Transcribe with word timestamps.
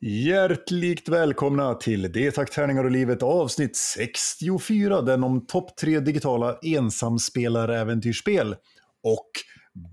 Hjärtligt 0.00 1.08
välkomna 1.08 1.74
till 1.74 2.12
Det 2.12 2.30
tack 2.30 2.50
tärningar 2.50 2.84
och 2.84 2.90
livet 2.90 3.22
avsnitt 3.22 3.76
64, 3.76 5.02
den 5.02 5.24
om 5.24 5.46
topp 5.46 5.76
tre 5.76 6.00
digitala 6.00 6.58
ensamspelaräventyrsspel 6.62 8.56
och 9.02 9.30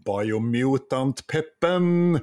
Biomutant-peppen. 0.05 2.19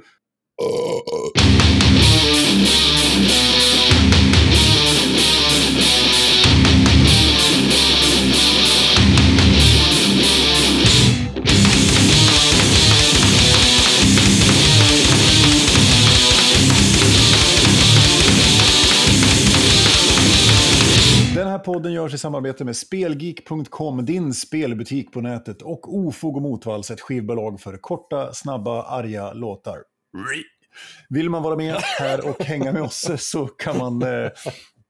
Här 21.53 21.59
podden 21.59 21.93
görs 21.93 22.13
i 22.13 22.17
samarbete 22.17 22.65
med 22.65 22.77
Spelgeek.com, 22.77 24.05
din 24.05 24.33
spelbutik 24.33 25.11
på 25.11 25.21
nätet, 25.21 25.61
och 25.61 25.95
Ofog 25.95 26.35
och 26.35 26.41
Motvalls, 26.41 26.91
ett 26.91 27.01
skivbolag 27.01 27.61
för 27.61 27.77
korta, 27.77 28.33
snabba, 28.33 28.83
arga 28.83 29.33
låtar. 29.33 29.77
Vill 31.09 31.29
man 31.29 31.43
vara 31.43 31.55
med 31.55 31.75
här 31.99 32.29
och 32.29 32.43
hänga 32.43 32.71
med 32.71 32.81
oss 32.81 33.09
så 33.17 33.47
kan 33.47 33.77
man 33.77 34.01
eh, 34.01 34.29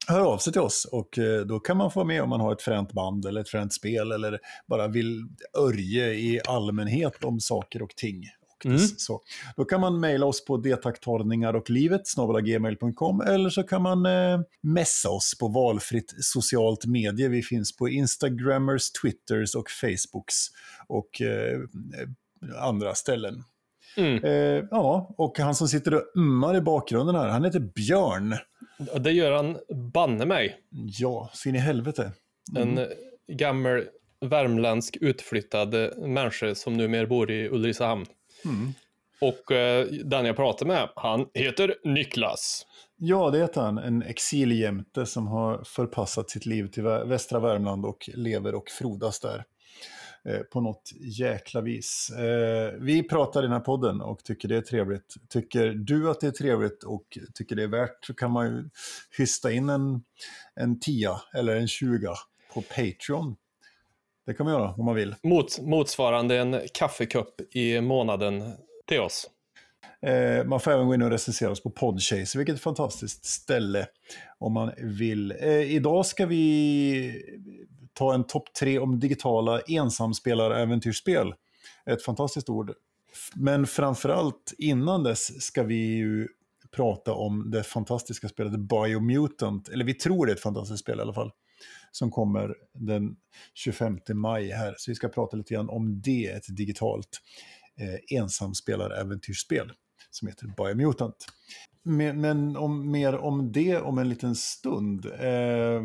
höra 0.08 0.26
av 0.26 0.38
sig 0.38 0.52
till 0.52 0.62
oss. 0.62 0.88
Och 0.92 1.18
eh, 1.18 1.40
då 1.40 1.60
kan 1.60 1.76
man 1.76 1.90
få 1.90 2.00
vara 2.00 2.06
med 2.06 2.22
om 2.22 2.28
man 2.28 2.40
har 2.40 2.52
ett 2.52 2.62
fränt 2.62 2.92
band 2.92 3.26
eller 3.26 3.40
ett 3.40 3.48
fränt 3.48 3.72
spel 3.72 4.12
eller 4.12 4.38
bara 4.66 4.88
vill 4.88 5.28
örje 5.58 6.12
i 6.12 6.40
allmänhet 6.46 7.24
om 7.24 7.40
saker 7.40 7.82
och 7.82 7.96
ting. 7.96 8.22
Mm. 8.64 8.78
så. 8.78 9.20
Då 9.56 9.64
kan 9.64 9.80
man 9.80 10.00
mejla 10.00 10.26
oss 10.26 10.44
på 10.44 10.56
detaktarningar 10.56 11.54
och 11.54 11.70
livet 11.70 12.02
gmail.com 12.44 13.20
eller 13.20 13.50
så 13.50 13.62
kan 13.62 13.82
man 13.82 14.06
eh, 14.06 14.40
messa 14.60 15.10
oss 15.10 15.38
på 15.38 15.48
valfritt 15.48 16.14
socialt 16.18 16.86
medie. 16.86 17.28
Vi 17.28 17.42
finns 17.42 17.76
på 17.76 17.88
Instagrammers, 17.88 18.92
Twitters 18.92 19.54
och 19.54 19.70
Facebooks 19.70 20.36
och 20.88 21.20
eh, 21.20 21.60
andra 22.58 22.94
ställen. 22.94 23.44
Mm. 23.96 24.24
Eh, 24.24 24.64
ja, 24.70 25.14
och 25.18 25.38
han 25.38 25.54
som 25.54 25.68
sitter 25.68 25.94
och 25.94 26.02
ummar 26.14 26.56
i 26.56 26.60
bakgrunden 26.60 27.14
här, 27.14 27.28
han 27.28 27.44
heter 27.44 27.60
Björn. 27.60 28.36
Det 29.00 29.12
gör 29.12 29.32
han 29.32 29.58
banne 29.92 30.26
mig. 30.26 30.56
Ja, 30.70 31.30
så 31.32 31.48
in 31.48 31.54
i 31.54 31.58
helvete. 31.58 32.12
En 32.56 32.78
eh, 32.78 32.86
gammal 33.28 33.84
värmländsk 34.20 34.96
utflyttad 35.00 35.74
eh, 35.74 35.96
människa 35.96 36.54
som 36.54 36.76
numera 36.76 37.06
bor 37.06 37.30
i 37.30 37.48
Ulricehamn. 37.48 38.06
Mm. 38.44 38.74
Och 39.20 39.52
eh, 39.52 39.86
den 39.86 40.26
jag 40.26 40.36
pratar 40.36 40.66
med, 40.66 40.88
han 40.96 41.26
heter 41.34 41.74
Niklas. 41.84 42.66
Ja, 42.96 43.30
det 43.30 43.38
heter 43.38 43.60
han. 43.60 43.78
En 43.78 44.02
exiljämte 44.02 45.06
som 45.06 45.26
har 45.26 45.64
förpassat 45.64 46.30
sitt 46.30 46.46
liv 46.46 46.66
till 46.66 46.82
västra 46.82 47.40
Värmland 47.40 47.84
och 47.84 48.10
lever 48.14 48.54
och 48.54 48.68
frodas 48.68 49.20
där. 49.20 49.44
Eh, 50.28 50.40
på 50.40 50.60
något 50.60 50.90
jäkla 51.00 51.60
vis. 51.60 52.10
Eh, 52.10 52.72
vi 52.80 53.02
pratar 53.02 53.40
i 53.40 53.42
den 53.42 53.52
här 53.52 53.60
podden 53.60 54.00
och 54.00 54.24
tycker 54.24 54.48
det 54.48 54.56
är 54.56 54.60
trevligt. 54.60 55.14
Tycker 55.28 55.70
du 55.70 56.10
att 56.10 56.20
det 56.20 56.26
är 56.26 56.30
trevligt 56.30 56.82
och 56.82 57.18
tycker 57.34 57.56
det 57.56 57.62
är 57.62 57.68
värt 57.68 58.04
så 58.04 58.14
kan 58.14 58.30
man 58.30 58.46
ju 58.46 58.70
hysta 59.18 59.52
in 59.52 59.68
en, 59.68 60.02
en 60.54 60.80
tia 60.80 61.20
eller 61.34 61.56
en 61.56 61.68
tjuga 61.68 62.12
på 62.54 62.62
Patreon. 62.62 63.36
Det 64.26 64.34
kan 64.34 64.46
man 64.46 64.54
göra 64.54 64.74
om 64.74 64.84
man 64.84 64.94
vill. 64.94 65.14
Mot, 65.22 65.60
motsvarande 65.60 66.38
en 66.38 66.60
kaffekopp 66.74 67.40
i 67.54 67.80
månaden 67.80 68.52
till 68.86 69.00
oss. 69.00 69.30
Eh, 70.06 70.44
man 70.44 70.60
får 70.60 70.70
även 70.70 70.86
gå 70.86 70.94
in 70.94 71.02
och 71.02 71.10
recensera 71.10 71.50
oss 71.50 71.62
på 71.62 71.70
Podchaser, 71.70 72.38
vilket 72.38 72.52
är 72.52 72.56
ett 72.56 72.62
fantastiskt 72.62 73.24
ställe 73.24 73.86
om 74.38 74.52
man 74.52 74.72
vill. 74.78 75.34
Eh, 75.40 75.74
idag 75.74 76.06
ska 76.06 76.26
vi 76.26 77.22
ta 77.92 78.14
en 78.14 78.24
topp 78.24 78.54
tre 78.60 78.78
om 78.78 79.00
digitala 79.00 79.60
ensamspelaräventyrsspel. 79.60 81.34
Ett 81.86 82.02
fantastiskt 82.02 82.48
ord. 82.48 82.72
Men 83.34 83.66
framförallt 83.66 84.54
innan 84.58 85.02
dess 85.02 85.42
ska 85.42 85.62
vi 85.62 85.96
ju 85.96 86.28
prata 86.70 87.12
om 87.12 87.50
det 87.50 87.62
fantastiska 87.62 88.28
spelet 88.28 88.58
Biomutant, 88.58 89.68
eller 89.68 89.84
vi 89.84 89.94
tror 89.94 90.26
det 90.26 90.32
är 90.32 90.36
ett 90.36 90.42
fantastiskt 90.42 90.80
spel 90.80 90.98
i 90.98 91.02
alla 91.02 91.12
fall, 91.12 91.30
som 91.96 92.10
kommer 92.10 92.54
den 92.72 93.16
25 93.54 93.98
maj 94.14 94.50
här. 94.50 94.74
Så 94.78 94.90
vi 94.90 94.94
ska 94.94 95.08
prata 95.08 95.36
lite 95.36 95.54
grann 95.54 95.68
om 95.68 96.00
det, 96.00 96.26
ett 96.26 96.56
digitalt 96.56 97.20
eh, 97.80 98.18
ensamspelaräventyrsspel 98.18 99.72
som 100.10 100.28
heter 100.28 100.46
Biomutant. 100.56 101.26
Men, 101.82 102.20
men 102.20 102.56
om, 102.56 102.90
mer 102.90 103.16
om 103.16 103.52
det 103.52 103.76
om 103.76 103.98
en 103.98 104.08
liten 104.08 104.34
stund. 104.34 105.06
Eh, 105.06 105.82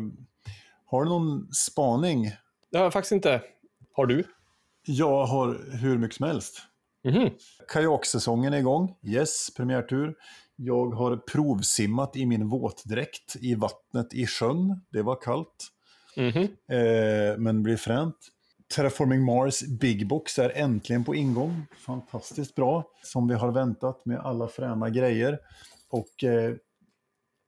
har 0.84 1.04
du 1.04 1.10
någon 1.10 1.52
spaning? 1.52 2.30
Det 2.70 2.76
har 2.76 2.84
jag 2.84 2.92
faktiskt 2.92 3.12
inte. 3.12 3.42
Har 3.92 4.06
du? 4.06 4.24
Jag 4.86 5.26
har 5.26 5.76
hur 5.76 5.98
mycket 5.98 6.16
som 6.16 6.26
helst. 6.26 6.62
Mhm. 7.04 7.30
Kajaksäsongen 7.68 8.52
är 8.52 8.58
igång. 8.58 8.96
Yes, 9.02 9.54
premiärtur. 9.56 10.14
Jag 10.56 10.90
har 10.90 11.16
provsimmat 11.16 12.16
i 12.16 12.26
min 12.26 12.48
våtdräkt 12.48 13.36
i 13.40 13.54
vattnet 13.54 14.14
i 14.14 14.26
sjön. 14.26 14.80
Det 14.90 15.02
var 15.02 15.20
kallt, 15.22 15.68
Mhm. 16.20 16.42
eh, 16.78 17.38
men 17.38 17.62
blir 17.62 17.76
fränt. 17.76 18.16
Terraforming 18.76 19.22
Mars 19.24 19.62
Big 19.80 20.08
Box 20.08 20.38
är 20.38 20.50
äntligen 20.54 21.04
på 21.04 21.14
ingång. 21.14 21.66
Fantastiskt 21.86 22.54
bra, 22.54 22.84
som 23.02 23.28
vi 23.28 23.34
har 23.34 23.52
väntat 23.52 24.04
med 24.06 24.18
alla 24.18 24.48
fräna 24.48 24.90
grejer. 24.90 25.38
Och 25.90 26.24
eh, 26.24 26.54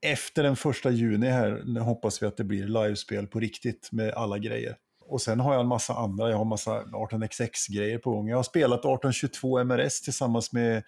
efter 0.06 0.42
den 0.42 0.56
första 0.56 0.90
juni 0.90 1.26
här 1.26 1.78
hoppas 1.80 2.22
vi 2.22 2.26
att 2.26 2.36
det 2.36 2.44
blir 2.44 2.66
livespel 2.66 3.26
på 3.26 3.40
riktigt 3.40 3.88
med 3.92 4.14
alla 4.14 4.38
grejer. 4.38 4.76
Och 5.04 5.20
sen 5.22 5.40
har 5.40 5.52
jag 5.52 5.60
en 5.60 5.68
massa 5.68 5.94
andra, 5.94 6.30
jag 6.30 6.36
har 6.38 6.44
massa 6.44 6.82
18xx-grejer 6.82 7.98
på 7.98 8.10
gång. 8.10 8.28
Jag 8.28 8.36
har 8.36 8.42
spelat 8.42 8.78
1822 8.80 9.64
MRS 9.64 10.00
tillsammans 10.00 10.52
med 10.52 10.82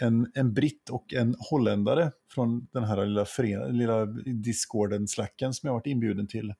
en, 0.00 0.30
en 0.34 0.54
britt 0.54 0.90
och 0.90 1.14
en 1.14 1.36
holländare 1.50 2.12
från 2.34 2.66
den 2.72 2.84
här 2.84 3.06
lilla, 3.06 3.24
fören- 3.24 3.72
lilla 3.72 4.06
discorden, 4.44 5.08
slacken 5.08 5.54
som 5.54 5.66
jag 5.66 5.72
har 5.72 5.78
varit 5.78 5.86
inbjuden 5.86 6.26
till. 6.26 6.54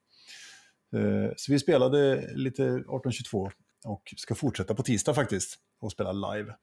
Eh, 0.93 1.33
Så 1.37 1.53
vi 1.53 1.59
spelade 1.59 2.17
lite 2.35 2.63
1822 2.63 3.51
och 3.85 4.15
ska 4.17 4.35
fortsätta 4.35 4.75
på 4.75 4.83
tisdag 4.83 5.15
faktiskt 5.15 5.59
och 5.81 5.93
spela 5.93 6.13
live. 6.13 6.55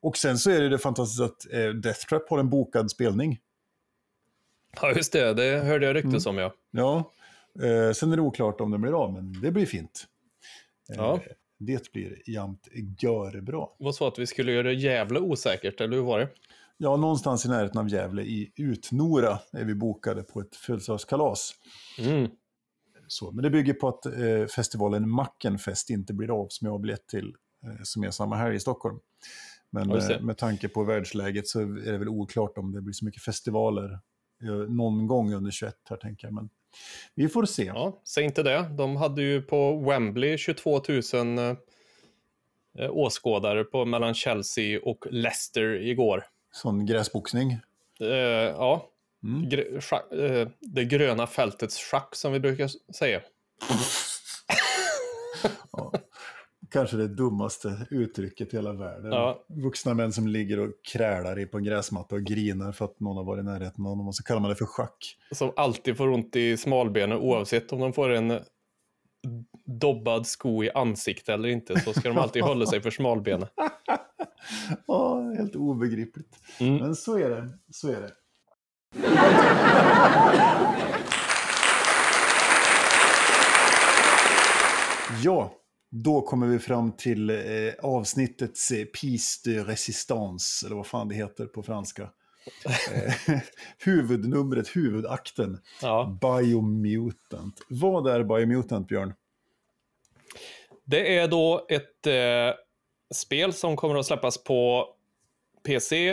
Och 0.00 0.16
sen 0.16 0.38
så 0.38 0.50
är 0.50 0.60
det 0.60 0.68
det 0.68 0.78
fantastiskt 0.78 1.20
att 1.22 1.52
eh, 1.52 1.68
Death 1.68 2.06
Trap 2.06 2.28
har 2.30 2.38
en 2.38 2.50
bokad 2.50 2.90
spelning. 2.90 3.38
Ja, 4.80 4.92
just 4.92 5.12
det. 5.12 5.34
Det 5.34 5.58
hörde 5.58 5.86
jag 5.86 5.96
ryktes 5.96 6.26
om, 6.26 6.38
ja. 6.38 6.54
Ja, 6.70 7.12
eh, 7.62 7.92
sen 7.92 8.12
är 8.12 8.16
det 8.16 8.22
oklart 8.22 8.60
om 8.60 8.70
det 8.70 8.78
blir 8.78 9.02
av, 9.02 9.12
men 9.12 9.40
det 9.40 9.50
blir 9.50 9.66
fint. 9.66 10.06
Ja. 10.88 11.20
Det 11.58 11.92
blir 11.92 12.30
jämt 12.30 12.68
görbra. 13.02 13.66
Var 13.78 13.92
så 13.92 14.06
att 14.06 14.18
vi 14.18 14.26
skulle 14.26 14.52
göra 14.52 14.72
jävla 14.72 15.20
osäkert, 15.20 15.80
eller 15.80 15.96
hur 15.96 16.04
var 16.04 16.18
det? 16.18 16.28
Ja, 16.76 16.96
någonstans 16.96 17.44
i 17.44 17.48
närheten 17.48 17.78
av 17.78 17.88
Gävle 17.88 18.22
i 18.22 18.52
Utnora 18.56 19.38
är 19.52 19.64
vi 19.64 19.74
bokade 19.74 20.22
på 20.22 20.40
ett 20.40 20.56
födelsedagskalas. 20.56 21.54
Mm. 21.98 22.30
Så, 23.08 23.30
men 23.30 23.42
det 23.42 23.50
bygger 23.50 23.74
på 23.74 23.88
att 23.88 24.06
eh, 24.06 24.46
festivalen 24.56 25.10
Mackenfest 25.10 25.90
inte 25.90 26.14
blir 26.14 26.40
av 26.40 26.46
som 26.50 26.64
jag 26.66 26.72
har 26.72 26.78
biljett 26.78 27.06
till, 27.08 27.34
eh, 27.64 27.82
som 27.82 28.04
är 28.04 28.10
samma 28.10 28.36
här 28.36 28.52
i 28.52 28.60
Stockholm. 28.60 28.98
Men 29.70 29.90
eh, 29.90 30.20
med 30.20 30.38
tanke 30.38 30.68
på 30.68 30.84
världsläget 30.84 31.48
så 31.48 31.60
är 31.60 31.92
det 31.92 31.98
väl 31.98 32.08
oklart 32.08 32.58
om 32.58 32.72
det 32.72 32.80
blir 32.80 32.92
så 32.92 33.04
mycket 33.04 33.22
festivaler 33.22 33.98
eh, 34.42 34.52
någon 34.68 35.06
gång 35.06 35.34
under 35.34 35.50
21 35.50 35.74
här 35.90 35.96
tänker 35.96 36.26
jag. 36.26 36.34
Men 36.34 36.50
vi 37.14 37.28
får 37.28 37.44
se. 37.44 37.64
Ja, 37.64 38.02
säg 38.04 38.24
inte 38.24 38.42
det. 38.42 38.70
De 38.78 38.96
hade 38.96 39.22
ju 39.22 39.42
på 39.42 39.80
Wembley 39.80 40.38
22 40.38 40.80
000 41.14 41.38
eh, 42.78 42.90
åskådare 42.90 43.64
på, 43.64 43.84
mellan 43.84 44.14
Chelsea 44.14 44.80
och 44.82 45.06
Leicester 45.10 45.86
igår. 45.86 46.24
Sån 46.52 46.86
gräsboxning. 46.86 47.52
Eh, 48.00 48.08
ja, 48.08 48.90
Mm. 49.24 49.48
Gr- 49.48 49.80
schack, 49.80 50.12
eh, 50.12 50.48
det 50.60 50.84
gröna 50.84 51.26
fältets 51.26 51.78
schack 51.78 52.14
som 52.14 52.32
vi 52.32 52.40
brukar 52.40 52.70
säga. 52.92 53.20
Ja. 55.72 55.92
Kanske 56.70 56.96
det 56.96 57.08
dummaste 57.08 57.86
uttrycket 57.90 58.54
i 58.54 58.56
hela 58.56 58.72
världen. 58.72 59.12
Ja. 59.12 59.44
Vuxna 59.48 59.94
män 59.94 60.12
som 60.12 60.28
ligger 60.28 60.58
och 60.60 60.70
krälar 60.92 61.38
i 61.38 61.46
på 61.46 61.58
en 61.58 61.64
gräsmatta 61.64 62.14
och 62.14 62.22
grinar 62.24 62.72
för 62.72 62.84
att 62.84 63.00
någon 63.00 63.16
har 63.16 63.24
varit 63.24 63.40
i 63.40 63.44
närheten 63.44 63.86
av 63.86 63.96
dem 63.96 64.08
och 64.08 64.14
så 64.14 64.22
kallar 64.22 64.40
man 64.40 64.50
det 64.50 64.56
för 64.56 64.64
schack. 64.66 65.16
Som 65.32 65.52
alltid 65.56 65.96
får 65.96 66.08
ont 66.08 66.36
i 66.36 66.56
smalbenen 66.56 67.18
oavsett 67.18 67.72
om 67.72 67.80
de 67.80 67.92
får 67.92 68.10
en 68.10 68.40
dobbad 69.64 70.26
sko 70.26 70.64
i 70.64 70.70
ansiktet 70.70 71.28
eller 71.28 71.48
inte 71.48 71.80
så 71.80 71.92
ska 71.92 72.08
de 72.08 72.18
alltid 72.18 72.42
hålla 72.42 72.66
sig 72.66 72.80
för 72.80 72.90
smalbenen. 72.90 73.48
Ja, 74.86 75.20
helt 75.38 75.56
obegripligt. 75.56 76.36
Mm. 76.60 76.76
Men 76.76 76.94
så 76.96 77.18
är 77.18 77.30
det. 77.30 77.48
Så 77.72 77.88
är 77.88 78.00
det. 78.00 78.12
Ja, 85.22 85.52
då 85.90 86.20
kommer 86.20 86.46
vi 86.46 86.58
fram 86.58 86.92
till 86.92 87.30
eh, 87.30 87.36
avsnittets 87.82 88.70
eh, 88.70 88.84
Piece 88.84 89.40
de 89.44 89.64
Resistance, 89.64 90.66
eller 90.66 90.76
vad 90.76 90.86
fan 90.86 91.08
det 91.08 91.14
heter 91.14 91.46
på 91.46 91.62
franska. 91.62 92.10
Eh, 92.64 93.12
huvudnumret, 93.78 94.76
huvudakten. 94.76 95.58
Ja. 95.82 96.18
Biomutant. 96.20 97.62
Vad 97.68 98.06
är 98.06 98.24
Biomutant, 98.24 98.88
Björn? 98.88 99.14
Det 100.84 101.18
är 101.18 101.28
då 101.28 101.66
ett 101.68 102.06
eh, 102.06 102.54
spel 103.14 103.52
som 103.52 103.76
kommer 103.76 103.94
att 103.94 104.06
släppas 104.06 104.44
på 104.44 104.88
PC, 105.66 106.08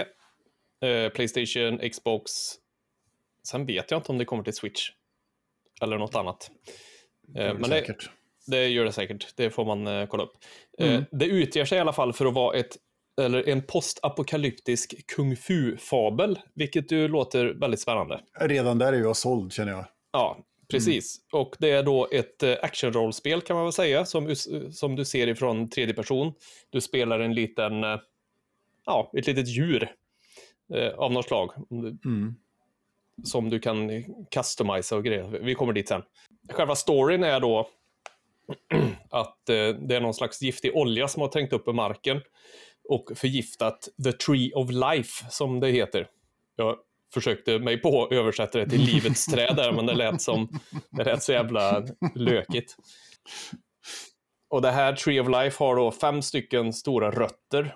eh, 0.82 1.10
Playstation, 1.14 1.90
Xbox. 1.90 2.32
Sen 3.48 3.66
vet 3.66 3.92
jag 3.92 3.98
inte 3.98 4.12
om 4.12 4.18
det 4.18 4.26
kommer 4.26 4.44
till 4.44 4.54
Switch. 4.56 4.90
Eller 5.82 5.98
något 5.98 6.16
annat. 6.16 6.52
Eh, 7.38 7.54
men 7.54 7.62
det, 7.62 7.68
säkert. 7.68 8.10
det 8.48 8.68
gör 8.68 8.86
det 8.86 8.92
säkert. 8.92 9.34
Det 9.36 9.50
får 9.50 9.66
man 9.66 9.88
eh, 9.88 10.08
kolla 10.08 10.24
upp. 10.24 10.34
Eh, 10.80 10.90
Mm. 10.90 11.06
det 11.12 11.26
utger 11.26 11.66
sig 11.66 11.78
i 11.78 11.82
alla 11.82 11.94
fall 11.94 12.14
för 12.14 12.26
att 12.26 12.34
vara 12.34 12.58
ett 12.58 12.78
eller 13.22 13.50
en 13.50 13.62
postapokalyptisk 13.62 15.08
kung 15.16 15.36
fu-fabel, 15.36 16.40
vilket 16.54 16.92
ju 16.92 17.08
låter 17.08 17.46
väldigt 17.46 17.80
spännande. 17.80 18.22
Redan 18.40 18.78
där 18.78 18.94
är 18.94 18.98
jag 18.98 19.18
såld, 19.18 19.54
känner 19.54 19.72
jag. 19.72 19.86
Ja, 20.12 20.38
precis. 20.72 21.18
Och 21.32 21.56
det 21.60 21.70
är 21.72 21.84
då 21.84 22.08
ett 22.12 22.44
actionrollspel 22.44 23.42
kan 23.42 23.56
man 23.56 23.66
väl 23.66 23.74
säga, 23.74 24.06
som, 24.06 24.36
som 24.72 24.96
du 24.96 25.06
ser 25.06 25.28
ifrån 25.28 25.70
tredje 25.70 25.94
person. 25.94 26.34
Du 26.70 26.82
spelar 26.82 27.20
en 27.20 27.34
liten, 27.34 27.74
ja, 28.86 29.12
ett 29.18 29.28
litet 29.28 29.48
djur 29.48 29.92
eh, 30.74 30.90
av 30.90 31.12
något 31.12 31.26
slag. 31.26 31.52
Mm. 32.06 32.36
Som 33.24 33.50
du 33.50 33.60
kan 33.60 34.04
customisa 34.32 34.96
och 34.96 35.04
grejer. 35.04 35.24
Vi 35.24 35.56
kommer 35.56 35.74
dit 35.74 35.88
sen. 35.88 36.02
Själva 36.50 36.76
storyn 36.76 37.24
är 37.24 37.40
då 37.40 37.70
att 39.10 39.50
eh, 39.50 39.68
det 39.68 39.96
är 39.96 40.02
någon 40.02 40.14
slags 40.14 40.42
giftig 40.42 40.76
olja 40.76 41.08
som 41.08 41.22
har 41.22 41.30
trängt 41.30 41.54
upp 41.54 41.68
i 41.68 41.74
marken 41.74 42.22
och 42.90 43.12
förgiftat 43.16 43.90
the 44.04 44.12
tree 44.12 44.52
of 44.54 44.72
life, 44.72 45.26
som 45.30 45.60
det 45.60 45.70
heter. 45.70 46.08
Jag 46.56 46.78
försökte 47.14 47.60
mig 47.60 47.82
på 47.82 48.04
att 48.04 48.12
översätta 48.12 48.60
det 48.60 48.70
till 48.70 48.82
livets 48.94 49.26
träd 49.26 49.56
där, 49.56 49.72
men 49.72 49.86
det 49.86 49.94
lät, 49.94 50.22
som, 50.22 50.60
det 50.90 51.04
lät 51.04 51.24
så 51.24 51.32
jävla 51.32 51.86
lökigt. 52.16 52.76
Och 54.50 54.62
det 54.62 54.72
här 54.72 54.94
Tree 54.94 55.20
of 55.20 55.28
Life 55.28 55.64
har 55.64 55.76
då 55.76 55.92
fem 55.92 56.22
stycken 56.22 56.74
stora 56.74 57.12
rötter 57.12 57.76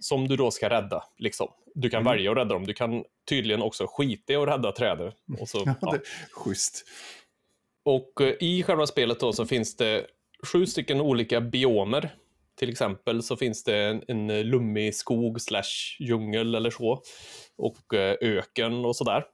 som 0.00 0.28
du 0.28 0.36
då 0.36 0.50
ska 0.50 0.70
rädda. 0.70 1.04
Liksom. 1.18 1.48
Du 1.74 1.90
kan 1.90 2.04
välja 2.04 2.30
att 2.30 2.36
rädda 2.36 2.54
dem. 2.54 2.66
Du 2.66 2.74
kan 2.74 3.04
tydligen 3.28 3.62
också 3.62 3.86
skita 3.88 4.32
i 4.32 4.36
att 4.36 4.48
rädda 4.48 4.72
trädet. 4.72 5.14
Och 5.40 5.48
så, 5.48 5.58
Ja, 5.66 5.74
ja. 5.80 5.98
schysst. 6.32 6.84
Och 7.84 8.20
eh, 8.20 8.34
i 8.40 8.62
själva 8.62 8.86
spelet 8.86 9.20
då 9.20 9.32
så 9.32 9.46
finns 9.46 9.76
det 9.76 10.06
sju 10.52 10.66
stycken 10.66 11.00
olika 11.00 11.40
biomer. 11.40 12.14
Till 12.58 12.70
exempel 12.70 13.22
så 13.22 13.36
finns 13.36 13.64
det 13.64 13.76
en, 13.76 14.02
en 14.08 14.42
lummig 14.42 14.94
skog 14.94 15.40
slash 15.40 15.96
djungel 15.98 16.54
eller 16.54 16.70
så. 16.70 17.02
Och 17.56 17.94
eh, 17.94 18.16
öken 18.20 18.84
och 18.84 18.96
sådär. 18.96 19.24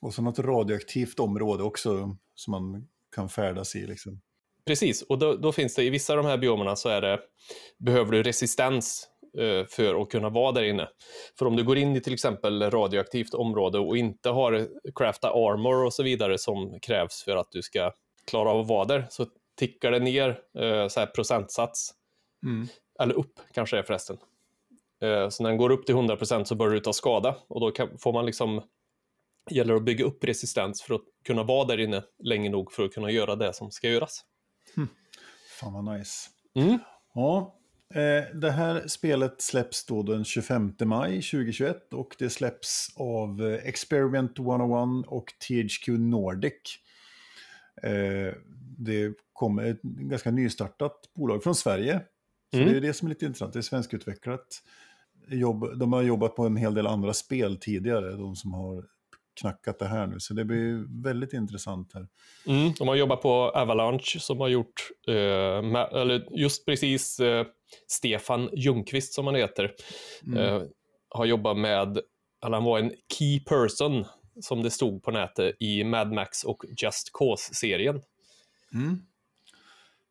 Och 0.00 0.14
så 0.14 0.22
något 0.22 0.38
radioaktivt 0.38 1.20
område 1.20 1.62
också 1.62 2.16
som 2.34 2.50
man 2.50 2.88
kan 3.14 3.28
färdas 3.28 3.76
i. 3.76 3.86
Liksom. 3.86 4.20
Precis, 4.66 5.02
och 5.02 5.18
då, 5.18 5.36
då 5.36 5.52
finns 5.52 5.74
det 5.74 5.84
i 5.84 5.90
vissa 5.90 6.12
av 6.12 6.16
de 6.16 6.26
här 6.26 6.38
biomerna 6.38 6.76
så 6.76 6.88
är 6.88 7.00
det, 7.00 7.20
behöver 7.78 8.12
du 8.12 8.22
resistens 8.22 9.08
för 9.68 10.02
att 10.02 10.10
kunna 10.10 10.28
vara 10.28 10.52
där 10.52 10.62
inne. 10.62 10.88
För 11.38 11.46
om 11.46 11.56
du 11.56 11.64
går 11.64 11.78
in 11.78 11.96
i 11.96 12.00
till 12.00 12.14
exempel 12.14 12.70
radioaktivt 12.70 13.34
område 13.34 13.78
och 13.78 13.96
inte 13.96 14.28
har 14.28 14.68
crafta 14.94 15.28
armor 15.28 15.84
och 15.84 15.92
så 15.92 16.02
vidare 16.02 16.38
som 16.38 16.80
krävs 16.80 17.22
för 17.22 17.36
att 17.36 17.50
du 17.50 17.62
ska 17.62 17.92
klara 18.26 18.50
av 18.50 18.60
att 18.60 18.66
vara 18.66 18.84
där, 18.84 19.06
så 19.10 19.26
tickar 19.56 19.90
det 19.90 19.98
ner 19.98 20.28
eh, 20.58 20.88
så 20.88 21.00
här 21.00 21.06
procentsats. 21.06 21.94
Mm. 22.46 22.68
Eller 23.00 23.14
upp 23.14 23.40
kanske 23.54 23.76
det 23.76 23.80
är 23.80 23.84
förresten. 23.84 24.18
Eh, 25.02 25.28
så 25.28 25.42
när 25.42 25.50
den 25.50 25.58
går 25.58 25.70
upp 25.70 25.86
till 25.86 25.94
100% 25.94 26.44
så 26.44 26.54
börjar 26.54 26.74
du 26.74 26.80
ta 26.80 26.92
skada 26.92 27.36
och 27.48 27.60
då 27.60 27.70
kan, 27.70 27.98
får 27.98 28.12
man 28.12 28.26
liksom 28.26 28.62
gäller 29.50 29.74
att 29.74 29.82
bygga 29.82 30.04
upp 30.04 30.24
resistens 30.24 30.82
för 30.82 30.94
att 30.94 31.02
kunna 31.24 31.42
vara 31.42 31.64
där 31.64 31.80
inne 31.80 32.02
länge 32.18 32.50
nog 32.50 32.72
för 32.72 32.84
att 32.84 32.94
kunna 32.94 33.10
göra 33.10 33.36
det 33.36 33.52
som 33.52 33.70
ska 33.70 33.88
göras. 33.88 34.24
Fan 35.60 35.72
vad 35.72 35.98
nice. 35.98 36.30
Mm. 36.54 36.78
Ja, 37.14 37.38
eh, 37.38 37.55
det 38.34 38.50
här 38.50 38.86
spelet 38.88 39.40
släpps 39.40 39.86
då 39.86 40.02
den 40.02 40.24
25 40.24 40.74
maj 40.84 41.22
2021 41.22 41.92
och 41.92 42.16
det 42.18 42.30
släpps 42.30 42.88
av 42.96 43.42
eh, 43.46 43.68
Experiment 43.68 44.38
101 44.38 45.06
och 45.06 45.32
THQ 45.48 45.88
Nordic. 45.88 46.52
Eh, 47.82 48.34
det 48.78 49.14
kommer 49.32 49.62
ett 49.64 49.82
ganska 49.82 50.30
nystartat 50.30 51.10
bolag 51.14 51.42
från 51.42 51.54
Sverige. 51.54 52.00
Så 52.50 52.56
Mm. 52.56 52.70
det 52.72 52.76
är 52.76 52.80
det 52.80 52.92
som 52.92 53.06
är 53.06 53.10
lite 53.10 53.26
intressant, 53.26 53.52
det 53.52 53.58
är 53.58 53.62
svenskutvecklat. 53.62 54.62
Jobb, 55.28 55.78
de 55.78 55.92
har 55.92 56.02
jobbat 56.02 56.36
på 56.36 56.46
en 56.46 56.56
hel 56.56 56.74
del 56.74 56.86
andra 56.86 57.14
spel 57.14 57.56
tidigare, 57.56 58.10
de 58.12 58.36
som 58.36 58.54
har 58.54 58.84
knackat 59.40 59.78
det 59.78 59.86
här 59.86 60.06
nu. 60.06 60.20
Så 60.20 60.34
det 60.34 60.44
blir 60.44 61.02
väldigt 61.02 61.32
intressant 61.32 61.92
här. 61.94 62.08
Mm, 62.46 62.72
de 62.78 62.88
har 62.88 62.94
jobbat 62.94 63.22
på 63.22 63.32
Avalanche 63.32 64.20
som 64.20 64.40
har 64.40 64.48
gjort, 64.48 64.90
eh, 65.08 65.62
med, 65.62 65.88
eller 65.92 66.38
just 66.38 66.66
precis 66.66 67.20
eh, 67.20 67.46
Stefan 67.88 68.50
Ljungqvist 68.52 69.14
som 69.14 69.26
han 69.26 69.34
heter, 69.34 69.74
eh, 70.36 70.62
har 71.08 71.24
jobbat 71.24 71.56
med, 71.56 71.98
eller 72.44 72.56
han 72.56 72.64
var 72.64 72.78
en 72.78 72.92
key 73.18 73.40
person 73.40 74.04
som 74.40 74.62
det 74.62 74.70
stod 74.70 75.02
på 75.02 75.10
nätet 75.10 75.56
i 75.60 75.84
Mad 75.84 76.12
Max 76.12 76.44
och 76.44 76.64
Just 76.82 77.12
Cause-serien. 77.12 78.02
Mm. 78.74 78.98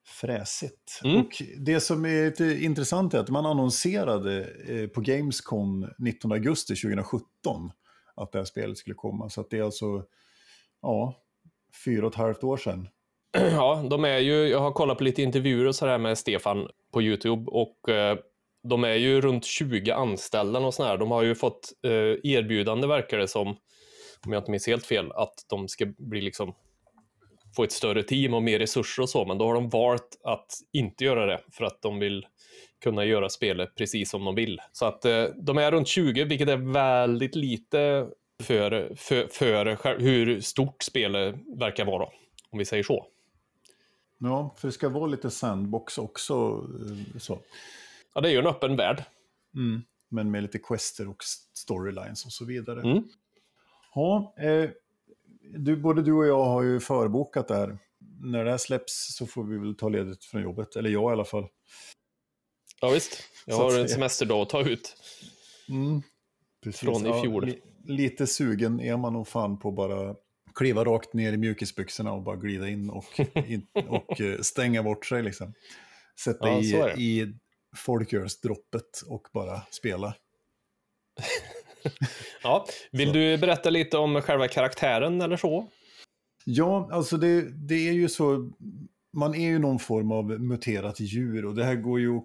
Fräsigt. 0.08 1.02
Mm. 1.04 1.22
Och 1.22 1.42
det 1.58 1.80
som 1.80 2.06
är 2.06 2.26
lite 2.26 2.64
intressant 2.64 3.14
är 3.14 3.20
att 3.20 3.30
man 3.30 3.46
annonserade 3.46 4.48
eh, 4.68 4.88
på 4.88 5.02
Gamescom 5.02 5.90
19 5.98 6.32
augusti 6.32 6.76
2017 6.76 7.72
att 8.16 8.32
det 8.32 8.38
här 8.38 8.46
spelet 8.46 8.78
skulle 8.78 8.96
komma. 8.96 9.30
Så 9.30 9.42
att 9.42 9.50
det 9.50 9.58
är 9.58 9.64
alltså, 9.64 10.04
ja, 10.82 11.16
fyra 11.86 12.06
och 12.06 12.12
ett 12.12 12.18
halvt 12.18 12.44
år 12.44 12.58
sedan. 12.58 12.88
Ja, 13.52 13.88
de 13.90 14.06
är 14.06 14.18
ju, 14.18 14.48
jag 14.48 14.60
har 14.60 14.72
kollat 14.72 14.98
på 14.98 15.04
lite 15.04 15.22
intervjuer 15.22 15.66
och 15.66 15.76
sådär 15.76 15.98
med 15.98 16.18
Stefan 16.18 16.68
på 16.94 17.02
YouTube 17.02 17.52
och 17.52 17.90
eh, 17.90 18.18
de 18.70 18.84
är 18.84 18.96
ju 18.96 19.22
runt 19.22 19.46
20 19.46 19.92
anställda 19.92 20.60
och 20.60 20.74
sådär. 20.74 20.98
De 20.98 21.12
har 21.12 21.24
ju 21.24 21.36
fått 21.36 21.74
eh, 21.84 22.32
erbjudande 22.32 22.88
verkar 22.88 23.18
det 23.18 23.28
som, 23.28 23.48
om 24.26 24.34
jag 24.34 24.42
inte 24.42 24.52
minns 24.52 24.68
helt 24.68 24.86
fel, 24.86 25.12
att 25.12 25.34
de 25.50 25.68
ska 25.68 25.86
bli 25.86 26.22
liksom 26.22 26.56
få 27.56 27.64
ett 27.64 27.72
större 27.72 28.04
team 28.04 28.34
och 28.34 28.44
mer 28.44 28.60
resurser 28.60 29.04
och 29.04 29.10
så, 29.10 29.26
men 29.26 29.38
då 29.38 29.46
har 29.46 29.54
de 29.54 29.70
valt 29.70 30.22
att 30.24 30.48
inte 30.74 31.06
göra 31.06 31.26
det 31.26 31.42
för 31.52 31.66
att 31.66 31.82
de 31.82 32.00
vill 32.00 32.26
kunna 32.84 33.06
göra 33.06 33.30
spelet 33.30 33.76
precis 33.76 34.10
som 34.10 34.26
de 34.26 34.36
vill. 34.36 34.62
Så 34.72 34.86
att 34.86 35.06
eh, 35.06 35.24
de 35.24 35.58
är 35.58 35.72
runt 35.72 35.88
20, 35.88 36.24
vilket 36.24 36.50
är 36.50 36.58
väldigt 36.74 37.36
lite 37.36 38.08
för, 38.44 38.96
för, 38.96 39.28
för 39.28 40.00
hur 40.00 40.42
stort 40.42 40.84
spelet 40.84 41.36
verkar 41.60 41.86
vara, 41.86 42.10
om 42.50 42.60
vi 42.60 42.66
säger 42.66 42.84
så. 42.84 43.08
Ja, 44.18 44.56
för 44.58 44.68
det 44.68 44.72
ska 44.72 44.90
vara 44.90 45.06
lite 45.06 45.30
sandbox 45.32 45.98
också. 45.98 46.34
eh, 47.14 47.20
Så. 47.20 47.40
Ja, 48.14 48.22
det 48.22 48.30
är 48.30 48.32
ju 48.32 48.40
en 48.40 48.48
öppen 48.48 48.76
värld. 48.76 49.04
Men 50.10 50.32
med 50.32 50.42
lite 50.44 50.60
quester 50.60 51.10
och 51.10 51.24
storylines 51.54 52.26
och 52.26 52.32
så 52.32 52.46
vidare. 52.46 52.82
Mm. 52.82 53.04
Ja, 53.96 54.34
eh, 54.38 54.70
du, 55.58 55.76
både 55.76 56.02
du 56.02 56.14
och 56.14 56.28
jag 56.28 56.44
har 56.46 56.64
ju 56.64 56.80
förbokat 56.80 57.48
det 57.48 57.56
här. 57.56 57.78
När 58.22 58.44
det 58.46 58.52
här 58.52 58.58
släpps 58.58 59.16
så 59.16 59.26
får 59.26 59.44
vi 59.44 59.58
väl 59.58 59.76
ta 59.76 59.90
ledigt 59.90 60.24
från 60.26 60.42
jobbet, 60.42 60.76
eller 60.76 60.90
jag 60.90 61.12
i 61.12 61.14
alla 61.14 61.26
fall. 61.26 61.48
Ja, 62.86 62.92
visst. 62.94 63.24
Jag 63.46 63.56
har 63.56 63.80
en 63.80 63.90
semesterdag 63.90 64.42
att 64.42 64.50
ta 64.50 64.62
ut. 64.62 64.96
Precis, 66.64 66.80
Från 66.80 67.06
i 67.06 67.22
fjol. 67.22 67.46
li, 67.46 67.62
lite 67.86 68.28
sugen 68.28 68.80
är 68.80 68.98
man 68.98 69.14
nog 69.14 69.28
fan 69.28 69.60
på 69.60 69.72
bara 69.72 70.16
kliva 70.56 70.84
rakt 70.86 71.14
ner 71.14 71.34
i 71.34 71.38
mjukisbyxorna 71.38 72.14
och 72.14 72.24
bara 72.24 72.36
glida 72.36 72.68
in 72.70 72.90
och, 72.90 73.20
in, 73.48 73.68
och 73.88 74.22
eh, 74.22 74.40
stänga 74.42 74.84
bort 74.84 75.06
sig 75.06 75.24
liksom. 75.24 75.54
Sätta 76.24 76.50
Ja, 76.50 76.92
i, 76.94 77.22
i 77.22 77.34
folkölsdroppet 77.78 79.02
och 79.08 79.28
bara 79.34 79.62
spela. 79.72 80.16
Ja. 82.44 82.66
Vill 82.92 83.08
Så. 83.08 83.14
du 83.14 83.38
berätta 83.38 83.70
lite 83.70 83.98
om 83.98 84.22
själva 84.22 84.48
karaktären 84.48 85.22
eller 85.22 85.38
så? 85.38 85.70
Ja, 86.46 86.90
alltså 86.92 87.18
det, 87.18 87.42
det 87.68 87.88
är 87.90 87.92
ju 87.94 88.10
så, 88.10 88.52
man 89.14 89.36
är 89.36 89.48
ju 89.48 89.60
någon 89.60 89.80
form 89.80 90.12
av 90.12 90.26
muterat 90.26 91.00
djur 91.00 91.46
och 91.46 91.56
det 91.56 91.64
här 91.64 91.76
går 91.76 92.00
ju 92.00 92.18
att 92.18 92.24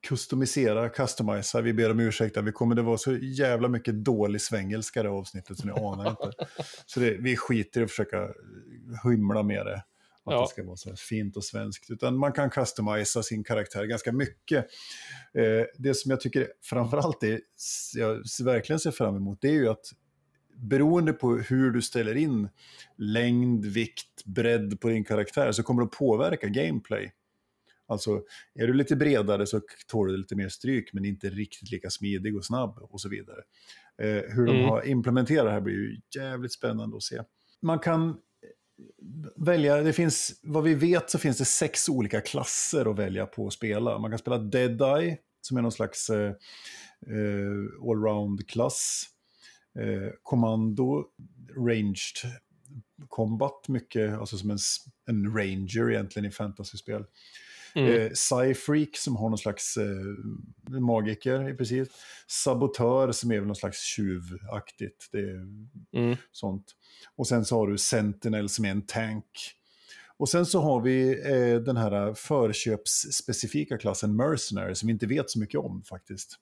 customisera, 0.00 0.88
customisa, 0.88 1.60
vi 1.60 1.72
ber 1.72 1.90
om 1.90 2.00
ursäkt, 2.00 2.36
vi 2.36 2.52
kommer 2.52 2.74
det 2.74 2.82
vara 2.82 2.98
så 2.98 3.16
jävla 3.16 3.68
mycket 3.68 3.94
dålig 3.94 4.40
svengelska 4.40 5.00
i 5.00 5.02
det 5.02 5.08
avsnittet 5.08 5.58
så 5.58 5.66
ni 5.66 5.72
anar 5.76 6.10
inte. 6.10 6.32
Så 6.86 7.00
det, 7.00 7.16
vi 7.20 7.36
skiter 7.36 7.80
i 7.80 7.84
att 7.84 7.90
försöka 7.90 8.28
hymla 9.04 9.42
med 9.42 9.66
det, 9.66 9.74
att 9.76 9.84
Ja. 10.24 10.40
det 10.40 10.48
ska 10.48 10.64
vara 10.64 10.76
så 10.76 10.96
fint 10.96 11.36
och 11.36 11.44
svenskt, 11.44 11.90
utan 11.90 12.16
man 12.18 12.32
kan 12.32 12.50
customisa 12.50 13.22
sin 13.22 13.44
karaktär 13.44 13.84
ganska 13.84 14.12
mycket. 14.12 14.66
Eh, 15.34 15.64
det 15.78 15.94
som 15.94 16.10
jag 16.10 16.20
tycker 16.20 16.48
framförallt 16.62 17.22
är, 17.22 17.40
jag 17.94 18.22
verkligen 18.44 18.80
ser 18.80 18.90
fram 18.90 19.16
emot, 19.16 19.38
det 19.40 19.48
är 19.48 19.52
ju 19.52 19.68
att 19.68 19.86
beroende 20.56 21.12
på 21.12 21.36
hur 21.36 21.70
du 21.70 21.82
ställer 21.82 22.14
in 22.14 22.48
längd, 22.96 23.66
vikt, 23.66 24.24
bredd 24.24 24.80
på 24.80 24.88
din 24.88 25.04
karaktär 25.04 25.52
så 25.52 25.62
kommer 25.62 25.82
det 25.82 25.86
att 25.86 25.92
påverka 25.98 26.46
gameplay. 26.48 27.12
Alltså, 27.88 28.22
är 28.54 28.66
du 28.66 28.72
lite 28.72 28.96
bredare 28.96 29.46
så 29.46 29.60
tål 29.86 30.08
du 30.08 30.16
lite 30.16 30.36
mer 30.36 30.48
stryk 30.48 30.92
men 30.92 31.04
inte 31.04 31.30
riktigt 31.30 31.70
lika 31.70 31.90
smidig 31.90 32.36
och 32.36 32.44
snabb 32.44 32.78
och 32.78 33.00
så 33.00 33.08
vidare. 33.08 33.42
Eh, 34.02 34.22
hur 34.34 34.46
de 34.46 34.64
har 34.64 34.88
implementerat 34.88 35.44
det 35.44 35.50
här 35.50 35.60
blir 35.60 35.74
ju 35.74 36.00
jävligt 36.16 36.52
spännande 36.52 36.96
att 36.96 37.02
se. 37.02 37.22
Man 37.62 37.78
kan 37.78 38.16
välja, 39.36 39.76
det 39.76 39.92
finns, 39.92 40.40
vad 40.42 40.64
vi 40.64 40.74
vet 40.74 41.10
så 41.10 41.18
finns 41.18 41.38
det 41.38 41.44
sex 41.44 41.88
olika 41.88 42.20
klasser 42.20 42.90
att 42.90 42.98
välja 42.98 43.26
på 43.26 43.46
att 43.46 43.52
spela. 43.52 43.98
Man 43.98 44.10
kan 44.10 44.18
spela 44.18 44.38
Deadeye, 44.38 45.16
som 45.40 45.56
är 45.56 45.62
någon 45.62 45.72
slags 45.72 46.10
eh, 46.10 46.32
eh, 47.06 47.90
allround-klass. 47.90 49.04
Eh, 49.78 50.12
kommando, 50.22 51.04
ranged 51.56 52.32
combat, 53.08 53.68
mycket, 53.68 54.18
alltså 54.18 54.38
som 54.38 54.50
en, 54.50 54.58
en 55.06 55.36
ranger 55.38 55.90
egentligen 55.90 56.28
i 56.28 56.30
fantasyspel. 56.30 57.04
Mm. 57.78 58.00
Eh, 58.00 58.10
Psy-freak 58.10 58.96
som 58.96 59.16
har 59.16 59.28
någon 59.28 59.38
slags 59.38 59.76
eh, 59.76 60.80
magiker 60.80 61.48
i 61.48 61.54
princip. 61.54 61.88
Sabotör 62.26 63.12
som 63.12 63.30
är 63.30 63.38
väl 63.38 63.46
någon 63.46 63.56
slags 63.56 63.82
tjuvaktigt. 63.82 65.08
Det 65.12 65.18
är 65.18 65.46
mm. 65.92 66.16
sånt. 66.32 66.64
Och 67.16 67.26
sen 67.26 67.44
så 67.44 67.56
har 67.56 67.66
du 67.66 67.78
Sentinel 67.78 68.48
som 68.48 68.64
är 68.64 68.70
en 68.70 68.86
tank. 68.86 69.54
Och 70.16 70.28
sen 70.28 70.46
så 70.46 70.60
har 70.60 70.80
vi 70.80 71.10
eh, 71.10 71.60
den 71.60 71.76
här 71.76 72.14
förköpsspecifika 72.14 73.78
klassen 73.78 74.16
Mercenary 74.16 74.74
som 74.74 74.86
vi 74.86 74.92
inte 74.92 75.06
vet 75.06 75.30
så 75.30 75.38
mycket 75.38 75.60
om 75.60 75.82
faktiskt. 75.82 76.38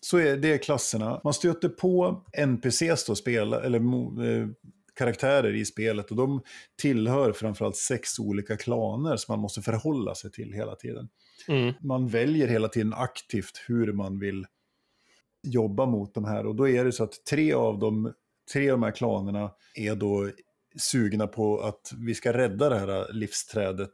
Så 0.00 0.18
är 0.18 0.36
det 0.36 0.58
klasserna. 0.58 1.20
Man 1.24 1.34
stöter 1.34 1.68
på 1.68 2.24
NPCs 2.32 3.04
då, 3.06 3.14
spela, 3.14 3.60
eller 3.60 3.78
eh, 3.78 4.48
karaktärer 4.94 5.54
i 5.54 5.64
spelet 5.64 6.10
och 6.10 6.16
de 6.16 6.42
tillhör 6.76 7.32
framförallt 7.32 7.76
sex 7.76 8.18
olika 8.18 8.56
klaner 8.56 9.16
som 9.16 9.32
man 9.32 9.40
måste 9.40 9.62
förhålla 9.62 10.14
sig 10.14 10.30
till 10.30 10.52
hela 10.52 10.74
tiden. 10.74 11.08
Mm. 11.48 11.74
Man 11.80 12.08
väljer 12.08 12.48
hela 12.48 12.68
tiden 12.68 12.92
aktivt 12.94 13.64
hur 13.66 13.92
man 13.92 14.18
vill 14.18 14.46
jobba 15.42 15.86
mot 15.86 16.14
de 16.14 16.24
här 16.24 16.46
och 16.46 16.54
då 16.54 16.68
är 16.68 16.84
det 16.84 16.92
så 16.92 17.04
att 17.04 17.24
tre 17.24 17.52
av 17.52 17.78
dem, 17.78 18.12
tre 18.52 18.70
av 18.70 18.78
de 18.78 18.82
här 18.82 18.92
klanerna 18.92 19.50
är 19.74 19.94
då 19.94 20.30
sugna 20.76 21.26
på 21.26 21.60
att 21.60 21.92
vi 21.98 22.14
ska 22.14 22.32
rädda 22.32 22.68
det 22.68 22.78
här 22.78 23.12
livsträdet 23.12 23.92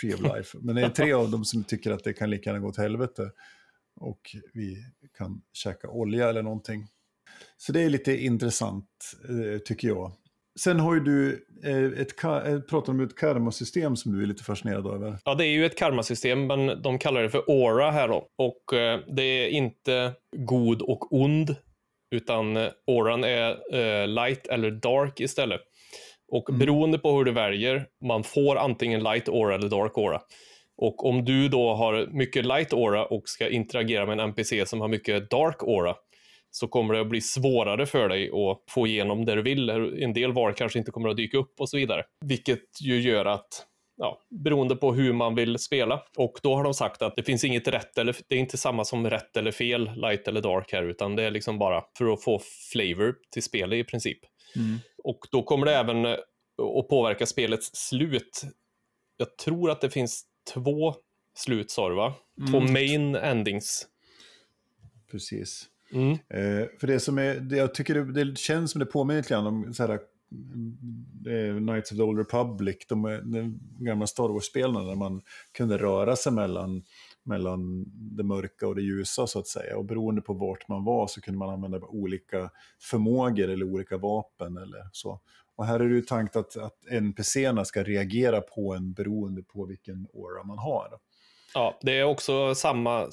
Tree 0.00 0.14
of 0.14 0.20
Life. 0.20 0.58
Men 0.60 0.74
det 0.74 0.82
är 0.82 0.88
tre 0.88 1.12
av 1.12 1.30
dem 1.30 1.44
som 1.44 1.64
tycker 1.64 1.90
att 1.90 2.04
det 2.04 2.12
kan 2.12 2.30
lika 2.30 2.50
gärna 2.50 2.60
gå 2.60 2.72
till 2.72 2.82
helvete. 2.82 3.30
Och 4.00 4.36
vi 4.52 4.84
kan 5.18 5.42
käka 5.52 5.88
olja 5.88 6.28
eller 6.28 6.42
någonting. 6.42 6.88
Så 7.56 7.72
det 7.72 7.82
är 7.82 7.90
lite 7.90 8.24
intressant, 8.24 8.86
eh, 9.28 9.58
tycker 9.58 9.88
jag. 9.88 10.12
Sen 10.60 10.80
har 10.80 10.94
ju 10.94 11.00
du 11.00 11.46
eh, 11.64 12.00
ett, 12.00 12.24
eh, 12.24 12.60
pratat 12.60 12.88
om 12.88 13.00
ett 13.00 13.16
karmasystem 13.16 13.96
som 13.96 14.12
du 14.12 14.22
är 14.22 14.26
lite 14.26 14.44
fascinerad 14.44 14.86
över. 14.86 15.18
Ja, 15.24 15.34
det 15.34 15.46
är 15.46 15.50
ju 15.50 15.66
ett 15.66 15.78
karmasystem, 15.78 16.46
men 16.46 16.82
de 16.82 16.98
kallar 16.98 17.22
det 17.22 17.30
för 17.30 17.44
aura 17.48 17.90
här 17.90 18.08
då. 18.08 18.28
Och 18.36 18.62
det 19.16 19.22
är 19.22 19.48
inte 19.48 20.12
god 20.36 20.82
och 20.82 21.12
ond, 21.12 21.56
utan 22.10 22.56
auran 22.86 23.24
är 23.24 24.06
light 24.06 24.46
eller 24.46 24.70
dark 24.70 25.20
istället. 25.20 25.60
Och 26.32 26.50
mm. 26.50 26.58
beroende 26.58 26.98
på 26.98 27.12
hur 27.16 27.24
du 27.24 27.32
väljer, 27.32 27.86
man 28.04 28.24
får 28.24 28.56
antingen 28.56 29.02
light 29.02 29.28
aura 29.28 29.54
eller 29.54 29.68
dark 29.68 29.98
aura. 29.98 30.20
Och 30.76 31.06
om 31.06 31.24
du 31.24 31.48
då 31.48 31.74
har 31.74 32.06
mycket 32.10 32.46
light 32.46 32.72
aura 32.72 33.06
och 33.06 33.28
ska 33.28 33.48
interagera 33.48 34.06
med 34.06 34.12
en 34.12 34.20
NPC 34.20 34.66
som 34.66 34.80
har 34.80 34.88
mycket 34.88 35.30
dark 35.30 35.62
aura, 35.62 35.94
så 36.56 36.68
kommer 36.68 36.94
det 36.94 37.00
att 37.00 37.08
bli 37.08 37.20
svårare 37.20 37.86
för 37.86 38.08
dig 38.08 38.28
att 38.28 38.72
få 38.72 38.86
igenom 38.86 39.24
det 39.24 39.34
du 39.34 39.42
vill. 39.42 39.70
En 40.02 40.12
del 40.12 40.32
val 40.32 40.54
kanske 40.54 40.78
inte 40.78 40.90
kommer 40.90 41.08
att 41.08 41.16
dyka 41.16 41.38
upp 41.38 41.60
och 41.60 41.68
så 41.68 41.76
vidare. 41.76 42.04
Vilket 42.24 42.80
ju 42.82 43.00
gör 43.00 43.24
att 43.24 43.66
ja, 43.96 44.20
beroende 44.44 44.76
på 44.76 44.92
hur 44.94 45.12
man 45.12 45.34
vill 45.34 45.58
spela. 45.58 46.02
Och 46.16 46.40
då 46.42 46.54
har 46.54 46.64
de 46.64 46.74
sagt 46.74 47.02
att 47.02 47.16
det 47.16 47.22
finns 47.22 47.44
inget 47.44 47.68
rätt 47.68 47.98
eller 47.98 48.16
det 48.28 48.34
är 48.34 48.38
inte 48.38 48.56
samma 48.58 48.84
som 48.84 49.10
rätt 49.10 49.36
eller 49.36 49.52
fel, 49.52 49.90
light 49.96 50.28
eller 50.28 50.40
dark 50.40 50.72
här, 50.72 50.82
utan 50.82 51.16
det 51.16 51.22
är 51.22 51.30
liksom 51.30 51.58
bara 51.58 51.84
för 51.98 52.12
att 52.12 52.22
få 52.22 52.40
flavor 52.72 53.14
till 53.32 53.42
spelet 53.42 53.76
i 53.76 53.84
princip. 53.84 54.18
Mm. 54.56 54.78
Och 55.04 55.18
då 55.32 55.42
kommer 55.42 55.66
det 55.66 55.76
även 55.76 56.06
att 56.06 56.88
påverka 56.88 57.26
spelets 57.26 57.70
slut. 57.74 58.42
Jag 59.16 59.38
tror 59.38 59.70
att 59.70 59.80
det 59.80 59.90
finns 59.90 60.24
två 60.54 60.94
slut, 61.34 61.70
sa 61.70 61.88
du 61.88 61.94
va? 61.94 62.14
Två 62.50 62.58
mm. 62.58 62.72
main 62.72 63.14
endings. 63.14 63.86
Precis. 65.10 65.70
Mm. 65.92 66.12
Eh, 66.12 66.68
för 66.80 66.86
det 66.86 67.00
som 67.00 67.18
är, 67.18 67.34
det, 67.34 67.56
jag 67.56 67.74
tycker 67.74 67.94
det, 67.94 68.24
det, 68.24 68.38
känns 68.38 68.70
som 68.70 68.78
det 68.78 68.86
påminner 68.86 69.20
lite 69.20 69.34
grann 69.34 69.46
om 69.46 69.74
så 69.74 69.82
här, 69.82 69.90
eh, 69.90 71.56
Knights 71.58 71.92
of 71.92 71.96
the 71.98 72.02
Old 72.02 72.18
Republic, 72.18 72.76
de, 72.88 73.02
de 73.24 73.60
gamla 73.84 74.06
Star 74.06 74.28
Wars-spelen 74.28 74.86
där 74.86 74.94
man 74.94 75.22
kunde 75.52 75.78
röra 75.78 76.16
sig 76.16 76.32
mellan, 76.32 76.84
mellan 77.22 77.84
det 78.16 78.24
mörka 78.24 78.68
och 78.68 78.74
det 78.74 78.82
ljusa 78.82 79.26
så 79.26 79.38
att 79.38 79.46
säga. 79.46 79.76
Och 79.76 79.84
beroende 79.84 80.20
på 80.20 80.34
vart 80.34 80.68
man 80.68 80.84
var 80.84 81.06
så 81.06 81.20
kunde 81.20 81.38
man 81.38 81.50
använda 81.50 81.78
olika 81.78 82.50
förmågor 82.80 83.48
eller 83.48 83.72
olika 83.72 83.96
vapen 83.96 84.56
eller 84.56 84.88
så. 84.92 85.20
Och 85.56 85.66
här 85.66 85.80
är 85.80 85.88
det 85.88 85.94
ju 85.94 86.02
tankt 86.02 86.36
att, 86.36 86.56
att 86.56 86.86
NPCerna 86.90 87.64
ska 87.64 87.82
reagera 87.82 88.40
på 88.40 88.74
en 88.74 88.92
beroende 88.92 89.42
på 89.42 89.64
vilken 89.64 90.06
aura 90.14 90.44
man 90.44 90.58
har. 90.58 90.88
Ja, 91.54 91.78
det 91.82 91.98
är 91.98 92.04
också 92.04 92.54
samma 92.54 93.08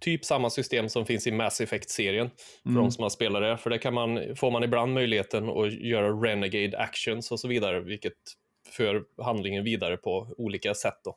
typ 0.00 0.24
samma 0.24 0.50
system 0.50 0.88
som 0.88 1.06
finns 1.06 1.26
i 1.26 1.32
Mass 1.32 1.60
Effect-serien. 1.60 2.30
För 2.62 2.70
mm. 2.70 2.82
de 2.82 2.90
som 2.90 3.02
har 3.02 3.10
spelat 3.10 3.42
det. 3.42 3.56
För 3.56 3.70
det 3.70 3.78
kan 3.78 3.94
man, 3.94 4.36
får 4.36 4.50
man 4.50 4.64
ibland 4.64 4.94
möjligheten 4.94 5.48
att 5.48 5.72
göra 5.72 6.08
Renegade 6.08 6.78
Actions 6.78 7.32
och 7.32 7.40
så 7.40 7.48
vidare. 7.48 7.80
Vilket 7.80 8.14
för 8.70 9.04
handlingen 9.22 9.64
vidare 9.64 9.96
på 9.96 10.34
olika 10.36 10.74
sätt. 10.74 11.00
Då. 11.04 11.16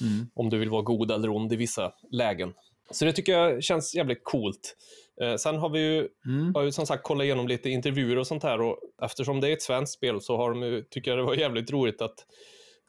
Mm. 0.00 0.26
Om 0.34 0.50
du 0.50 0.58
vill 0.58 0.70
vara 0.70 0.82
god 0.82 1.10
eller 1.10 1.30
ond 1.30 1.52
i 1.52 1.56
vissa 1.56 1.92
lägen. 2.10 2.54
Så 2.90 3.04
det 3.04 3.12
tycker 3.12 3.32
jag 3.32 3.64
känns 3.64 3.94
jävligt 3.94 4.24
coolt. 4.24 4.76
Eh, 5.20 5.36
sen 5.36 5.56
har 5.56 5.68
vi 5.68 5.78
ju, 5.78 6.08
mm. 6.26 6.54
har 6.54 6.62
ju 6.62 6.72
som 6.72 6.86
sagt 6.86 7.02
kollat 7.02 7.24
igenom 7.24 7.48
lite 7.48 7.70
intervjuer 7.70 8.18
och 8.18 8.26
sånt 8.26 8.42
här 8.42 8.60
och 8.60 8.78
eftersom 9.02 9.40
det 9.40 9.48
är 9.48 9.52
ett 9.52 9.62
svenskt 9.62 9.92
spel 9.92 10.20
så 10.20 10.36
har 10.36 10.50
de 10.50 10.62
ju, 10.62 10.82
tycker 10.82 11.10
jag 11.10 11.18
det 11.18 11.24
var 11.24 11.34
jävligt 11.34 11.70
roligt 11.70 12.02
att 12.02 12.26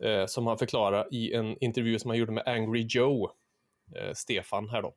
eh, 0.03 0.25
som 0.25 0.47
han 0.47 0.57
förklarar 0.57 1.07
i 1.11 1.33
en 1.33 1.63
intervju 1.63 1.99
som 1.99 2.09
han 2.09 2.17
gjorde 2.17 2.31
med 2.31 2.47
Angry 2.47 2.85
Joe, 2.89 3.29
eh, 3.95 4.13
Stefan 4.13 4.69
här 4.69 4.81
då, 4.81 4.93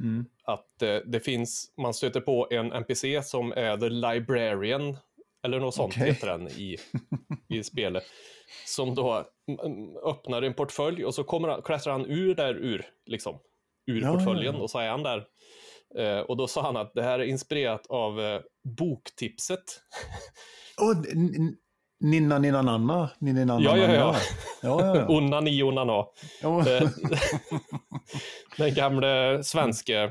Mm. 0.00 0.24
Att 0.44 0.82
eh, 0.82 0.96
det 0.96 1.20
finns, 1.20 1.72
man 1.76 1.94
stöter 1.94 2.20
på 2.20 2.48
en 2.50 2.72
NPC 2.72 3.22
som 3.22 3.52
är 3.52 3.76
The 3.76 3.88
Librarian, 3.88 4.96
eller 5.42 5.60
något 5.60 5.74
sånt 5.74 5.94
okay. 5.94 6.08
heter 6.08 6.26
den 6.26 6.48
i, 6.48 6.76
i 7.48 7.62
spelet. 7.64 8.04
Som 8.66 8.94
då 8.94 9.24
öppnar 10.04 10.42
en 10.42 10.54
portfölj 10.54 11.04
och 11.04 11.14
så 11.14 11.24
kommer 11.24 11.62
klättrar 11.62 11.92
han 11.92 12.06
ur 12.06 12.34
där 12.34 12.54
ur, 12.54 12.86
liksom, 13.06 13.38
ur 13.86 14.02
ja, 14.02 14.12
portföljen 14.12 14.54
ja. 14.54 14.60
och 14.60 14.70
så 14.70 14.78
är 14.78 14.88
han 14.88 15.02
där. 15.02 15.26
Eh, 15.98 16.20
och 16.20 16.36
då 16.36 16.46
sa 16.46 16.62
han 16.62 16.76
att 16.76 16.94
det 16.94 17.02
här 17.02 17.18
är 17.18 17.24
inspirerat 17.24 17.86
av 17.86 18.20
eh, 18.20 18.40
boktipset. 18.78 19.64
Oh, 20.78 21.02
Ninna 22.00 22.38
Ninna 22.38 22.62
Nanna? 22.62 23.10
Ninna, 23.18 23.44
nanna, 23.44 23.64
ja, 23.64 23.76
ja, 23.76 23.94
ja. 23.94 24.16
ja, 24.62 24.80
ja, 24.80 24.96
ja. 24.96 25.08
Onna 25.08 25.40
ni 25.40 25.62
onna 25.62 26.04
Ja. 26.42 26.68
Eh, 26.68 26.88
den 28.56 28.74
gamla 28.74 29.42
svenska 29.42 30.10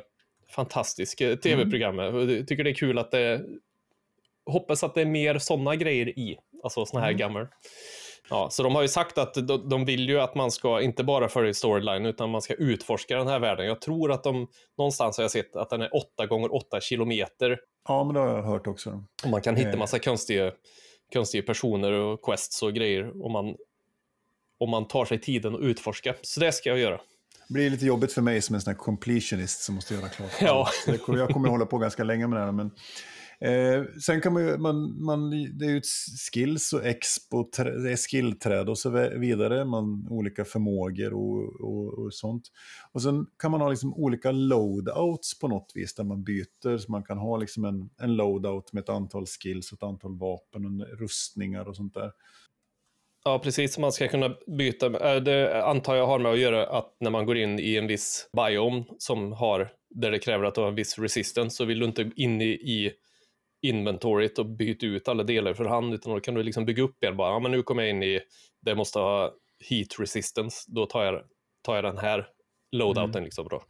fantastiska 0.50 1.36
tv-programmet. 1.36 2.30
Jag 2.30 2.48
tycker 2.48 2.64
det 2.64 2.70
är 2.70 2.74
kul 2.74 2.98
att 2.98 3.12
det... 3.12 3.42
Hoppas 4.46 4.84
att 4.84 4.96
det 4.96 5.02
är 5.02 5.06
mer 5.06 5.38
sådana 5.38 5.76
grejer 5.76 6.20
i. 6.20 6.38
Alltså 6.64 6.86
sådana 6.86 7.06
här 7.06 7.12
mm. 7.12 7.20
gamla. 7.20 7.48
Ja, 8.30 8.50
så 8.52 8.64
de 8.64 8.76
har 8.76 8.82
ju 8.82 8.88
sagt 8.88 9.18
att 9.18 9.34
de, 9.34 9.70
de 9.70 9.86
vill 9.86 10.10
ju 10.10 10.20
att 10.20 10.36
man 10.36 10.52
ska 10.52 10.82
inte 10.82 11.04
bara 11.04 11.30
följa 11.30 11.54
storyline 11.54 12.06
utan 12.06 12.30
man 12.30 12.42
ska 12.42 12.54
utforska 12.54 13.18
den 13.18 13.28
här 13.28 13.40
världen. 13.40 13.66
Jag 13.66 13.82
tror 13.82 14.12
att 14.12 14.24
de, 14.24 14.48
någonstans 14.78 15.18
har 15.18 15.24
jag 15.24 15.32
sett 15.32 15.56
att 15.56 15.70
den 15.70 15.82
är 15.82 15.96
8 15.96 16.26
gånger 16.26 16.56
8 16.56 16.82
kilometer. 16.82 17.60
Ja, 17.88 18.04
men 18.04 18.14
det 18.14 18.20
har 18.20 18.28
jag 18.28 18.44
hört 18.44 18.68
också. 18.68 19.04
Och 19.24 19.30
man 19.30 19.42
kan 19.42 19.56
hitta 19.56 19.70
eh. 19.70 19.78
massa 19.78 20.00
konstiga 20.00 20.52
konstiga 21.14 21.44
personer 21.44 21.92
och 21.92 22.22
quests 22.22 22.64
och 22.64 22.74
grejer 22.74 23.26
om 23.26 23.32
man, 23.32 23.56
om 24.58 24.70
man 24.70 24.88
tar 24.88 25.06
sig 25.06 25.20
tiden 25.20 25.56
att 25.56 25.62
utforska. 25.62 26.16
Så 26.22 26.40
det 26.40 26.52
ska 26.52 26.70
jag 26.70 26.80
göra. 26.80 27.02
Det 27.48 27.54
blir 27.54 27.70
lite 27.70 27.86
jobbigt 27.86 28.14
för 28.14 28.22
mig 28.22 28.42
som 28.42 28.56
en 28.56 28.62
sån 28.62 28.72
här 28.74 28.78
completionist 28.78 29.62
som 29.64 29.76
måste 29.76 29.94
göra 29.94 30.10
klart. 30.10 30.32
Ja. 30.42 30.70
Jag 30.88 31.30
kommer 31.30 31.48
att 31.48 31.52
hålla 31.52 31.66
på 31.66 31.78
ganska 31.78 32.04
länge 32.04 32.28
med 32.28 32.40
det 32.40 32.46
här. 32.46 32.52
Men, 32.52 32.72
eh, 33.42 33.84
sen 34.06 34.22
kan 34.22 34.34
man 34.34 34.48
ju, 34.48 34.58
man, 34.58 35.04
man, 35.04 35.30
det 35.30 35.66
är 35.66 35.70
ju 35.70 35.78
ett 35.78 35.86
skills 36.32 36.74
och 36.74 36.86
expo, 36.86 37.50
det 37.58 37.92
är 37.92 38.10
skillträd 38.10 38.70
och 38.70 38.78
så 38.78 38.90
vidare. 39.18 39.66
Man, 39.66 40.08
olika 40.10 40.46
förmågor 40.46 41.14
och, 41.14 41.62
och, 41.62 42.00
och, 42.00 42.14
sånt. 42.14 42.44
Och 42.92 43.02
sen 43.02 43.26
kan 43.42 43.52
man 43.52 43.62
ha 43.62 43.70
liksom 43.70 43.94
olika 43.94 44.32
loadouts 44.32 45.40
på 45.40 45.48
något 45.48 45.72
vis 45.76 45.96
där 45.96 46.04
man 46.04 46.24
byter. 46.24 46.78
Så 46.78 46.92
man 46.92 47.04
kan 47.04 47.18
ha 47.18 47.38
liksom 47.38 47.66
en, 47.66 47.90
en 48.02 48.16
loadout 48.16 48.74
med 48.74 48.82
ett 48.82 48.90
antal 48.90 49.26
skills, 49.26 49.74
ett 49.74 49.84
antal 49.84 50.18
vapen 50.18 50.66
och 50.66 51.00
rustningar 51.00 51.68
och 51.68 51.76
sånt 51.76 51.94
där. 51.94 52.12
Ja, 53.24 53.40
precis. 53.40 53.78
Man 53.78 53.92
ska 53.92 54.08
kunna 54.08 54.36
byta. 54.48 54.86
Eh, 55.16 55.22
det 55.22 55.64
antar 55.64 55.96
jag 55.96 56.08
har 56.08 56.20
med 56.20 56.32
att 56.32 56.40
göra 56.40 56.68
att 56.68 56.96
när 57.00 57.10
man 57.10 57.26
går 57.26 57.38
in 57.38 57.60
i 57.60 57.76
en 57.76 57.88
viss 57.88 58.30
biom 58.34 58.84
som 58.98 59.32
har, 59.32 59.70
där 59.90 60.12
det 60.12 60.20
kräver 60.20 60.46
att 60.46 60.56
du 60.56 60.62
har 60.62 60.68
en 60.68 60.76
viss 60.76 61.00
resistance, 61.00 61.56
så 61.56 61.66
vill 61.66 61.80
du 61.80 61.86
inte 61.86 62.12
in 62.16 62.42
i, 62.42 62.50
i 62.50 62.92
inventoriet 63.62 64.40
och 64.40 64.46
byta 64.46 64.86
ut 64.86 65.08
alla 65.08 65.24
delar 65.24 65.54
för 65.54 65.66
hand, 65.66 65.94
utan 65.94 66.14
då 66.14 66.20
kan 66.20 66.34
du 66.34 66.44
liksom 66.44 66.66
bygga 66.66 66.84
upp 66.84 67.04
en 67.04 67.18
bara, 67.18 67.32
ja 67.32 67.40
men 67.40 67.52
nu 67.52 67.64
kommer 67.64 67.84
jag 67.84 67.90
in 67.90 68.04
i, 68.04 68.20
det 68.62 68.76
måste 68.76 69.00
ha 69.00 69.34
heat 69.70 70.00
resistance, 70.00 70.66
då 70.68 70.86
tar 70.86 71.04
jag, 71.04 71.22
tar 71.62 71.76
jag 71.76 71.84
den 71.84 71.98
här 71.98 72.28
loadouten 72.72 73.16
mm. 73.16 73.24
liksom 73.24 73.48
då. 73.50 73.64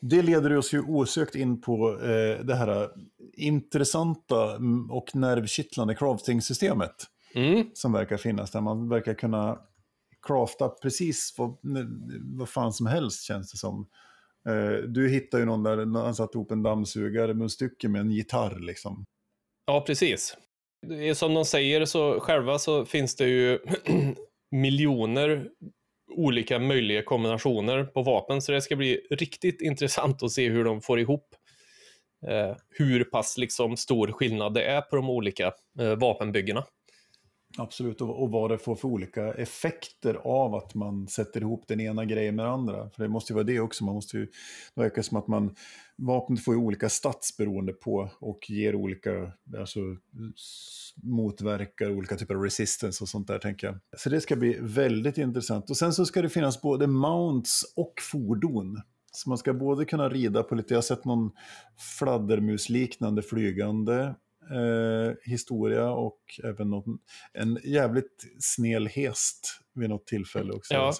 det 0.00 0.22
leder 0.22 0.56
oss 0.56 0.74
ju 0.74 0.80
osökt 0.80 1.34
in 1.34 1.60
på 1.60 2.00
eh, 2.02 2.44
det 2.44 2.54
här 2.54 2.90
intressanta 3.32 4.56
mm, 4.56 4.90
och 4.90 5.14
nervkittlande 5.14 5.94
crafting-systemet. 5.94 6.94
Mm. 7.34 7.70
Som 7.74 7.92
verkar 7.92 8.16
finnas, 8.16 8.50
där 8.50 8.60
man 8.60 8.88
verkar 8.88 9.14
kunna 9.14 9.58
crafta 10.22 10.68
precis 10.68 11.34
vad, 11.38 11.56
vad 12.36 12.48
fan 12.48 12.72
som 12.72 12.86
helst 12.86 13.22
känns 13.22 13.52
det 13.52 13.58
som. 13.58 13.88
Eh, 14.48 14.82
du 14.88 15.08
hittade 15.08 15.42
ju 15.42 15.46
någon 15.46 15.62
där, 15.62 16.02
han 16.02 16.14
satte 16.14 16.38
ihop 16.38 16.50
en 16.50 16.62
dammsugare 16.62 17.34
med 17.34 17.42
en 17.42 17.50
stycke 17.50 17.88
med 17.88 18.00
en 18.00 18.10
gitarr 18.10 18.58
liksom. 18.60 19.04
Ja, 19.66 19.84
precis. 19.86 20.36
Det 20.86 21.08
är 21.08 21.14
som 21.14 21.34
de 21.34 21.44
säger 21.44 21.84
så 21.84 22.20
själva 22.20 22.58
så 22.58 22.84
finns 22.84 23.16
det 23.16 23.28
ju 23.28 23.58
miljoner 24.50 25.48
olika 26.10 26.58
möjliga 26.58 27.02
kombinationer 27.02 27.84
på 27.84 28.02
vapen, 28.02 28.42
så 28.42 28.52
det 28.52 28.62
ska 28.62 28.76
bli 28.76 29.00
riktigt 29.10 29.60
intressant 29.60 30.22
att 30.22 30.32
se 30.32 30.48
hur 30.48 30.64
de 30.64 30.80
får 30.80 31.00
ihop 31.00 31.34
eh, 32.26 32.56
hur 32.68 33.04
pass 33.04 33.38
liksom 33.38 33.76
stor 33.76 34.12
skillnad 34.12 34.54
det 34.54 34.64
är 34.64 34.80
på 34.80 34.96
de 34.96 35.10
olika 35.10 35.52
eh, 35.80 35.94
vapenbyggena. 35.96 36.64
Absolut, 37.58 38.00
och, 38.00 38.22
och 38.22 38.30
vad 38.30 38.50
det 38.50 38.58
får 38.58 38.76
för 38.76 38.88
olika 38.88 39.34
effekter 39.34 40.14
av 40.14 40.54
att 40.54 40.74
man 40.74 41.08
sätter 41.08 41.40
ihop 41.40 41.64
den 41.68 41.80
ena 41.80 42.04
grejen 42.04 42.36
med 42.36 42.44
den 42.44 42.52
andra. 42.52 42.90
För 42.90 43.02
det 43.02 43.08
måste 43.08 43.32
ju 43.32 43.34
vara 43.34 43.44
det 43.44 43.60
också, 43.60 43.84
man 43.84 43.94
måste 43.94 44.16
ju, 44.16 44.26
det 44.74 44.80
verkar 44.80 45.02
som 45.02 45.16
att 45.16 45.28
man, 45.28 45.54
vapnet 45.96 46.44
får 46.44 46.54
ju 46.54 46.60
olika 46.60 46.88
stats 46.88 47.36
beroende 47.36 47.72
på 47.72 48.10
och 48.20 48.50
ger 48.50 48.74
olika, 48.74 49.32
alltså 49.58 49.80
motverkar 51.02 51.90
olika 51.90 52.16
typer 52.16 52.34
av 52.34 52.42
resistance 52.42 53.04
och 53.04 53.08
sånt 53.08 53.28
där 53.28 53.38
tänker 53.38 53.66
jag. 53.66 53.78
Så 53.96 54.10
det 54.10 54.20
ska 54.20 54.36
bli 54.36 54.58
väldigt 54.60 55.18
intressant. 55.18 55.70
Och 55.70 55.76
sen 55.76 55.92
så 55.92 56.06
ska 56.06 56.22
det 56.22 56.28
finnas 56.28 56.62
både 56.62 56.86
mounts 56.86 57.72
och 57.76 57.94
fordon. 58.12 58.80
Så 59.12 59.28
man 59.28 59.38
ska 59.38 59.54
både 59.54 59.84
kunna 59.84 60.08
rida 60.08 60.42
på 60.42 60.54
lite, 60.54 60.74
jag 60.74 60.78
har 60.78 60.82
sett 60.82 61.04
någon 61.04 61.30
fladdermusliknande 61.98 63.22
flygande 63.22 64.14
eh, 64.50 65.14
historia 65.22 65.90
och 65.90 66.18
även 66.44 66.70
någon, 66.70 66.98
en 67.32 67.58
jävligt 67.64 68.24
snäll 68.38 68.86
häst 68.86 69.60
vid 69.74 69.88
något 69.90 70.06
tillfälle 70.06 70.52
också. 70.52 70.74
Ja. 70.74 70.92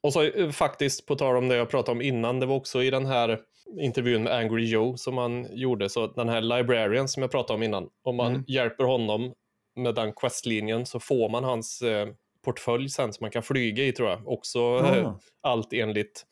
Och 0.00 0.12
så 0.12 0.22
eh, 0.22 0.50
faktiskt, 0.50 1.06
på 1.06 1.16
tal 1.16 1.36
om 1.36 1.48
det 1.48 1.56
jag 1.56 1.70
pratade 1.70 1.92
om 1.92 2.02
innan, 2.02 2.40
det 2.40 2.46
var 2.46 2.56
också 2.56 2.82
i 2.82 2.90
den 2.90 3.06
här 3.06 3.40
intervjun 3.80 4.22
med 4.22 4.32
Angry 4.32 4.64
Joe 4.64 4.96
som 4.96 5.14
man 5.14 5.46
gjorde, 5.50 5.88
så 5.88 6.06
den 6.06 6.28
här 6.28 6.40
librarian 6.40 7.08
som 7.08 7.22
jag 7.22 7.30
pratade 7.30 7.54
om 7.54 7.62
innan, 7.62 7.88
om 8.02 8.16
man 8.16 8.32
mm. 8.32 8.44
hjälper 8.46 8.84
honom 8.84 9.34
med 9.76 9.94
den 9.94 10.12
questlinjen 10.12 10.86
så 10.86 11.00
får 11.00 11.28
man 11.28 11.44
hans 11.44 11.82
eh, 11.82 12.08
portfölj 12.44 12.88
sen 12.88 13.12
som 13.12 13.24
man 13.24 13.30
kan 13.30 13.42
flyga 13.42 13.84
i 13.84 13.92
tror 13.92 14.08
jag. 14.08 14.28
Också 14.28 14.58
eh, 14.84 15.14
allt 15.40 15.72
enligt 15.72 16.26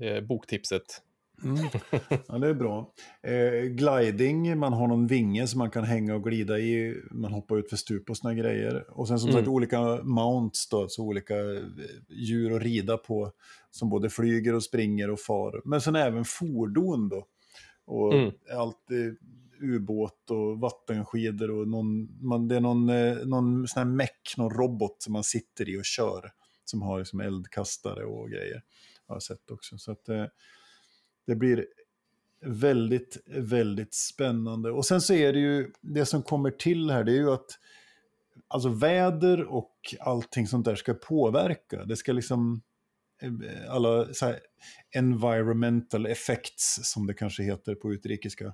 eh, 0.00 0.20
boktipset. 0.20 1.02
Mm. 1.44 1.68
Ja, 2.28 2.38
det 2.38 2.48
är 2.48 2.54
bra. 2.54 2.92
Eh, 3.22 3.64
gliding, 3.64 4.58
man 4.58 4.72
har 4.72 4.88
någon 4.88 5.06
vinge 5.06 5.46
som 5.46 5.58
man 5.58 5.70
kan 5.70 5.84
hänga 5.84 6.14
och 6.14 6.24
glida 6.24 6.58
i. 6.58 7.02
Man 7.10 7.32
hoppar 7.32 7.56
ut 7.56 7.70
för 7.70 7.76
stup 7.76 8.10
och 8.10 8.16
såna 8.16 8.34
grejer. 8.34 8.84
Och 8.90 9.08
sen 9.08 9.18
som 9.18 9.30
mm. 9.30 9.40
sagt 9.40 9.48
olika 9.48 9.80
mounts, 10.02 10.68
då, 10.68 10.88
så 10.88 11.02
olika 11.02 11.34
eh, 11.34 11.62
djur 12.08 12.56
att 12.56 12.62
rida 12.62 12.96
på. 12.96 13.32
Som 13.70 13.90
både 13.90 14.10
flyger 14.10 14.54
och 14.54 14.62
springer 14.62 15.10
och 15.10 15.20
far. 15.20 15.62
Men 15.64 15.80
sen 15.80 15.96
även 15.96 16.24
fordon 16.24 17.08
då. 17.08 17.26
Och 17.84 18.14
mm. 18.14 18.32
allt 18.56 18.90
eh, 18.90 19.12
ubåt 19.62 20.30
och 20.30 20.60
vattenskidor 20.60 21.50
och 21.50 21.68
någon, 21.68 22.18
man, 22.26 22.48
det 22.48 22.56
är 22.56 22.60
någon, 22.60 22.88
eh, 22.88 23.16
någon 23.24 23.68
sån 23.68 23.80
här 23.80 23.96
meck, 23.96 24.34
någon 24.36 24.50
robot 24.50 25.02
som 25.02 25.12
man 25.12 25.24
sitter 25.24 25.68
i 25.68 25.78
och 25.78 25.84
kör. 25.84 26.32
Som 26.64 26.82
har 26.82 26.98
liksom 26.98 27.20
eldkastare 27.20 28.04
och 28.04 28.30
grejer. 28.30 28.62
Har 29.06 29.14
jag 29.14 29.22
sett 29.22 29.50
också. 29.50 29.78
Så 29.78 29.92
att, 29.92 30.08
eh, 30.08 30.24
det 31.26 31.34
blir 31.34 31.66
väldigt, 32.44 33.22
väldigt 33.26 33.94
spännande. 33.94 34.70
Och 34.70 34.86
sen 34.86 35.00
så 35.00 35.14
är 35.14 35.32
det 35.32 35.38
ju, 35.38 35.70
det 35.80 36.06
som 36.06 36.22
kommer 36.22 36.50
till 36.50 36.90
här, 36.90 37.04
det 37.04 37.12
är 37.12 37.16
ju 37.16 37.30
att 37.32 37.58
alltså 38.48 38.68
väder 38.68 39.44
och 39.44 39.76
allting 40.00 40.46
sånt 40.46 40.64
där 40.64 40.74
ska 40.74 40.94
påverka. 40.94 41.84
Det 41.84 41.96
ska 41.96 42.12
liksom, 42.12 42.62
eh, 43.22 43.74
alla 43.74 44.14
så 44.14 44.26
här, 44.26 44.40
environmental 44.96 46.06
effects, 46.06 46.78
som 46.82 47.06
det 47.06 47.14
kanske 47.14 47.42
heter 47.42 47.74
på 47.74 47.92
utrikiska, 47.92 48.44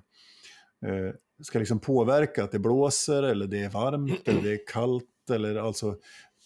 eh, 0.85 1.13
ska 1.43 1.59
liksom 1.59 1.79
påverka 1.79 2.43
att 2.43 2.51
det 2.51 2.59
blåser, 2.59 3.23
eller 3.23 3.47
det 3.47 3.59
är 3.59 3.69
varmt, 3.69 4.27
eller 4.27 4.41
det 4.41 4.51
är 4.51 4.67
kallt, 4.67 5.29
eller 5.31 5.55
alltså 5.55 5.97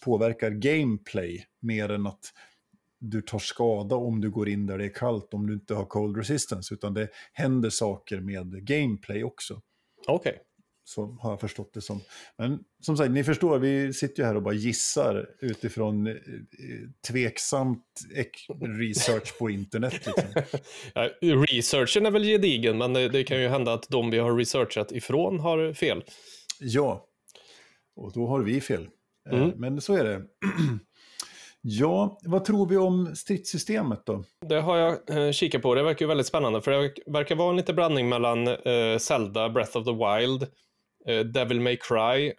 påverkar 0.04 0.50
gameplay 0.50 1.46
mer 1.60 1.88
än 1.88 2.06
att 2.06 2.32
du 3.10 3.22
tar 3.22 3.38
skada 3.38 3.96
om 3.96 4.20
du 4.20 4.30
går 4.30 4.48
in 4.48 4.66
där 4.66 4.78
det 4.78 4.84
är 4.84 4.94
kallt, 4.94 5.34
om 5.34 5.46
du 5.46 5.54
inte 5.54 5.74
har 5.74 5.84
cold 5.84 6.16
resistance, 6.16 6.74
utan 6.74 6.94
det 6.94 7.08
händer 7.32 7.70
saker 7.70 8.20
med 8.20 8.66
gameplay 8.66 9.24
också. 9.24 9.60
Okej. 10.06 10.30
Okay. 10.30 10.42
Så 10.86 11.18
har 11.20 11.30
jag 11.30 11.40
förstått 11.40 11.74
det 11.74 11.80
som. 11.80 12.00
Men 12.38 12.58
som 12.80 12.96
sagt, 12.96 13.10
ni 13.10 13.24
förstår, 13.24 13.58
vi 13.58 13.92
sitter 13.92 14.22
ju 14.22 14.26
här 14.26 14.36
och 14.36 14.42
bara 14.42 14.54
gissar 14.54 15.28
utifrån 15.40 16.06
eh, 16.06 16.14
tveksamt 17.08 17.84
research 18.78 19.38
på 19.38 19.50
internet. 19.50 19.92
Liksom. 19.92 20.42
ja, 20.94 21.10
researchen 21.20 22.06
är 22.06 22.10
väl 22.10 22.24
gedigen, 22.24 22.78
men 22.78 22.92
det, 22.92 23.08
det 23.08 23.24
kan 23.24 23.40
ju 23.40 23.48
hända 23.48 23.72
att 23.72 23.88
de 23.88 24.10
vi 24.10 24.18
har 24.18 24.36
researchat 24.36 24.92
ifrån 24.92 25.40
har 25.40 25.72
fel. 25.72 26.04
Ja, 26.60 27.06
och 27.96 28.12
då 28.12 28.26
har 28.26 28.40
vi 28.40 28.60
fel. 28.60 28.88
Eh, 29.30 29.42
mm. 29.42 29.52
Men 29.56 29.80
så 29.80 29.94
är 29.94 30.04
det. 30.04 30.22
Ja, 31.66 32.18
vad 32.22 32.44
tror 32.44 32.66
vi 32.66 32.76
om 32.76 33.16
stridssystemet 33.16 34.06
då? 34.06 34.24
Det 34.48 34.60
har 34.60 34.76
jag 34.76 35.26
eh, 35.26 35.32
kikat 35.32 35.62
på. 35.62 35.74
Det 35.74 35.82
verkar 35.82 36.04
ju 36.04 36.08
väldigt 36.08 36.26
spännande 36.26 36.62
för 36.62 36.70
det 36.70 36.92
verkar 37.06 37.34
vara 37.34 37.50
en 37.50 37.56
lite 37.56 37.72
blandning 37.72 38.08
mellan 38.08 38.48
eh, 38.48 38.98
Zelda, 38.98 39.48
Breath 39.48 39.76
of 39.76 39.84
the 39.84 39.92
Wild, 39.92 40.42
eh, 41.06 41.20
Devil 41.26 41.60
May 41.60 41.76
Cry 41.76 42.32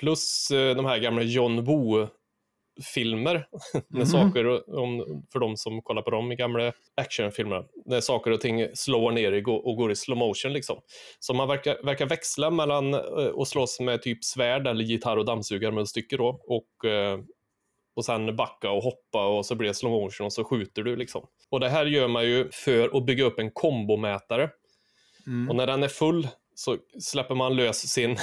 plus 0.00 0.50
eh, 0.50 0.76
de 0.76 0.84
här 0.84 0.98
gamla 0.98 1.22
John 1.22 1.64
Woo 1.64 2.08
filmer 2.94 3.34
med 3.88 3.94
mm. 3.94 4.06
saker 4.06 4.70
om, 4.78 5.22
för 5.32 5.40
de 5.40 5.56
som 5.56 5.82
kollar 5.82 6.02
på 6.02 6.10
dem 6.10 6.32
i 6.32 6.36
gamla 6.36 6.72
actionfilmer. 6.96 7.64
När 7.86 8.00
saker 8.00 8.30
och 8.30 8.40
ting 8.40 8.66
slår 8.74 9.12
ner 9.12 9.48
och 9.48 9.76
går 9.76 9.92
i 9.92 9.96
slow 9.96 10.18
motion 10.18 10.52
liksom. 10.52 10.80
Så 11.20 11.34
man 11.34 11.48
verkar, 11.48 11.84
verkar 11.84 12.06
växla 12.06 12.50
mellan 12.50 12.94
att 12.94 13.36
eh, 13.36 13.44
slåss 13.44 13.80
med 13.80 14.02
typ 14.02 14.24
svärd 14.24 14.66
eller 14.66 14.84
gitarr 14.84 15.16
och 15.16 15.24
dammsugare 15.24 15.72
med 15.72 15.88
stycke 15.88 16.16
då 16.16 16.40
och 16.46 16.90
eh, 16.90 17.18
och 17.94 18.04
sen 18.04 18.36
backa 18.36 18.70
och 18.70 18.82
hoppa 18.82 19.26
och 19.26 19.46
så 19.46 19.54
blir 19.54 19.68
det 19.68 19.74
slow 19.74 19.92
motion 19.92 20.24
och 20.24 20.32
så 20.32 20.44
skjuter 20.44 20.82
du 20.82 20.96
liksom. 20.96 21.26
Och 21.50 21.60
det 21.60 21.68
här 21.68 21.86
gör 21.86 22.08
man 22.08 22.24
ju 22.24 22.50
för 22.52 22.96
att 22.96 23.06
bygga 23.06 23.24
upp 23.24 23.38
en 23.38 23.50
kombomätare. 23.50 24.50
Mm. 25.26 25.50
Och 25.50 25.56
när 25.56 25.66
den 25.66 25.82
är 25.82 25.88
full 25.88 26.28
så 26.54 26.76
släpper 27.00 27.34
man 27.34 27.56
lös 27.56 27.88
sin, 27.88 28.16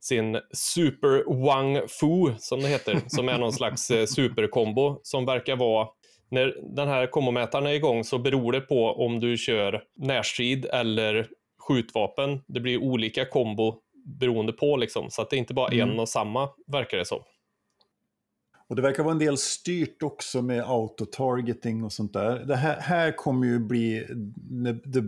sin 0.00 0.40
Super 0.52 1.44
Wang 1.44 1.88
Fu, 1.88 2.34
som 2.38 2.60
det 2.60 2.68
heter, 2.68 3.00
som 3.06 3.28
är 3.28 3.38
någon 3.38 3.52
slags 3.52 3.90
eh, 3.90 4.06
superkombo 4.06 5.00
som 5.02 5.26
verkar 5.26 5.56
vara 5.56 5.88
när 6.32 6.54
den 6.76 6.88
här 6.88 7.06
kombomätaren 7.06 7.66
är 7.66 7.72
igång 7.72 8.04
så 8.04 8.18
beror 8.18 8.52
det 8.52 8.60
på 8.60 8.86
om 8.86 9.20
du 9.20 9.36
kör 9.36 9.82
närstrid 9.96 10.64
eller 10.64 11.28
skjutvapen. 11.68 12.40
Det 12.46 12.60
blir 12.60 12.78
olika 12.82 13.24
kombo 13.24 13.74
beroende 14.20 14.52
på 14.52 14.76
liksom, 14.76 15.10
så 15.10 15.22
att 15.22 15.30
det 15.30 15.36
är 15.36 15.38
inte 15.38 15.54
bara 15.54 15.68
mm. 15.68 15.90
en 15.90 16.00
och 16.00 16.08
samma 16.08 16.48
verkar 16.66 16.98
det 16.98 17.04
som. 17.04 17.22
Och 18.72 18.76
det 18.76 18.82
verkar 18.82 19.02
vara 19.02 19.12
en 19.12 19.18
del 19.18 19.38
styrt 19.38 20.02
också 20.02 20.42
med 20.42 20.62
autotargeting 20.62 21.84
och 21.84 21.92
sånt 21.92 22.12
där. 22.12 22.38
Det 22.38 22.56
här, 22.56 22.80
här 22.80 23.16
kommer 23.16 23.46
ju 23.46 23.58
bli 23.58 24.06
the, 24.94 25.02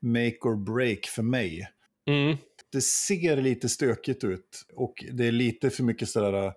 make 0.00 0.38
or 0.42 0.56
break 0.56 1.06
för 1.06 1.22
mig. 1.22 1.68
Mm. 2.06 2.36
Det 2.72 2.80
ser 2.80 3.36
lite 3.36 3.68
stökigt 3.68 4.24
ut 4.24 4.64
och 4.74 5.04
det 5.12 5.26
är 5.26 5.32
lite 5.32 5.70
för 5.70 5.82
mycket 5.82 6.08
sådär 6.08 6.46
uh, 6.46 6.52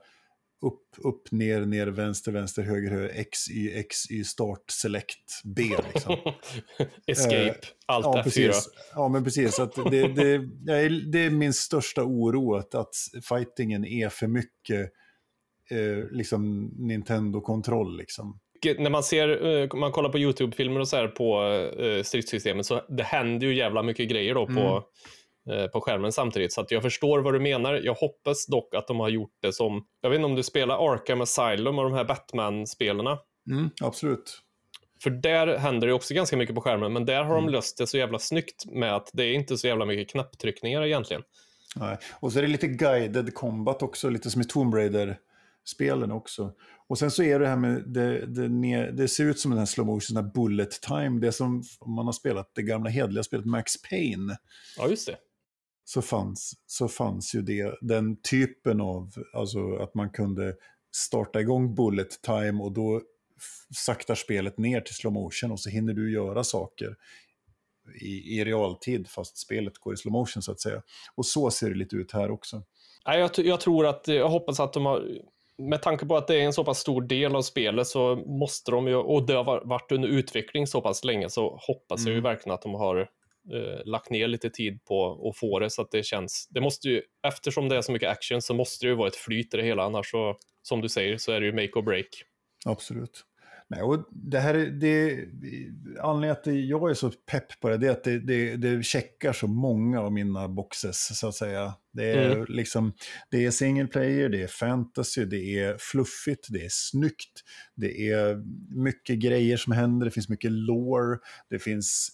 upp, 0.66 0.84
upp, 0.98 1.32
ner, 1.32 1.66
ner, 1.66 1.88
vänster, 1.88 2.32
vänster, 2.32 2.64
höger, 2.64 2.92
höger, 2.92 3.12
X, 3.16 3.50
Y, 3.50 3.80
X, 3.80 4.12
Y, 4.12 4.24
start, 4.24 4.64
select, 4.72 5.42
B 5.44 5.64
liksom. 5.94 6.18
Escape, 7.08 7.46
eh, 7.46 7.56
allt 7.86 8.06
ja, 8.06 8.18
F4. 8.18 8.24
Precis. 8.24 8.70
Ja, 8.94 9.08
men 9.08 9.24
precis. 9.24 9.60
Att 9.60 9.76
det, 9.76 10.08
det, 10.08 10.38
det 11.12 11.20
är 11.20 11.30
min 11.30 11.54
största 11.54 12.04
oro, 12.04 12.56
att, 12.56 12.76
att 12.76 12.96
fightingen 13.30 13.86
är 13.86 14.10
för 14.10 14.28
mycket 14.28 14.92
eh, 15.72 16.12
liksom 16.12 16.72
Nintendo-kontroll. 16.78 17.98
Liksom. 17.98 18.40
När 18.78 18.90
man 18.90 19.04
ser, 19.04 19.46
eh, 19.46 19.76
man 19.76 19.92
kollar 19.92 20.10
på 20.10 20.20
YouTube-filmer 20.20 20.80
och 20.80 20.88
så 20.88 20.98
här 20.98 21.08
på 21.08 21.44
eh, 21.84 22.04
stridssystemet 22.04 22.66
så 22.66 22.82
det 22.90 23.04
händer 23.04 23.48
ju 23.48 23.56
jävla 23.56 23.84
mycket 23.84 24.10
grejer 24.10 24.36
då 24.36 24.46
på, 24.46 24.84
mm. 25.50 25.60
eh, 25.60 25.68
på 25.68 25.82
skärmen 25.82 26.12
samtidigt. 26.12 26.54
Så 26.54 26.66
jag 26.70 26.82
förstår 26.82 27.20
vad 27.20 27.34
du 27.34 27.40
menar. 27.40 27.74
Jag 27.74 27.94
hoppas 27.94 28.46
dock 28.48 28.76
att 28.76 28.88
de 28.88 29.00
har 29.00 29.10
gjort 29.10 29.34
det 29.42 29.54
som, 29.54 29.86
jag 30.02 30.10
vet 30.10 30.18
inte 30.18 30.26
om 30.26 30.36
du 30.36 30.44
spelar 30.44 30.94
Arkham 30.94 31.22
Asylum 31.22 31.80
och 31.80 31.84
de 31.84 31.94
här 31.94 32.06
Batman-spelarna. 32.06 33.20
Mm, 33.52 33.70
absolut. 33.82 34.42
För 35.04 35.10
där 35.10 35.58
händer 35.58 35.88
det 35.88 35.94
också 35.94 36.14
ganska 36.14 36.38
mycket 36.38 36.56
på 36.56 36.62
skärmen, 36.62 36.94
men 36.94 37.06
där 37.06 37.24
har 37.24 37.38
mm. 37.38 37.46
de 37.46 37.52
löst 37.52 37.78
det 37.78 37.88
så 37.88 37.98
jävla 37.98 38.20
snyggt 38.20 38.66
med 38.66 38.96
att 38.96 39.10
det 39.14 39.24
är 39.24 39.34
inte 39.34 39.58
så 39.58 39.68
jävla 39.68 39.86
mycket 39.86 40.10
knapptryckningar 40.10 40.86
egentligen. 40.86 41.24
Nej. 41.76 41.98
Och 42.20 42.34
så 42.34 42.40
är 42.40 42.42
det 42.42 42.48
lite 42.48 42.68
guided 42.68 43.34
combat 43.34 43.84
också, 43.84 44.10
lite 44.10 44.30
som 44.30 44.42
i 44.42 44.46
Tomb 44.46 44.74
Raider 44.74 45.18
spelen 45.66 46.12
också. 46.12 46.54
Och 46.88 47.00
sen 47.00 47.12
så 47.12 47.24
är 47.24 47.40
det 47.40 47.48
här 47.48 47.58
med, 47.58 47.84
det, 47.88 48.26
det, 48.26 48.92
det 48.92 49.08
ser 49.08 49.26
ut 49.26 49.40
som 49.40 49.52
den 49.52 49.60
här 49.60 49.66
slow 49.66 49.86
motion, 49.86 50.16
den 50.16 50.26
här 50.26 50.32
bullet 50.34 50.82
time, 50.82 51.20
det 51.20 51.32
som 51.32 51.64
om 51.80 51.94
man 51.94 52.06
har 52.06 52.14
spelat 52.14 52.52
det 52.56 52.62
gamla 52.62 52.90
hedliga 52.90 53.24
spelet 53.24 53.46
Max 53.46 53.82
Payne. 53.82 54.38
Ja, 54.78 54.88
just 54.88 55.08
det. 55.08 55.18
Så 55.84 56.02
fanns, 56.02 56.54
så 56.66 56.88
fanns 56.88 57.36
ju 57.36 57.42
det, 57.42 57.78
den 57.82 58.22
typen 58.22 58.82
av, 58.82 59.12
alltså 59.34 59.76
att 59.76 59.96
man 59.96 60.10
kunde 60.10 60.56
starta 60.96 61.42
igång 61.42 61.76
bullet 61.76 62.22
time 62.22 62.64
och 62.64 62.72
då 62.72 63.02
saktar 63.76 64.16
spelet 64.16 64.58
ner 64.58 64.82
till 64.82 64.96
slow 64.96 65.14
motion 65.14 65.52
och 65.52 65.60
så 65.60 65.70
hinner 65.70 65.94
du 65.94 66.14
göra 66.14 66.44
saker 66.44 66.96
i, 68.02 68.40
i 68.40 68.46
realtid 68.46 69.08
fast 69.08 69.38
spelet 69.38 69.78
går 69.78 69.94
i 69.94 69.98
slow 69.98 70.12
motion 70.12 70.44
så 70.44 70.52
att 70.52 70.60
säga. 70.60 70.82
Och 71.16 71.26
så 71.26 71.52
ser 71.52 71.70
det 71.70 71.76
lite 71.76 71.96
ut 71.96 72.12
här 72.12 72.32
också. 72.32 72.64
jag, 73.06 73.32
jag 73.36 73.60
tror 73.60 73.86
att, 73.86 74.08
jag 74.08 74.30
hoppas 74.30 74.60
att 74.60 74.74
de 74.74 74.86
har 74.86 75.22
med 75.58 75.82
tanke 75.82 76.06
på 76.06 76.18
att 76.18 76.28
det 76.28 76.36
är 76.36 76.46
en 76.46 76.54
så 76.54 76.64
pass 76.64 76.80
stor 76.80 77.02
del 77.02 77.36
av 77.36 77.42
spelet 77.42 77.88
så 77.88 78.16
måste 78.16 78.72
de 78.72 78.88
ju, 78.88 78.96
och 78.96 79.26
det 79.26 79.34
har 79.34 79.68
varit 79.68 79.92
under 79.92 80.10
utveckling 80.10 80.68
så 80.68 80.82
pass 80.82 81.04
länge, 81.04 81.30
så 81.30 81.60
hoppas 81.68 82.00
mm. 82.00 82.08
jag 82.08 82.14
ju 82.14 82.20
mm. 82.20 82.32
verkligen 82.32 82.54
att 82.54 82.62
de 82.62 82.74
har 82.74 83.00
eh, 83.54 83.86
lagt 83.86 84.10
ner 84.10 84.28
lite 84.28 84.50
tid 84.50 84.86
på 84.86 85.30
att 85.30 85.38
få 85.38 85.60
det 85.60 85.70
så 85.70 85.82
att 85.82 85.92
det 85.92 86.04
känns, 86.06 86.48
det 86.50 86.62
måste 86.62 86.88
ju, 86.88 87.02
eftersom 87.28 87.70
det 87.70 87.78
är 87.78 87.82
så 87.82 87.92
mycket 87.92 88.10
action 88.10 88.42
så 88.42 88.54
måste 88.54 88.86
det 88.86 88.90
ju 88.90 88.96
vara 88.96 89.08
ett 89.08 89.16
flyt 89.16 89.54
i 89.54 89.58
det 89.58 89.64
hela, 89.64 89.84
annars 89.84 90.12
så, 90.12 90.38
som 90.62 90.82
du 90.82 90.90
säger, 90.90 91.18
så 91.18 91.32
är 91.32 91.40
det 91.40 91.46
ju 91.46 91.54
make 91.54 91.80
or 91.80 91.82
break. 91.82 92.08
Absolut. 92.66 93.26
Nej, 93.72 93.82
och 93.82 94.08
det 94.12 94.40
här 94.40 94.54
är, 94.54 94.66
det, 94.66 95.26
anledningen 96.02 96.32
att 96.32 96.70
jag 96.70 96.90
är 96.90 96.94
så 96.94 97.10
pepp 97.10 97.60
på 97.60 97.70
det, 97.70 97.78
det 97.78 97.88
är 97.88 97.92
att 97.92 98.04
det, 98.04 98.20
det, 98.20 98.56
det 98.56 98.84
checkar 98.84 99.34
så 99.34 99.48
många 99.48 100.02
av 100.02 100.12
mina 100.12 100.48
boxes, 100.48 101.20
så 101.20 101.28
att 101.28 101.36
säga. 101.36 101.74
Det 101.94 102.12
är, 102.12 102.32
mm. 102.32 102.46
liksom, 102.50 102.94
det 103.30 103.46
är 103.46 103.52
single 103.52 103.88
player, 103.88 104.30
det 104.30 104.44
är 104.44 104.48
fantasy, 104.48 105.26
det 105.26 105.60
är 105.60 105.78
fluffigt, 105.80 106.48
det 106.50 106.66
är 106.66 106.70
snyggt, 106.72 107.42
det 107.76 108.10
är 108.12 108.44
mycket 108.76 109.20
grejer 109.20 109.58
som 109.58 109.74
händer, 109.74 110.06
det 110.06 110.12
finns 110.12 110.30
mycket 110.30 110.52
lore, 110.52 111.18
det 111.50 111.60
finns 111.60 112.10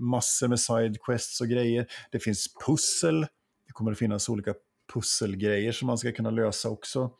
massor 0.00 0.48
med 0.48 0.60
sidequests 0.60 1.40
och 1.40 1.48
grejer, 1.48 1.86
det 2.12 2.18
finns 2.18 2.54
pussel, 2.66 3.20
det 3.66 3.72
kommer 3.72 3.92
att 3.92 3.98
finnas 3.98 4.28
olika 4.28 4.54
pusselgrejer 4.94 5.72
som 5.72 5.86
man 5.86 5.98
ska 5.98 6.12
kunna 6.12 6.30
lösa 6.30 6.68
också. 6.68 7.10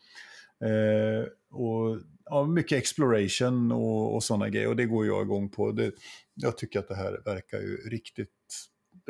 Eh, 0.63 1.27
och 1.51 1.97
ja, 2.29 2.45
mycket 2.45 2.77
exploration 2.77 3.71
och, 3.71 4.15
och 4.15 4.23
sådana 4.23 4.49
grejer. 4.49 4.67
Och 4.67 4.75
det 4.75 4.85
går 4.85 5.05
jag 5.05 5.21
igång 5.21 5.49
på. 5.49 5.71
Det, 5.71 5.91
jag 6.33 6.57
tycker 6.57 6.79
att 6.79 6.87
det 6.87 6.95
här 6.95 7.21
verkar 7.25 7.57
ju 7.57 7.77
riktigt, 7.77 8.29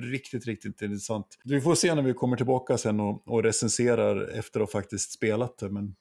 riktigt, 0.02 0.46
riktigt 0.46 0.82
intressant. 0.82 1.28
Vi 1.44 1.62
får 1.62 1.76
se 1.76 1.96
när 1.96 2.02
vi 2.02 2.14
kommer 2.14 2.38
tillbaka 2.38 2.78
sen 2.78 3.00
och, 3.00 3.28
och 3.28 3.44
recenserar 3.44 4.40
efter 4.40 4.60
att 4.60 4.74
ha 4.74 4.82
faktiskt 4.82 5.12
spelat 5.12 5.58
det. 5.58 5.70
Men... 5.70 5.96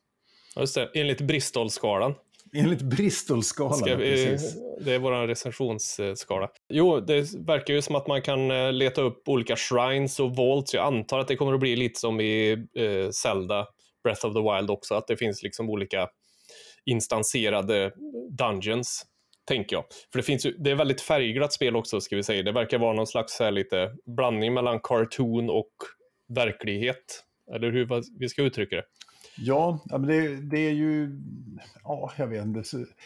Just 0.57 0.75
det, 0.75 0.91
enligt 0.95 1.21
Bristol-skalan. 1.21 2.15
Enligt 2.55 2.83
Bristol-skalan, 2.83 3.83
precis. 3.83 4.57
Det 4.81 4.95
är 4.95 4.99
vår 4.99 5.27
recensionsskala. 5.27 6.51
Jo, 6.69 7.01
det 7.01 7.35
verkar 7.35 7.75
ju 7.75 7.83
som 7.83 7.95
att 7.95 8.07
man 8.07 8.23
kan 8.23 8.51
eh, 8.51 8.73
leta 8.73 9.03
upp 9.03 9.29
olika 9.29 9.57
shrines 9.57 10.21
och 10.21 10.37
vaults. 10.37 10.75
Jag 10.75 10.87
antar 10.87 11.19
att 11.19 11.29
det 11.29 11.37
kommer 11.37 11.55
att 11.55 11.61
bli 11.61 11.77
lite 11.77 12.01
som 12.01 12.21
i 12.21 12.53
eh, 12.53 13.11
Zelda 13.11 13.67
Breath 14.03 14.27
of 14.27 14.35
the 14.35 14.41
Wild 14.41 14.71
också, 14.71 14.95
att 14.95 15.07
det 15.07 15.17
finns 15.17 15.43
liksom 15.43 15.71
olika 15.71 16.09
instanserade 16.87 17.93
dungeons, 18.31 19.07
tänker 19.45 19.77
jag. 19.77 19.85
För 20.13 20.19
det 20.19 20.23
finns 20.23 20.47
ju, 20.47 20.57
det 20.59 20.71
är 20.71 20.75
väldigt 20.75 21.01
färgglatt 21.01 21.53
spel 21.53 21.77
också, 21.77 22.01
ska 22.01 22.17
vi 22.17 22.23
säga. 22.23 22.43
Det 22.43 22.53
verkar 22.53 22.79
vara 22.79 22.93
någon 22.93 23.07
slags 23.07 23.41
här 23.41 23.51
lite 23.51 23.93
blandning 24.17 24.55
mellan 24.55 24.81
cartoon 24.81 25.51
och 25.51 25.73
verklighet. 26.29 27.23
Eller 27.55 27.73
hur 27.73 28.03
vi 28.19 28.29
ska 28.29 28.43
uttrycka 28.43 28.77
det. 28.77 28.85
Ja, 29.39 29.85
men 29.91 30.07
det, 30.07 30.37
det 30.37 30.59
är 30.59 30.73
ju... 30.73 31.21
Ja, 31.83 32.13
jag 32.17 32.27
vet 32.27 32.45
inte. 32.45 32.63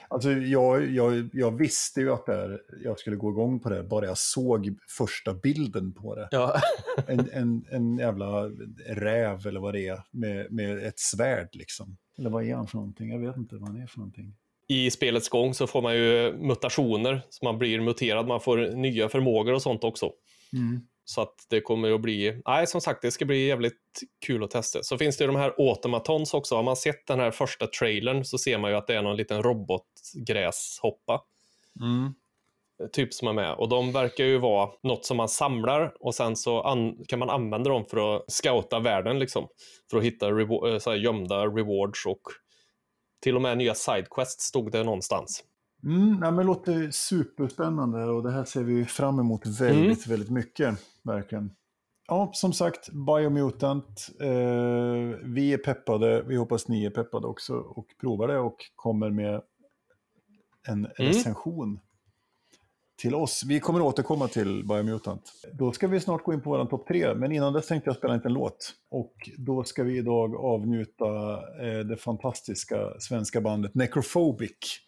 Alltså, 0.08 0.30
jag, 0.30 0.90
jag, 0.90 1.28
jag 1.32 1.58
visste 1.58 2.00
ju 2.00 2.12
att 2.12 2.26
där, 2.26 2.60
jag 2.84 2.98
skulle 2.98 3.16
gå 3.16 3.30
igång 3.30 3.60
på 3.60 3.68
det, 3.68 3.82
bara 3.82 4.06
jag 4.06 4.18
såg 4.18 4.76
första 4.88 5.34
bilden 5.34 5.92
på 5.92 6.14
det. 6.14 6.28
Ja. 6.30 6.60
en, 7.06 7.30
en, 7.32 7.64
en 7.70 7.98
jävla 7.98 8.50
räv 8.86 9.46
eller 9.46 9.60
vad 9.60 9.74
det 9.74 9.88
är, 9.88 10.02
med, 10.10 10.52
med 10.52 10.78
ett 10.86 10.98
svärd 10.98 11.48
liksom. 11.52 11.96
Eller 12.18 12.30
vad 12.30 12.44
är 12.44 12.54
han 12.54 12.66
för 12.66 12.76
någonting? 12.76 13.10
Jag 13.10 13.18
vet 13.18 13.36
inte 13.36 13.56
vad 13.56 13.68
han 13.68 13.82
är 13.82 13.86
för 13.86 13.98
någonting. 13.98 14.34
I 14.68 14.90
spelets 14.90 15.28
gång 15.28 15.54
så 15.54 15.66
får 15.66 15.82
man 15.82 15.94
ju 15.94 16.32
mutationer, 16.32 17.22
så 17.30 17.44
man 17.44 17.58
blir 17.58 17.80
muterad, 17.80 18.26
man 18.26 18.40
får 18.40 18.76
nya 18.76 19.08
förmågor 19.08 19.52
och 19.52 19.62
sånt 19.62 19.84
också. 19.84 20.12
Mm. 20.52 20.80
Så 21.04 21.20
att 21.20 21.46
det 21.48 21.60
kommer 21.60 21.92
att 21.92 22.00
bli, 22.00 22.42
nej 22.46 22.66
som 22.66 22.80
sagt 22.80 23.02
det 23.02 23.10
ska 23.10 23.24
bli 23.24 23.46
jävligt 23.46 24.00
kul 24.26 24.44
att 24.44 24.50
testa. 24.50 24.82
Så 24.82 24.98
finns 24.98 25.16
det 25.16 25.26
de 25.26 25.36
här 25.36 25.54
automatons 25.58 26.34
också. 26.34 26.56
Har 26.56 26.62
man 26.62 26.76
sett 26.76 27.06
den 27.06 27.20
här 27.20 27.30
första 27.30 27.66
trailern 27.66 28.24
så 28.24 28.38
ser 28.38 28.58
man 28.58 28.70
ju 28.70 28.76
att 28.76 28.86
det 28.86 28.94
är 28.94 29.02
någon 29.02 29.16
liten 29.16 29.42
robotgräshoppa. 29.42 31.20
Mm. 31.80 32.14
Typ 32.92 33.14
som 33.14 33.28
är 33.28 33.32
med. 33.32 33.54
Och 33.54 33.68
de 33.68 33.92
verkar 33.92 34.24
ju 34.24 34.38
vara 34.38 34.70
något 34.82 35.04
som 35.04 35.16
man 35.16 35.28
samlar 35.28 35.92
och 36.00 36.14
sen 36.14 36.36
så 36.36 36.76
kan 37.08 37.18
man 37.18 37.30
använda 37.30 37.70
dem 37.70 37.84
för 37.90 38.16
att 38.16 38.32
scouta 38.32 38.80
världen 38.80 39.18
liksom. 39.18 39.46
För 39.90 39.98
att 39.98 40.04
hitta 40.04 40.30
revo- 40.30 40.72
eh, 40.72 40.78
så 40.78 40.90
här 40.90 40.96
gömda 40.96 41.46
rewards 41.46 42.06
och 42.06 42.22
till 43.22 43.36
och 43.36 43.42
med 43.42 43.58
nya 43.58 43.74
sidequests 43.74 44.44
stod 44.44 44.72
det 44.72 44.84
någonstans. 44.84 45.44
Mm, 45.84 46.10
nej, 46.10 46.18
men 46.20 46.36
det 46.36 46.44
låter 46.44 46.90
superspännande 46.90 48.04
och 48.04 48.22
det 48.22 48.30
här 48.30 48.44
ser 48.44 48.62
vi 48.62 48.84
fram 48.84 49.18
emot 49.18 49.46
väldigt, 49.46 50.06
mm. 50.06 50.18
väldigt 50.18 50.30
mycket. 50.30 50.78
Verkligen. 51.02 51.50
Ja, 52.08 52.30
som 52.32 52.52
sagt, 52.52 52.88
Biomutant. 52.92 54.08
Eh, 54.20 55.18
vi 55.24 55.52
är 55.52 55.58
peppade, 55.58 56.22
vi 56.22 56.36
hoppas 56.36 56.68
ni 56.68 56.84
är 56.84 56.90
peppade 56.90 57.26
också 57.26 57.54
och 57.54 57.86
provar 58.00 58.28
det 58.28 58.38
och 58.38 58.56
kommer 58.76 59.10
med 59.10 59.42
en 60.68 60.86
mm. 60.86 60.92
recension 60.96 61.80
till 63.00 63.14
oss. 63.14 63.42
Vi 63.46 63.60
kommer 63.60 63.80
återkomma 63.80 64.28
till 64.28 64.64
Biomutant. 64.64 65.32
Då 65.52 65.72
ska 65.72 65.88
vi 65.88 66.00
snart 66.00 66.24
gå 66.24 66.32
in 66.32 66.40
på 66.40 66.50
vår 66.50 66.64
topp 66.64 66.88
tre, 66.88 67.14
men 67.14 67.32
innan 67.32 67.52
dess 67.52 67.66
tänkte 67.66 67.90
jag 67.90 67.96
spela 67.96 68.12
en 68.12 68.18
liten 68.18 68.32
låt. 68.32 68.72
Och 68.90 69.14
då 69.38 69.64
ska 69.64 69.82
vi 69.82 69.98
idag 69.98 70.36
avnjuta 70.36 71.06
eh, 71.62 71.78
det 71.78 71.96
fantastiska 71.96 72.76
svenska 72.98 73.40
bandet 73.40 73.74
Necrophobic 73.74 74.80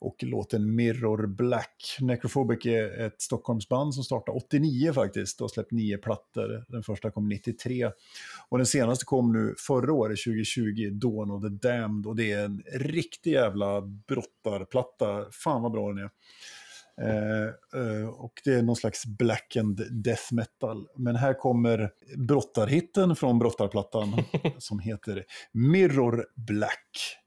och 0.00 0.16
låten 0.22 0.74
Mirror 0.74 1.26
Black. 1.26 1.96
Necrophobic 2.00 2.66
är 2.66 3.06
ett 3.06 3.22
Stockholmsband 3.22 3.94
som 3.94 4.04
startade 4.04 4.38
89 4.38 4.92
faktiskt 4.92 5.40
och 5.40 5.44
har 5.44 5.48
släppt 5.48 5.72
nio 5.72 5.98
plattor. 5.98 6.64
Den 6.68 6.82
första 6.82 7.10
kom 7.10 7.28
93. 7.28 7.90
Och 8.48 8.58
den 8.58 8.66
senaste 8.66 9.04
kom 9.04 9.32
nu 9.32 9.54
förra 9.58 9.92
året, 9.92 10.18
2020, 10.24 10.90
Dawn 10.92 11.30
of 11.30 11.42
the 11.42 11.68
Damned. 11.68 12.06
Och 12.06 12.16
det 12.16 12.32
är 12.32 12.44
en 12.44 12.62
riktig 12.72 13.32
jävla 13.32 13.80
brottarplatta. 13.80 15.26
Fan 15.30 15.62
vad 15.62 15.72
bra 15.72 15.88
den 15.88 15.98
är. 15.98 16.10
Eh, 17.02 17.80
eh, 17.82 18.08
och 18.08 18.32
det 18.44 18.54
är 18.54 18.62
någon 18.62 18.76
slags 18.76 19.06
black 19.06 19.56
and 19.56 20.02
death 20.04 20.34
metal. 20.34 20.86
Men 20.96 21.16
här 21.16 21.34
kommer 21.34 21.90
brottarhitten 22.16 23.16
från 23.16 23.38
brottarplattan 23.38 24.24
som 24.58 24.78
heter 24.78 25.24
Mirror 25.52 26.26
Black. 26.36 27.19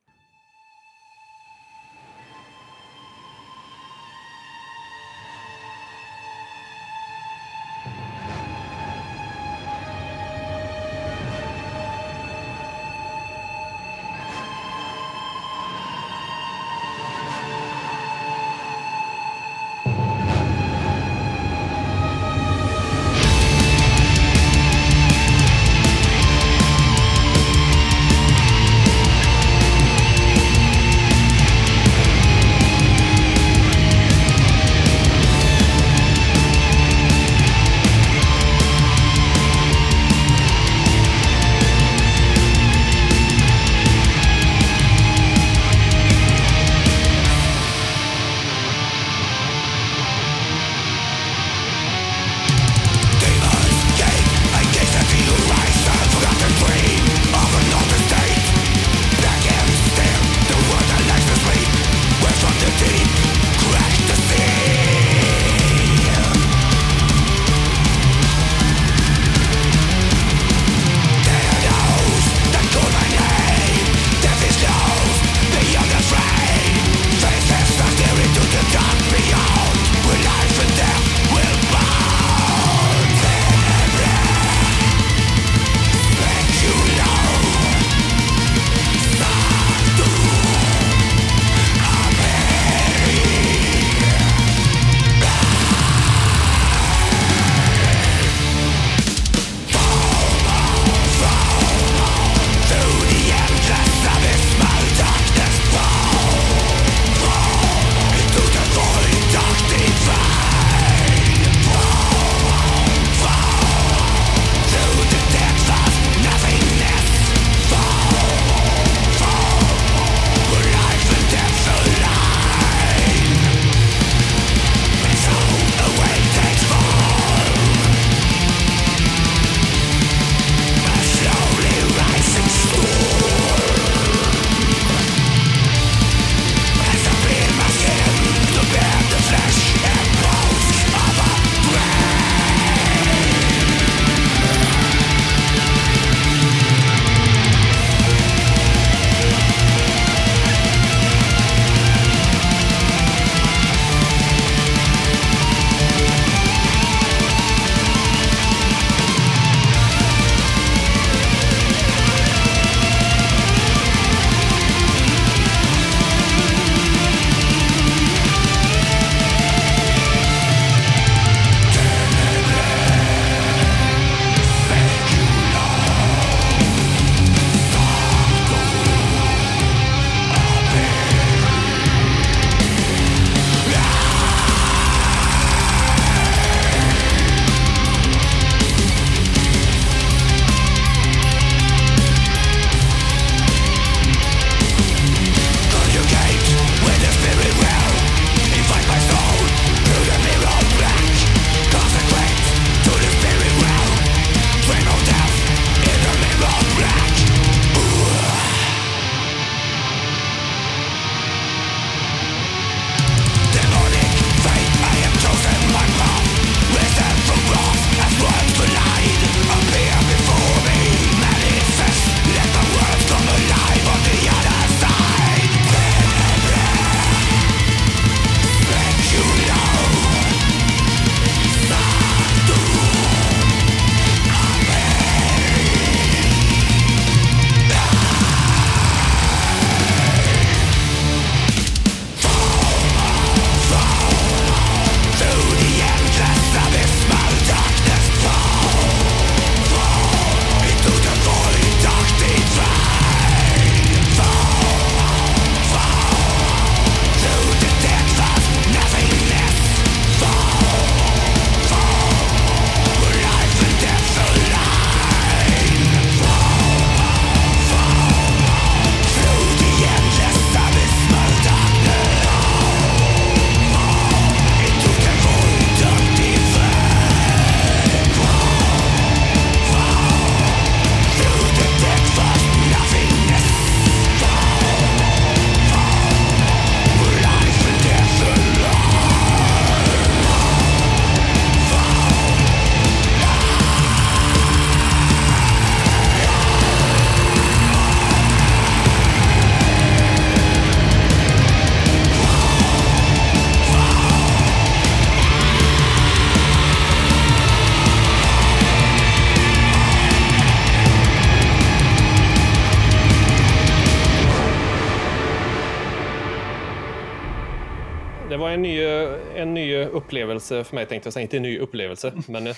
Upplevelse 320.44 320.70
för 320.70 320.76
mig 320.76 320.86
tänkte 320.86 321.08
jag 321.08 321.14
säga. 321.14 321.22
Inte 321.22 321.38
en 321.38 321.44
ny 321.44 321.60
upplevelse, 321.60 322.14
men 322.28 322.48
eh, 322.48 322.56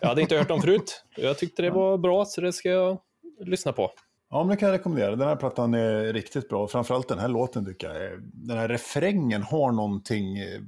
jag 0.00 0.08
hade 0.08 0.22
inte 0.22 0.36
hört 0.36 0.48
dem 0.48 0.60
förut. 0.60 1.04
Jag 1.16 1.38
tyckte 1.38 1.62
det 1.62 1.70
var 1.70 1.98
bra, 1.98 2.24
så 2.24 2.40
det 2.40 2.52
ska 2.52 2.68
jag 2.68 2.98
lyssna 3.44 3.72
på. 3.72 3.90
Ja, 4.30 4.44
men 4.44 4.48
det 4.48 4.56
kan 4.56 4.68
jag 4.68 4.78
rekommendera. 4.78 5.16
Den 5.16 5.28
här 5.28 5.36
plattan 5.36 5.74
är 5.74 6.12
riktigt 6.12 6.48
bra. 6.48 6.68
Framförallt 6.68 7.08
den 7.08 7.18
här 7.18 7.28
låten 7.28 7.66
tycker 7.66 7.94
jag. 7.94 8.20
Den 8.22 8.58
här 8.58 8.68
refrängen 8.68 9.42
har 9.42 9.72
någonting, 9.72 10.38
eh, 10.38 10.60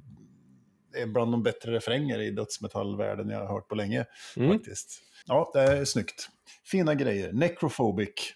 är 1.03 1.07
bland 1.07 1.33
de 1.33 1.43
bättre 1.43 1.73
refränger 1.73 2.21
i 2.21 2.31
dödsmetallvärlden 2.31 3.31
jag 3.31 3.39
har 3.39 3.55
hört 3.55 3.69
på 3.69 3.75
länge. 3.75 4.05
Mm. 4.37 4.53
faktiskt. 4.53 5.01
Ja, 5.27 5.51
det 5.55 5.61
är 5.61 5.85
snyggt. 5.85 6.29
Fina 6.65 6.95
grejer. 6.95 7.33
Necrophobic. 7.33 8.35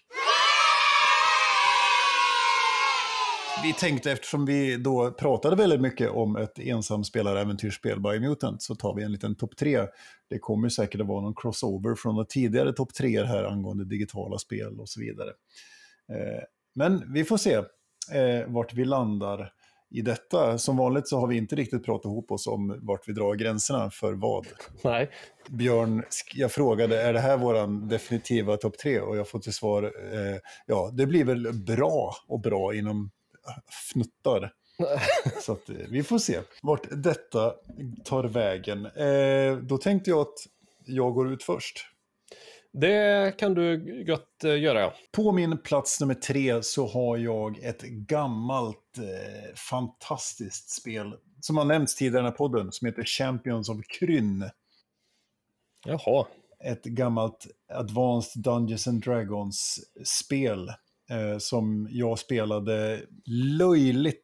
Vi 3.63 3.73
tänkte, 3.73 4.11
eftersom 4.11 4.45
vi 4.45 4.77
då 4.77 5.11
pratade 5.11 5.55
väldigt 5.55 5.81
mycket 5.81 6.09
om 6.09 6.35
ett 6.35 6.59
ensamspelaräventyrsspel 6.59 7.99
by 8.01 8.19
Mutant, 8.19 8.61
så 8.61 8.75
tar 8.75 8.95
vi 8.95 9.03
en 9.03 9.11
liten 9.11 9.35
topp 9.35 9.57
tre. 9.57 9.87
Det 10.29 10.39
kommer 10.39 10.69
säkert 10.69 11.01
att 11.01 11.07
vara 11.07 11.21
någon 11.21 11.35
crossover 11.35 11.95
från 11.95 12.15
de 12.15 12.25
tidigare 12.29 12.73
topp 12.73 12.93
tre 12.93 13.23
här 13.23 13.43
angående 13.43 13.85
digitala 13.85 14.37
spel 14.37 14.79
och 14.79 14.89
så 14.89 14.99
vidare. 14.99 15.29
Eh, 16.11 16.43
Men 16.75 17.13
vi 17.13 17.23
får 17.23 17.37
se 17.37 17.53
eh, 18.13 18.47
vart 18.47 18.73
vi 18.73 18.85
landar 18.85 19.51
i 19.89 20.01
detta. 20.01 20.57
Som 20.57 20.77
vanligt 20.77 21.07
så 21.07 21.19
har 21.19 21.27
vi 21.27 21.37
inte 21.37 21.55
riktigt 21.55 21.85
pratat 21.85 22.05
ihop 22.05 22.31
oss 22.31 22.47
om 22.47 22.79
vart 22.81 23.07
vi 23.07 23.13
drar 23.13 23.35
gränserna 23.35 23.89
för 23.89 24.13
vad. 24.13 24.47
Nej, 24.83 25.09
Björn, 25.49 26.03
jag 26.35 26.51
frågade, 26.51 27.01
är 27.01 27.13
det 27.13 27.19
här 27.19 27.37
våran 27.37 27.87
definitiva 27.87 28.57
topp 28.57 28.77
tre? 28.77 28.99
Och 28.99 29.17
jag 29.17 29.29
får 29.29 29.39
till 29.39 29.53
svar, 29.53 29.83
eh, 29.83 30.37
ja, 30.65 30.91
det 30.93 31.05
blir 31.05 31.25
väl 31.25 31.63
bra 31.65 32.13
och 32.27 32.41
bra 32.41 32.75
inom 32.75 33.11
fnuttar. 33.93 34.53
Så 35.41 35.51
att, 35.51 35.69
eh, 35.69 35.75
vi 35.89 36.03
får 36.03 36.19
se 36.19 36.39
vart 36.61 36.87
detta 36.91 37.53
tar 38.05 38.23
vägen. 38.23 38.85
Eh, 38.85 39.57
då 39.57 39.77
tänkte 39.77 40.09
jag 40.09 40.19
att 40.19 40.37
jag 40.85 41.13
går 41.13 41.33
ut 41.33 41.43
först. 41.43 41.85
det 42.73 43.37
kan 43.37 43.53
du 43.53 44.03
gött 44.07 44.43
eh, 44.43 44.59
göra 44.59 44.81
ja. 44.81 44.93
På 45.11 45.31
min 45.31 45.57
plats 45.57 45.99
nummer 45.99 46.13
tre 46.13 46.63
så 46.63 46.87
har 46.87 47.17
jag 47.17 47.63
ett 47.63 47.81
gammalt 47.81 48.97
eh, 48.97 49.55
fantastiskt 49.55 50.69
spel 50.69 51.13
som 51.41 51.57
har 51.57 51.65
nämnts 51.65 51.95
tidigare 51.95 52.19
i 52.19 52.23
den 52.23 52.31
här 52.31 52.37
podden 52.37 52.71
som 52.71 52.85
heter 52.85 53.03
Champions 53.03 53.69
of 53.69 53.77
Kryn. 53.99 54.49
Jaha. 55.85 56.27
ett 56.63 56.83
gammalt 56.83 57.47
Advanced 57.73 58.43
Dungeons 58.43 58.87
and 58.87 59.03
Dragons-spel 59.03 60.71
eh, 61.09 61.37
som 61.37 61.87
jag 61.91 62.19
spelade 62.19 63.01
löjligt 63.59 64.23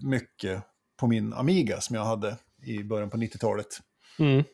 mycket 0.00 0.62
på 1.00 1.06
min 1.06 1.32
Amiga 1.32 1.80
som 1.80 1.96
jag 1.96 2.04
hade 2.04 2.36
i 2.62 2.84
början 2.84 3.10
på 3.10 3.16
90-talet. 3.16 3.66
Mm. 4.18 4.44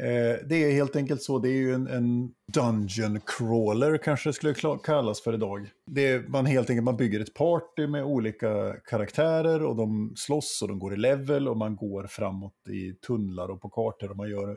Eh, 0.00 0.46
det 0.46 0.56
är 0.56 0.72
helt 0.72 0.96
enkelt 0.96 1.22
så, 1.22 1.38
det 1.38 1.48
är 1.48 1.56
ju 1.56 1.74
en, 1.74 1.86
en 1.86 2.30
dungeon 2.52 3.20
crawler 3.26 3.98
kanske 3.98 4.28
det 4.28 4.32
skulle 4.32 4.78
kallas 4.84 5.20
för 5.20 5.34
idag. 5.34 5.70
Det 5.90 6.08
är, 6.08 6.28
man 6.28 6.46
helt 6.46 6.70
enkelt 6.70 6.84
man 6.84 6.96
bygger 6.96 7.20
ett 7.20 7.34
party 7.34 7.86
med 7.86 8.04
olika 8.04 8.76
karaktärer 8.84 9.62
och 9.62 9.76
de 9.76 10.12
slåss 10.16 10.62
och 10.62 10.68
de 10.68 10.78
går 10.78 10.94
i 10.94 10.96
level 10.96 11.48
och 11.48 11.56
man 11.56 11.76
går 11.76 12.06
framåt 12.06 12.68
i 12.68 12.92
tunnlar 12.92 13.48
och 13.48 13.60
på 13.60 13.68
kartor 13.68 14.10
och 14.10 14.16
man 14.16 14.30
gör 14.30 14.56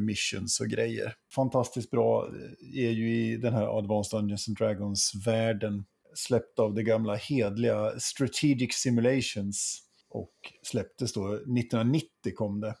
missions 0.00 0.60
och 0.60 0.66
grejer. 0.66 1.14
Fantastiskt 1.34 1.90
bra 1.90 2.26
eh, 2.26 2.84
är 2.84 2.90
ju 2.90 3.16
i 3.16 3.36
den 3.36 3.54
här 3.54 3.78
Advanced 3.78 4.18
Dungeons 4.18 4.48
and 4.48 4.56
Dragons-världen 4.56 5.84
släppt 6.14 6.58
av 6.58 6.74
det 6.74 6.82
gamla 6.82 7.14
hedliga 7.14 8.00
Strategic 8.00 8.74
Simulations 8.74 9.82
och 10.10 10.32
släpptes 10.62 11.12
då 11.12 11.34
1990 11.34 12.08
kom 12.34 12.60
det. 12.60 12.74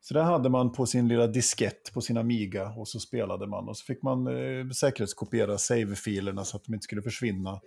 Så 0.00 0.14
där 0.14 0.22
hade 0.22 0.48
man 0.48 0.72
på 0.72 0.86
sin 0.86 1.08
lilla 1.08 1.26
diskett 1.26 1.92
på 1.94 2.00
sin 2.00 2.16
Amiga 2.16 2.68
och 2.68 2.88
så 2.88 3.00
spelade 3.00 3.46
man. 3.46 3.68
Och 3.68 3.76
så 3.76 3.84
fick 3.84 4.02
man 4.02 4.26
eh, 4.26 4.70
säkerhetskopiera 4.70 5.58
save-filerna 5.58 6.44
så 6.44 6.56
att 6.56 6.64
de 6.64 6.74
inte 6.74 6.84
skulle 6.84 7.02
försvinna. 7.02 7.60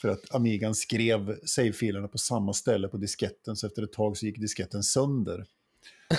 För 0.00 0.08
att 0.08 0.34
Amigan 0.34 0.74
skrev 0.74 1.38
save-filerna 1.44 2.08
på 2.08 2.18
samma 2.18 2.52
ställe 2.52 2.88
på 2.88 2.96
disketten 2.96 3.56
så 3.56 3.66
efter 3.66 3.82
ett 3.82 3.92
tag 3.92 4.16
så 4.16 4.26
gick 4.26 4.40
disketten 4.40 4.82
sönder. 4.82 5.44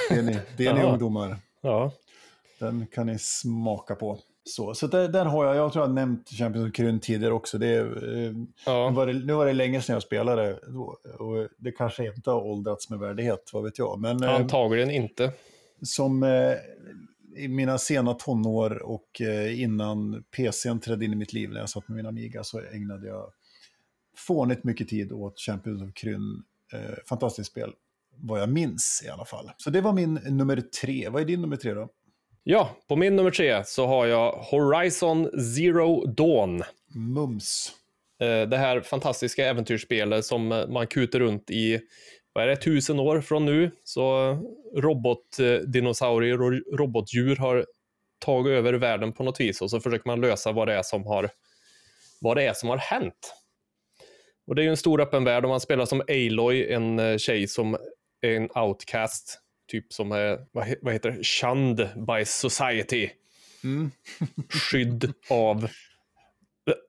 Det 0.09 0.15
är 0.15 0.23
ni, 0.23 0.39
det 0.57 0.65
är 0.65 0.73
ni 0.73 0.83
ungdomar. 0.83 1.37
Ja. 1.61 1.91
Den 2.59 2.87
kan 2.87 3.07
ni 3.07 3.19
smaka 3.19 3.95
på. 3.95 4.19
Så, 4.43 4.73
så 4.73 4.87
där, 4.87 5.07
där 5.07 5.25
har 5.25 5.45
jag, 5.45 5.55
jag 5.55 5.73
tror 5.73 5.83
jag 5.83 5.89
har 5.89 5.95
nämnt 5.95 6.29
Champions 6.29 6.69
of 6.69 6.75
Kryn 6.75 6.99
tidigare 6.99 7.33
också. 7.33 7.57
Det, 7.57 7.77
eh, 7.77 7.85
nu, 7.87 8.47
ja. 8.65 8.89
var 8.89 9.07
det, 9.07 9.13
nu 9.13 9.33
var 9.33 9.45
det 9.45 9.53
länge 9.53 9.81
sedan 9.81 9.93
jag 9.93 10.03
spelade 10.03 10.53
och 11.19 11.47
det 11.57 11.71
kanske 11.71 12.05
inte 12.05 12.31
har 12.31 12.41
åldrats 12.41 12.89
med 12.89 12.99
värdighet, 12.99 13.49
vad 13.53 13.63
vet 13.63 13.77
jag. 13.77 13.99
Men, 13.99 14.23
eh, 14.23 14.35
Antagligen 14.35 14.91
inte. 14.91 15.31
som 15.81 16.23
eh, 16.23 16.53
i 17.37 17.47
mina 17.47 17.77
sena 17.77 18.13
tonår 18.13 18.83
och 18.83 19.21
eh, 19.21 19.61
innan 19.61 20.23
PCn 20.37 20.79
trädde 20.79 21.05
in 21.05 21.13
i 21.13 21.15
mitt 21.15 21.33
liv 21.33 21.49
när 21.49 21.59
jag 21.59 21.69
satt 21.69 21.87
med 21.87 21.95
min 21.95 22.05
Amiga 22.05 22.43
så 22.43 22.61
ägnade 22.61 23.07
jag 23.07 23.31
fånigt 24.17 24.63
mycket 24.63 24.87
tid 24.87 25.11
åt 25.11 25.39
Champions 25.39 25.81
of 25.81 25.93
Kryn. 25.93 26.43
Eh, 26.73 26.95
fantastiskt 27.09 27.51
spel, 27.51 27.73
vad 28.21 28.41
jag 28.41 28.49
minns 28.49 29.03
i 29.05 29.09
alla 29.09 29.25
fall. 29.25 29.51
Så 29.57 29.69
det 29.69 29.81
var 29.81 29.93
min 29.93 30.13
nummer 30.13 30.61
tre. 30.81 31.09
Vad 31.09 31.21
är 31.21 31.25
din 31.25 31.41
nummer 31.41 31.55
tre 31.55 31.73
då? 31.73 31.89
Ja, 32.43 32.77
på 32.87 32.95
min 32.95 33.15
nummer 33.15 33.31
tre 33.31 33.63
så 33.65 33.87
har 33.87 34.05
jag 34.05 34.31
Horizon 34.31 35.41
Zero 35.55 36.05
Dawn. 36.05 36.63
Mums. 36.95 37.71
Eh, 38.21 38.49
Det 38.49 38.57
här 38.57 38.81
fantastiska 38.81 39.47
äventyrsspelet 39.47 40.25
som 40.25 40.51
eh, 40.51 40.67
man 40.67 40.87
kuter 40.87 41.19
runt 41.19 41.49
i, 41.49 41.79
vad 42.33 42.43
är 42.43 42.47
det, 42.47 42.55
tusen 42.55 42.99
år 42.99 43.21
från 43.21 43.45
nu. 43.45 43.71
Så 43.83 44.31
eh, 44.31 44.39
robotdinosaurier 44.81 46.41
och 46.41 46.77
robotdjur 46.77 47.35
har 47.35 47.65
tagit 48.19 48.51
över 48.51 48.73
världen 48.73 49.13
på 49.13 49.23
något 49.23 49.39
vis 49.39 49.61
och 49.61 49.69
så 49.69 49.79
försöker 49.79 50.07
man 50.07 50.21
lösa 50.21 50.51
vad 50.51 50.67
det 50.67 50.73
är 50.73 50.83
som 50.83 51.05
har, 51.05 51.29
vad 52.21 52.37
det 52.37 52.43
är 52.43 52.53
som 52.53 52.69
har 52.69 52.77
hänt. 52.77 53.33
Och 54.47 54.55
det 54.55 54.61
är 54.61 54.63
ju 54.63 54.69
en 54.69 54.77
stor 54.77 55.01
öppen 55.01 55.23
värld 55.23 55.43
och 55.43 55.49
man 55.49 55.59
spelar 55.59 55.85
som 55.85 56.01
Aloy, 56.01 56.73
en 56.73 57.19
tjej 57.19 57.47
som 57.47 57.77
en 58.21 58.49
outcast, 58.57 59.39
typ 59.71 59.93
som 59.93 60.11
är, 60.11 60.39
vad 60.51 60.65
he- 60.65 60.79
vad 60.81 60.93
heter 60.93 61.11
det, 61.11 61.23
shunned 61.23 61.89
by 62.07 62.25
society. 62.25 63.09
Mm. 63.63 63.91
Skydd 64.49 65.13
av 65.29 65.67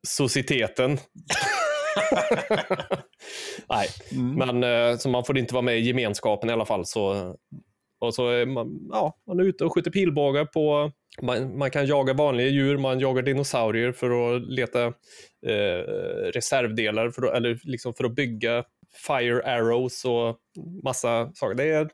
societeten. 0.07 0.99
Nej, 3.69 3.89
Mm. 4.13 4.35
men 4.61 4.91
eh, 4.91 4.97
så 4.97 5.09
man 5.09 5.25
får 5.25 5.39
inte 5.39 5.55
vara 5.55 5.63
med 5.63 5.79
i 5.79 5.81
gemenskapen 5.81 6.51
i 6.51 6.53
alla 6.53 6.65
fall. 6.67 6.87
Så, 6.87 7.35
och 8.01 8.15
så 8.15 8.29
är 8.29 8.47
man, 8.47 8.89
ja, 8.93 9.17
man 9.27 9.41
är 9.41 9.45
ute 9.45 9.65
och 9.65 9.75
skjuter 9.75 9.91
pilbågar 9.91 10.45
på... 10.45 10.93
Man, 11.23 11.59
man 11.59 11.71
kan 11.71 11.87
jaga 11.87 12.13
vanliga 12.13 12.49
djur, 12.49 12.77
man 12.79 13.01
jagar 13.01 13.23
dinosaurier 13.23 13.93
för 13.93 14.37
att 14.37 14.43
leta 14.43 14.85
eh, 15.47 15.83
reservdelar, 16.35 17.11
för 17.11 17.23
att, 17.27 17.35
eller 17.37 17.61
liksom 17.63 17.95
för 17.95 18.05
att 18.05 18.15
bygga 18.15 18.65
fire 19.07 19.43
arrows 19.57 20.05
och 20.05 20.39
massa 20.83 21.33
saker. 21.35 21.55
Det 21.55 21.65
är 21.65 21.91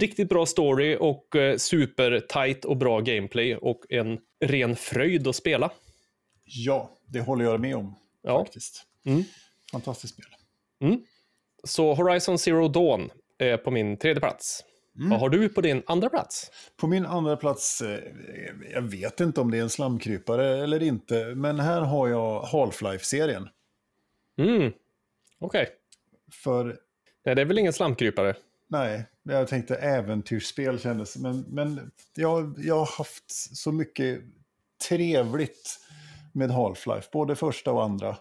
riktigt 0.00 0.28
bra 0.28 0.46
story 0.46 0.96
och 1.00 1.36
eh, 1.36 1.56
super 1.56 2.20
tight 2.20 2.64
och 2.64 2.76
bra 2.76 3.00
gameplay 3.00 3.56
och 3.56 3.80
en 3.88 4.18
ren 4.44 4.76
fröjd 4.76 5.28
att 5.28 5.36
spela. 5.36 5.70
Ja, 6.44 6.90
det 7.06 7.20
håller 7.20 7.44
jag 7.44 7.60
med 7.60 7.76
om 7.76 7.94
Ja. 8.22 8.44
faktiskt. 8.44 8.82
Mm. 9.06 9.24
Fantastiskt 9.72 10.14
spel. 10.14 10.26
Så 11.64 11.94
Horizon 11.94 12.38
Zero 12.38 12.68
Dawn 12.68 13.10
är 13.38 13.56
på 13.56 13.70
min 13.70 13.96
tredje 13.96 14.20
plats. 14.20 14.64
Vad 15.10 15.20
har 15.20 15.28
du 15.28 15.48
på 15.48 15.60
din 15.60 15.82
andra 15.86 16.08
plats? 16.08 16.50
På 16.76 16.86
min 16.86 17.06
andra 17.06 17.36
plats, 17.36 17.80
eh, 17.82 17.98
jag 18.72 18.82
vet 18.82 19.20
inte 19.20 19.40
om 19.40 19.50
det 19.50 19.58
är 19.58 19.62
en 19.62 19.70
slamkrypare 19.70 20.62
eller 20.62 20.82
inte, 20.82 21.34
men 21.34 21.60
här 21.60 21.80
har 21.80 22.08
jag 22.08 22.42
Half-Life-serien. 22.42 23.48
Mm. 24.38 24.72
Okej. 25.44 25.68
För, 26.32 26.78
Nej, 27.24 27.34
det 27.34 27.40
är 27.40 27.46
väl 27.46 27.58
ingen 27.58 27.72
slamkrypare? 27.72 28.36
nej, 28.68 29.04
jag 29.22 29.48
tänkte 29.48 29.76
äventyrsspel 29.76 30.80
kändes, 30.80 31.16
men, 31.16 31.40
men 31.40 31.90
jag, 32.14 32.54
jag 32.58 32.78
har 32.78 32.98
haft 32.98 33.30
så 33.56 33.72
mycket 33.72 34.20
trevligt 34.88 35.80
med 36.32 36.50
Half-Life, 36.50 37.08
både 37.12 37.36
första 37.36 37.72
och 37.72 37.84
andra. 37.84 38.16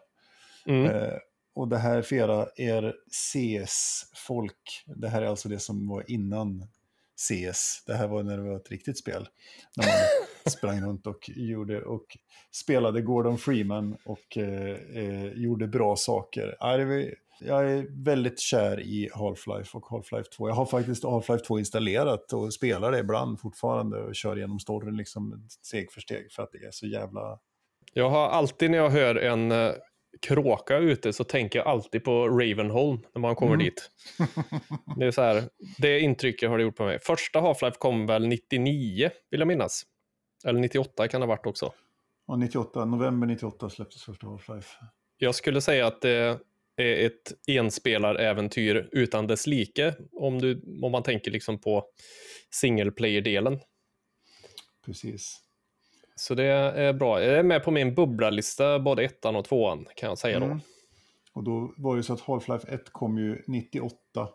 Mm. 0.65 0.85
Eh, 0.85 1.13
och 1.55 1.67
det 1.67 1.77
här 1.77 2.01
för 2.01 2.15
era, 2.15 2.47
er 2.55 2.95
CS-folk, 3.11 4.83
det 4.85 5.09
här 5.09 5.21
är 5.21 5.25
alltså 5.25 5.49
det 5.49 5.59
som 5.59 5.87
var 5.87 6.11
innan 6.11 6.67
CS. 7.15 7.83
Det 7.85 7.93
här 7.93 8.07
var 8.07 8.23
när 8.23 8.37
det 8.37 8.43
var 8.43 8.55
ett 8.55 8.71
riktigt 8.71 8.97
spel. 8.97 9.27
När 9.75 9.85
man 9.85 9.93
sprang 10.49 10.81
runt 10.81 11.07
och, 11.07 11.29
gjorde, 11.35 11.81
och 11.81 12.05
spelade 12.51 13.01
Gordon 13.01 13.37
Freeman 13.37 13.97
och 14.05 14.37
eh, 14.37 14.77
eh, 14.97 15.31
gjorde 15.33 15.67
bra 15.67 15.95
saker. 15.95 16.55
Jag 17.39 17.71
är 17.71 18.03
väldigt 18.03 18.39
kär 18.39 18.79
i 18.79 19.09
Half-Life 19.13 19.75
och 19.75 19.83
Half-Life 19.85 20.29
2. 20.37 20.47
Jag 20.49 20.55
har 20.55 20.65
faktiskt 20.65 21.03
Half-Life 21.03 21.43
2 21.47 21.59
installerat 21.59 22.33
och 22.33 22.53
spelar 22.53 22.91
det 22.91 22.99
ibland 22.99 23.39
fortfarande 23.39 23.97
och 23.97 24.15
kör 24.15 24.37
igenom 24.37 24.59
storyn 24.59 24.97
liksom 24.97 25.47
steg 25.49 25.91
för 25.91 26.01
steg 26.01 26.31
för 26.31 26.43
att 26.43 26.51
det 26.51 26.57
är 26.57 26.71
så 26.71 26.87
jävla... 26.87 27.39
Jag 27.93 28.09
har 28.09 28.27
alltid 28.29 28.71
när 28.71 28.77
jag 28.77 28.89
hör 28.89 29.15
en, 29.15 29.51
eh, 29.51 29.71
kråka 30.21 30.77
ute 30.77 31.13
så 31.13 31.23
tänker 31.23 31.59
jag 31.59 31.67
alltid 31.67 32.03
på 32.03 32.27
Ravenholm 32.29 32.99
när 33.13 33.19
man 33.21 33.35
kommer 33.35 33.53
Mm. 33.53 33.65
dit. 33.65 33.89
Det 34.97 35.05
är 35.05 35.11
så 35.11 35.21
här, 35.21 35.43
det 35.77 35.99
intrycket 35.99 36.49
har 36.49 36.57
det 36.57 36.63
gjort 36.63 36.75
på 36.75 36.85
mig. 36.85 36.99
Första 37.01 37.39
Half-Life 37.39 37.77
kom 37.77 38.05
väl 38.05 38.27
99, 38.27 39.09
vill 39.31 39.39
jag 39.39 39.47
minnas. 39.47 39.83
Eller 40.43 40.59
98 40.59 41.07
kan 41.07 41.21
det 41.21 41.27
ha 41.27 41.35
varit 41.35 41.45
också. 41.45 41.73
Och 42.27 42.39
98, 42.39 42.85
november 42.85 43.27
98 43.27 43.69
släpptes 43.69 44.03
första 44.03 44.27
Half-Life. 44.27 44.75
Jag 45.17 45.35
skulle 45.35 45.61
säga 45.61 45.87
att 45.87 46.01
det 46.01 46.39
är 46.75 47.05
ett 47.05 47.33
enspelaräventyr 47.47 48.89
utan 48.91 49.27
dess 49.27 49.47
like, 49.47 49.95
om, 50.11 50.41
du, 50.41 50.61
om 50.83 50.91
man 50.91 51.03
tänker 51.03 51.31
liksom 51.31 51.61
på 51.61 51.85
single 52.51 52.91
player-delen. 52.91 53.59
Precis. 54.85 55.39
Så 56.15 56.35
det 56.35 56.43
är 56.43 56.93
bra. 56.93 57.23
Jag 57.23 57.39
är 57.39 57.43
med 57.43 57.63
på 57.63 57.71
min 57.71 57.95
bubblalista, 57.95 58.79
både 58.79 59.03
ettan 59.03 59.35
och 59.35 59.45
tvåan, 59.45 59.85
kan 59.95 60.09
jag 60.09 60.17
säga 60.17 60.39
då. 60.39 60.45
Mm. 60.45 60.59
Och 61.33 61.43
då 61.43 61.73
var 61.77 61.97
det 61.97 62.03
så 62.03 62.13
att 62.13 62.21
Half-Life 62.21 62.73
1 62.73 62.89
kom 62.89 63.17
ju 63.17 63.43
98 63.47 64.29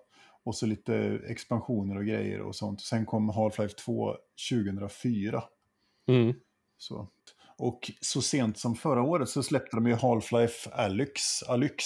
och 0.44 0.54
så 0.54 0.66
lite 0.66 1.20
expansioner 1.28 1.96
och 1.96 2.04
grejer 2.04 2.40
och 2.40 2.56
sånt. 2.56 2.80
Sen 2.80 3.06
kom 3.06 3.30
Half-Life 3.30 3.74
2 3.84 4.16
2004. 4.50 5.42
Mm. 6.08 6.34
Så. 6.78 7.08
Och 7.58 7.90
så 8.00 8.22
sent 8.22 8.58
som 8.58 8.74
förra 8.74 9.02
året 9.02 9.28
så 9.28 9.42
släppte 9.42 9.76
de 9.76 9.86
ju 9.86 9.94
Half-Life 9.94 10.70
Alyx, 10.72 11.42
Alyx 11.42 11.84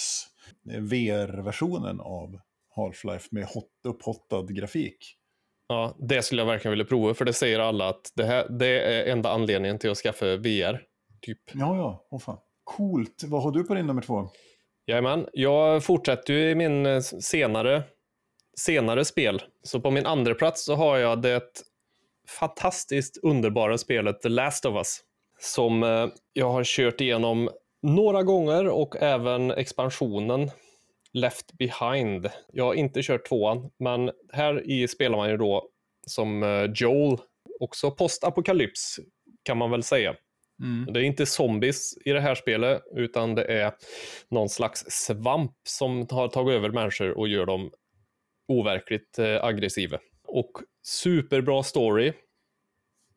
eh, 0.70 0.80
VR-versionen 0.80 2.00
av 2.00 2.40
Half-Life 2.76 3.28
med 3.30 3.44
hot, 3.44 3.70
upphottad 3.84 4.42
grafik. 4.42 5.16
Ja, 5.68 5.96
det 5.98 6.22
skulle 6.22 6.40
jag 6.40 6.46
verkligen 6.46 6.72
vilja 6.72 6.84
prova, 6.84 7.14
för 7.14 7.24
det 7.24 7.32
säger 7.32 7.58
alla 7.58 7.88
att 7.88 8.12
det, 8.14 8.24
här, 8.24 8.48
det 8.48 8.80
är 8.80 9.12
enda 9.12 9.30
anledningen 9.30 9.78
till 9.78 9.90
att 9.90 9.98
skaffa 9.98 10.36
VR. 10.36 10.82
Typ. 11.20 11.38
Ja, 11.52 11.76
ja, 11.76 12.06
åh 12.10 12.20
fan. 12.20 12.38
Coolt. 12.64 13.24
Vad 13.26 13.42
har 13.42 13.50
du 13.50 13.64
på 13.64 13.74
din 13.74 13.86
nummer 13.86 14.02
två? 14.02 14.28
Jajamän, 14.86 15.26
jag 15.32 15.84
fortsätter 15.84 16.34
ju 16.34 16.50
i 16.50 16.54
min 16.54 16.86
eh, 16.86 17.00
senare, 17.00 17.82
senare 18.58 19.04
spel. 19.04 19.42
Så 19.62 19.80
på 19.80 19.90
min 19.90 20.06
andra 20.06 20.34
plats 20.34 20.64
så 20.64 20.74
har 20.74 20.96
jag 20.96 21.22
det 21.22 21.42
fantastiskt 22.28 23.18
underbara 23.22 23.78
spelet 23.78 24.20
The 24.20 24.28
Last 24.28 24.64
of 24.64 24.74
Us. 24.74 25.00
Som 25.38 25.82
eh, 25.82 26.06
jag 26.32 26.50
har 26.50 26.64
kört 26.64 27.00
igenom 27.00 27.50
några 27.82 28.22
gånger 28.22 28.68
och 28.68 28.96
även 28.96 29.50
expansionen 29.50 30.50
Left 31.12 31.52
Behind. 31.52 32.30
Jag 32.52 32.64
har 32.64 32.74
inte 32.74 33.02
kört 33.02 33.28
tvåan, 33.28 33.70
men 33.78 34.10
här 34.32 34.70
i 34.70 34.88
spelar 34.88 35.16
man 35.16 35.30
ju 35.30 35.36
då 35.36 35.68
som 36.06 36.42
eh, 36.42 36.70
Joel, 36.74 37.18
också 37.60 37.90
postapokalyps 37.90 39.00
kan 39.42 39.58
man 39.58 39.70
väl 39.70 39.82
säga. 39.82 40.14
Det 40.92 41.00
är 41.00 41.04
inte 41.04 41.26
zombies 41.26 41.98
i 42.04 42.12
det 42.12 42.20
här 42.20 42.34
spelet, 42.34 42.82
utan 42.96 43.34
det 43.34 43.44
är 43.44 43.72
någon 44.28 44.48
slags 44.48 44.84
svamp 44.88 45.52
som 45.68 46.06
har 46.10 46.28
tagit 46.28 46.54
över 46.54 46.70
människor 46.70 47.18
och 47.18 47.28
gör 47.28 47.46
dem 47.46 47.70
overkligt 48.48 49.18
eh, 49.18 49.44
aggressiva. 49.44 49.98
Och 50.32 50.52
superbra 50.82 51.62
story. 51.62 52.12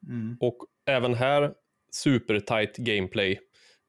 Mm. 0.07 0.37
Och 0.41 0.57
även 0.85 1.13
här 1.13 1.53
supertight 1.91 2.77
gameplay. 2.77 3.39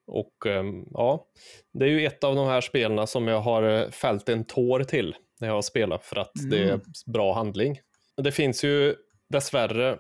Och 0.06 0.46
ehm, 0.46 0.84
ja, 0.90 1.26
det 1.72 1.84
är 1.84 1.88
ju 1.88 2.06
ett 2.06 2.24
av 2.24 2.36
de 2.36 2.46
här 2.46 2.60
spelen 2.60 3.06
som 3.06 3.28
jag 3.28 3.40
har 3.40 3.62
eh, 3.62 3.90
fällt 3.90 4.28
en 4.28 4.44
tår 4.44 4.84
till 4.84 5.16
när 5.40 5.48
jag 5.48 5.54
har 5.54 5.62
spelat 5.62 6.04
för 6.04 6.16
att 6.16 6.32
det 6.50 6.58
är 6.58 6.68
Mm. 6.68 6.80
bra 7.06 7.34
handling. 7.34 7.80
Det 8.16 8.32
finns 8.32 8.64
ju 8.64 8.94
dessvärre, 9.28 9.98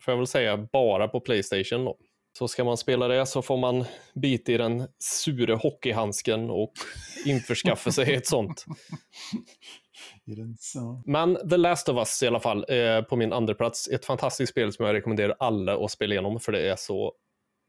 får 0.00 0.12
jag 0.12 0.18
väl 0.18 0.26
säga, 0.26 0.56
bara 0.72 1.08
på 1.08 1.20
Playstation 1.20 1.84
då. 1.84 1.96
Så 2.38 2.48
ska 2.48 2.64
man 2.64 2.76
spela 2.76 3.08
det 3.08 3.26
så 3.26 3.42
får 3.42 3.56
man 3.56 3.84
bita 4.14 4.52
i 4.52 4.56
den 4.56 4.88
sure 4.98 5.54
hockeyhandsken 5.54 6.50
och 6.50 6.72
införskaffa 7.26 7.92
sig 7.92 8.14
ett 8.14 8.26
sånt. 8.26 8.64
Men 11.06 11.48
The 11.50 11.56
Last 11.56 11.88
of 11.88 11.96
Us 11.96 12.22
i 12.22 12.26
alla 12.26 12.40
fall 12.40 12.64
är 12.68 13.02
på 13.02 13.16
min 13.16 13.32
andra 13.32 13.54
plats. 13.54 13.88
Ett 13.88 14.04
fantastiskt 14.04 14.52
spel 14.52 14.72
som 14.72 14.86
jag 14.86 14.94
rekommenderar 14.94 15.36
alla 15.38 15.84
att 15.84 15.90
spela 15.90 16.14
igenom 16.14 16.40
för 16.40 16.52
det 16.52 16.70
är 16.70 16.76
så 16.76 17.12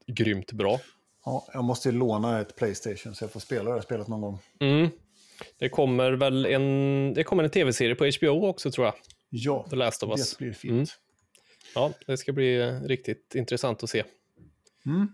grymt 0.07 0.51
bra. 0.51 0.79
Ja, 1.25 1.45
jag 1.53 1.63
måste 1.63 1.89
ju 1.89 1.95
låna 1.95 2.39
ett 2.39 2.55
Playstation 2.55 3.15
så 3.15 3.23
jag 3.23 3.31
får 3.31 3.39
spela 3.39 3.63
det 3.63 3.75
här 3.75 3.81
spelet 3.81 4.07
någon 4.07 4.21
gång. 4.21 4.39
Mm. 4.59 4.89
Det 5.59 5.69
kommer 5.69 6.11
väl 6.11 6.45
en, 6.45 7.13
det 7.13 7.23
kommer 7.23 7.43
en 7.43 7.49
tv-serie 7.49 7.95
på 7.95 8.11
HBO 8.19 8.45
också 8.47 8.71
tror 8.71 8.85
jag. 8.85 8.95
Ja, 9.29 9.65
The 9.69 9.75
Last 9.75 10.03
of 10.03 10.09
Us. 10.09 10.31
det 10.31 10.45
blir 10.45 10.53
fint. 10.53 10.71
Mm. 10.71 10.85
Ja, 11.75 11.91
det 12.07 12.17
ska 12.17 12.31
bli 12.33 12.61
eh, 12.61 12.81
riktigt 12.81 13.35
intressant 13.35 13.83
att 13.83 13.89
se. 13.89 14.03
Mm. 14.85 15.07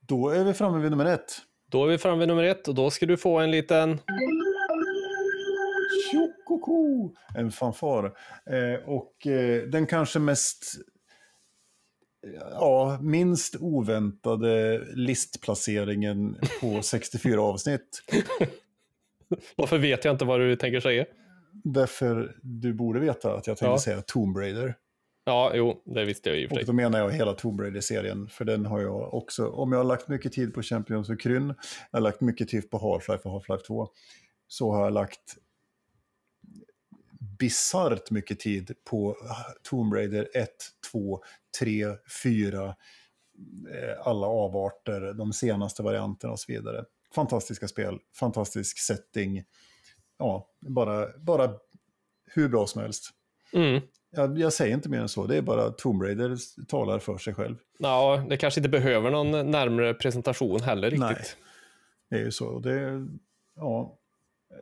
Då 0.00 0.28
är 0.28 0.44
vi 0.44 0.54
framme 0.54 0.82
vid 0.82 0.90
nummer 0.90 1.04
ett. 1.04 1.38
Då 1.66 1.84
är 1.84 1.88
vi 1.88 1.98
framme 1.98 2.18
vid 2.18 2.28
nummer 2.28 2.44
ett 2.44 2.68
och 2.68 2.74
då 2.74 2.90
ska 2.90 3.06
du 3.06 3.16
få 3.16 3.38
en 3.38 3.50
liten... 3.50 4.00
Tjokoko! 6.54 7.14
En 7.34 7.50
fanfar. 7.50 8.04
Eh, 8.46 8.88
och 8.88 9.26
eh, 9.26 9.62
den 9.62 9.86
kanske 9.86 10.18
mest, 10.18 10.74
ja, 12.52 12.98
minst 13.02 13.56
oväntade 13.60 14.84
listplaceringen 14.94 16.36
på 16.60 16.82
64 16.82 17.42
avsnitt. 17.42 18.02
Varför 19.56 19.78
vet 19.78 20.04
jag 20.04 20.14
inte 20.14 20.24
vad 20.24 20.40
du 20.40 20.56
tänker 20.56 20.80
säga? 20.80 21.06
Därför 21.64 22.36
du 22.42 22.72
borde 22.72 23.00
veta 23.00 23.34
att 23.34 23.46
jag 23.46 23.56
tänkte 23.56 23.72
Ja. 23.72 23.78
säga 23.78 24.02
Tomb 24.02 24.36
Raider. 24.36 24.74
Ja, 25.24 25.52
jo, 25.54 25.82
det 25.84 26.04
visste 26.04 26.28
jag 26.28 26.38
i 26.38 26.46
och 26.46 26.52
Och 26.52 26.64
då 26.66 26.72
menar 26.72 26.98
jag 26.98 27.10
hela 27.12 27.32
Tomb 27.32 27.60
Raider-serien. 27.60 28.28
För 28.28 28.44
den 28.44 28.66
har 28.66 28.80
jag 28.80 29.14
också, 29.14 29.48
om 29.48 29.72
jag 29.72 29.78
har 29.78 29.84
lagt 29.84 30.08
mycket 30.08 30.32
tid 30.32 30.54
på 30.54 30.62
Champions 30.62 31.10
och 31.10 31.20
Kryn, 31.20 31.46
jag 31.90 31.98
har 31.98 32.00
lagt 32.00 32.20
mycket 32.20 32.48
tid 32.48 32.70
på 32.70 32.78
Half-Life 32.78 33.22
och 33.22 33.32
Half-Life 33.32 33.62
2, 33.66 33.88
så 34.48 34.72
har 34.72 34.84
jag 34.84 34.92
lagt 34.92 35.36
bisarrt 37.40 38.10
mycket 38.10 38.40
tid 38.40 38.72
på 38.90 39.16
Tomb 39.62 39.94
Raider 39.94 40.28
1, 40.34 40.48
2, 40.92 41.20
3, 41.58 41.86
4, 42.22 42.66
eh, 42.66 42.74
alla 44.06 44.26
avarter, 44.26 45.12
de 45.12 45.32
senaste 45.32 45.82
varianterna 45.82 46.32
och 46.32 46.40
så 46.40 46.52
vidare. 46.52 46.84
Fantastiska 47.14 47.68
spel, 47.68 47.98
fantastisk 48.16 48.78
setting. 48.78 49.44
Ja, 50.18 50.48
bara, 50.60 51.18
bara 51.18 51.50
hur 52.26 52.48
bra 52.48 52.66
som 52.66 52.82
helst. 52.82 53.10
Mm. 53.52 53.80
Jag, 54.10 54.38
jag 54.38 54.52
säger 54.52 54.74
inte 54.74 54.88
mer 54.88 55.00
än 55.00 55.08
så, 55.08 55.26
det 55.26 55.36
är 55.36 55.42
bara 55.42 55.70
Tomb 55.70 56.02
Raider 56.02 56.36
talar 56.68 56.98
för 56.98 57.18
sig 57.18 57.34
själv. 57.34 57.56
Ja, 57.78 58.26
det 58.28 58.36
kanske 58.36 58.60
inte 58.60 58.68
behöver 58.68 59.10
någon 59.10 59.50
närmare 59.50 59.94
presentation 59.94 60.60
heller 60.60 60.90
riktigt. 60.90 61.00
Nej. 61.00 61.24
Det 62.10 62.16
är 62.16 62.24
ju 62.24 62.30
så. 62.30 62.58
Det, 62.58 63.06
ja, 63.56 63.99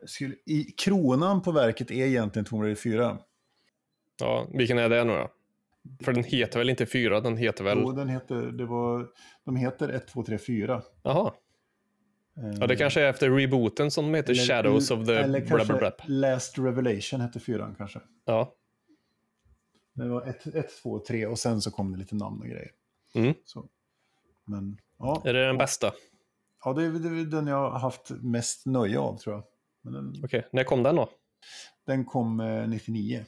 skulle, 0.05 0.35
i, 0.45 0.63
kronan 0.63 1.41
på 1.41 1.51
verket 1.51 1.91
är 1.91 2.05
egentligen 2.05 2.45
Tomb 2.45 2.63
Raider 2.63 2.75
4. 2.75 3.17
Ja, 4.19 4.47
vilken 4.53 4.77
är 4.77 4.89
det 4.89 5.03
nu 5.03 5.13
då? 5.13 5.31
För 6.03 6.13
den 6.13 6.23
heter 6.23 6.59
väl 6.59 6.69
inte 6.69 6.85
fyra, 6.85 7.21
den 7.21 7.37
heter 7.37 7.63
väl... 7.63 7.79
Jo, 7.81 7.91
den 7.91 8.09
heter, 8.09 8.35
det 8.35 8.65
var, 8.65 9.07
de 9.45 9.55
heter 9.55 9.89
1, 9.89 10.07
2, 10.07 10.23
3, 10.23 10.37
4. 10.37 10.81
Jaha. 11.03 11.33
Ja, 12.59 12.67
det 12.67 12.75
kanske 12.75 13.01
är 13.01 13.09
efter 13.09 13.29
rebooten 13.29 13.91
som 13.91 14.13
heter 14.13 14.33
Shadows 14.33 14.91
of 14.91 15.05
the 15.05 15.15
Eller 15.15 15.39
blah, 15.39 15.49
kanske 15.49 15.73
blah, 15.73 15.79
blah. 15.79 16.09
Last 16.09 16.57
Revelation 16.57 17.21
hette 17.21 17.39
4 17.39 17.75
kanske. 17.77 17.99
Ja. 18.25 18.53
Det 19.93 20.07
var 20.07 20.27
1, 20.53 20.81
2, 20.83 20.99
3 20.99 21.25
och 21.25 21.39
sen 21.39 21.61
så 21.61 21.71
kom 21.71 21.91
det 21.91 21.97
lite 21.97 22.15
namn 22.15 22.41
och 22.41 22.47
grejer. 22.47 22.71
Mm. 23.15 23.33
Så. 23.45 23.65
Men 24.45 24.77
ja, 24.99 25.21
Är 25.25 25.33
det 25.33 25.45
den 25.45 25.57
bästa? 25.57 25.91
ja 26.65 26.73
det, 26.73 26.83
är, 26.83 26.89
det 26.89 27.21
är 27.21 27.25
den 27.25 27.47
jag 27.47 27.71
har 27.71 27.79
haft 27.79 28.09
mest 28.09 28.65
nöje 28.65 28.99
av 28.99 29.17
tror 29.17 29.35
jag. 29.35 29.43
Den, 29.81 30.13
Okej, 30.23 30.47
när 30.51 30.63
kom 30.63 30.83
den 30.83 30.95
då? 30.95 31.09
den 31.85 32.05
kom 32.05 32.39
eh, 32.39 32.67
99. 32.67 33.25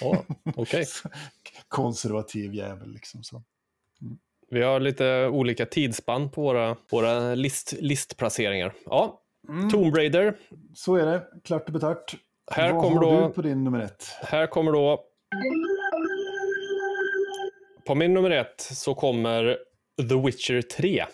Ja, 0.00 0.24
okej. 0.56 0.84
Konservativ 1.68 2.54
jävel 2.54 2.92
liksom. 2.92 3.22
Så. 3.24 3.42
Vi 4.50 4.62
har 4.62 4.80
lite 4.80 5.26
olika 5.26 5.66
tidsspann 5.66 6.30
på 6.30 6.42
våra, 6.42 6.76
våra 6.90 7.34
list, 7.34 7.72
listplaceringar. 7.80 8.72
Ja, 8.86 9.20
Tomb 9.72 9.96
Raider. 9.96 10.36
så 10.74 10.94
är 10.96 11.06
det, 11.06 11.26
klart 11.44 11.66
och 11.66 11.72
betart. 11.72 12.16
Här 12.50 12.72
Vad 12.72 12.82
kommer 12.82 12.96
har 12.96 13.20
då- 13.20 13.28
du 13.28 13.34
på 13.34 13.42
din 13.42 13.64
nummer 13.64 13.80
ett? 13.80 14.04
Här 14.22 14.46
kommer 14.46 14.72
då... 14.72 15.04
På 17.86 17.94
min 17.94 18.14
nummer 18.14 18.30
ett 18.30 18.60
så 18.60 18.94
kommer 18.94 19.58
The 20.08 20.14
Witcher 20.26 20.62
3. 20.62 21.04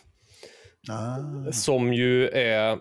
Ah, 0.91 1.53
Som 1.53 1.93
ju 1.93 2.29
är... 2.29 2.79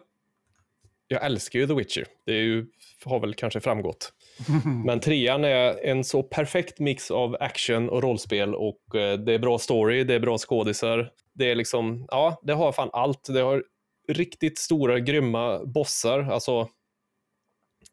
Jag 1.08 1.26
älskar 1.26 1.60
ju 1.60 1.68
The 1.68 1.74
Witcher. 1.74 2.06
Det 2.26 2.34
ju, 2.34 2.66
har 3.06 3.20
väl 3.20 3.34
kanske 3.34 3.60
framgått. 3.60 4.14
Men 4.86 5.00
trean 5.00 5.44
är 5.44 5.86
en 5.86 6.04
så 6.04 6.24
perfekt 6.24 6.80
mix 6.80 7.12
av 7.12 7.38
action 7.40 7.90
och 7.90 8.04
rollspel 8.04 8.56
och 8.56 8.96
eh, 8.96 9.20
det 9.20 9.34
är 9.34 9.40
bra 9.40 9.60
story, 9.60 10.04
det 10.04 10.14
är 10.14 10.20
bra 10.20 10.38
skådisar. 10.38 11.12
Det 11.34 11.52
är 11.52 11.56
liksom, 11.56 12.06
ja, 12.12 12.42
det 12.44 12.54
har 12.54 12.72
fan 12.72 12.90
allt. 12.94 13.28
Det 13.34 13.42
har 13.42 13.64
riktigt 14.08 14.58
stora, 14.58 15.00
grymma 15.00 15.66
bossar. 15.66 16.20
Alltså, 16.20 16.70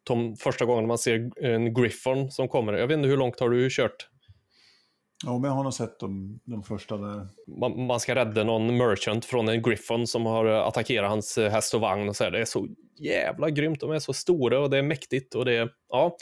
de 0.04 0.36
första 0.36 0.64
gången 0.64 0.86
man 0.86 0.98
ser 0.98 1.44
en 1.44 1.74
Griffon 1.74 2.30
som 2.30 2.48
kommer. 2.48 2.72
Jag 2.72 2.86
vet 2.86 2.96
inte, 2.96 3.08
hur 3.08 3.16
långt 3.16 3.40
har 3.40 3.50
du 3.50 3.68
kört? 3.70 4.08
Ja, 5.24 5.38
men 5.38 5.50
jag 5.50 5.56
har 5.56 5.62
nog 5.62 5.74
sett 5.74 5.98
de, 5.98 6.40
de 6.44 6.62
första 6.62 6.96
där. 6.96 7.28
Man, 7.46 7.86
man 7.86 8.00
ska 8.00 8.14
rädda 8.14 8.44
någon 8.44 8.76
merchant 8.76 9.24
från 9.24 9.48
en 9.48 9.62
griffon 9.62 10.06
som 10.06 10.26
har 10.26 10.44
attackerat 10.44 11.10
hans 11.10 11.38
eh, 11.38 11.50
häst 11.50 11.74
och 11.74 11.80
vagn 11.80 12.08
och 12.08 12.16
så 12.16 12.24
här. 12.24 12.30
Det 12.30 12.40
är 12.40 12.44
så 12.44 12.68
jävla 12.98 13.50
grymt. 13.50 13.80
De 13.80 13.90
är 13.90 13.98
så 13.98 14.12
stora 14.12 14.60
och 14.60 14.70
det 14.70 14.78
är 14.78 14.82
mäktigt 14.82 15.34
och 15.34 15.44
det 15.44 15.56
är, 15.56 15.68
ja. 15.88 16.16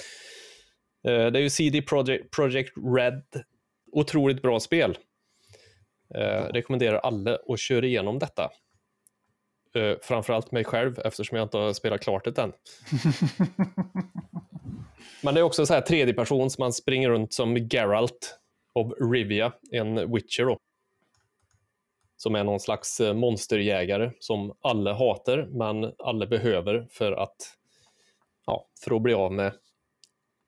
Eh, 1.04 1.26
det 1.26 1.38
är 1.38 1.42
ju 1.42 1.50
CD 1.50 1.82
Projekt, 1.82 2.30
Projekt 2.30 2.72
Red. 2.96 3.22
Otroligt 3.92 4.42
bra 4.42 4.60
spel. 4.60 4.98
Eh, 6.14 6.44
rekommenderar 6.52 6.98
alla 6.98 7.38
att 7.48 7.60
köra 7.60 7.86
igenom 7.86 8.18
detta. 8.18 8.50
Eh, 9.74 9.96
framförallt 10.02 10.52
mig 10.52 10.64
själv 10.64 10.98
eftersom 11.04 11.38
jag 11.38 11.44
inte 11.44 11.58
har 11.58 11.72
spelat 11.72 12.00
klart 12.00 12.24
det 12.24 12.38
än. 12.38 12.52
Men 15.22 15.34
det 15.34 15.40
är 15.40 15.44
också 15.44 15.66
så 15.66 15.74
här 15.74 15.80
tredje 15.80 16.14
person 16.14 16.50
som 16.50 16.62
man 16.62 16.72
springer 16.72 17.10
runt 17.10 17.32
som 17.32 17.56
Geralt 17.56 18.39
av 18.80 18.94
Rivia, 19.12 19.52
en 19.70 20.12
Witcher 20.12 20.44
då. 20.44 20.58
Som 22.16 22.34
är 22.34 22.44
någon 22.44 22.60
slags 22.60 23.00
eh, 23.00 23.14
monsterjägare 23.14 24.10
som 24.20 24.56
alla 24.60 24.92
hatar, 24.92 25.48
men 25.50 25.92
alla 25.98 26.26
behöver 26.26 26.88
för 26.90 27.12
att, 27.12 27.56
ja, 28.46 28.68
för 28.84 28.96
att 28.96 29.02
bli 29.02 29.14
av 29.14 29.32
med 29.32 29.52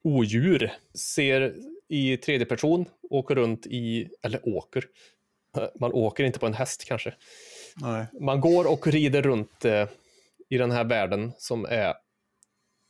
odjur. 0.04 0.72
Ser 0.94 1.54
i 1.88 2.16
tredje 2.16 2.46
person, 2.46 2.84
åker 3.10 3.34
runt 3.34 3.66
i, 3.66 4.08
eller 4.22 4.48
åker, 4.48 4.84
man 5.80 5.92
åker 5.92 6.24
inte 6.24 6.38
på 6.38 6.46
en 6.46 6.54
häst 6.54 6.84
kanske. 6.84 7.14
Nej. 7.76 8.06
Man 8.20 8.40
går 8.40 8.72
och 8.72 8.86
rider 8.86 9.22
runt 9.22 9.64
eh, 9.64 9.88
i 10.48 10.58
den 10.58 10.70
här 10.70 10.84
världen 10.84 11.32
som 11.38 11.64
är 11.64 11.94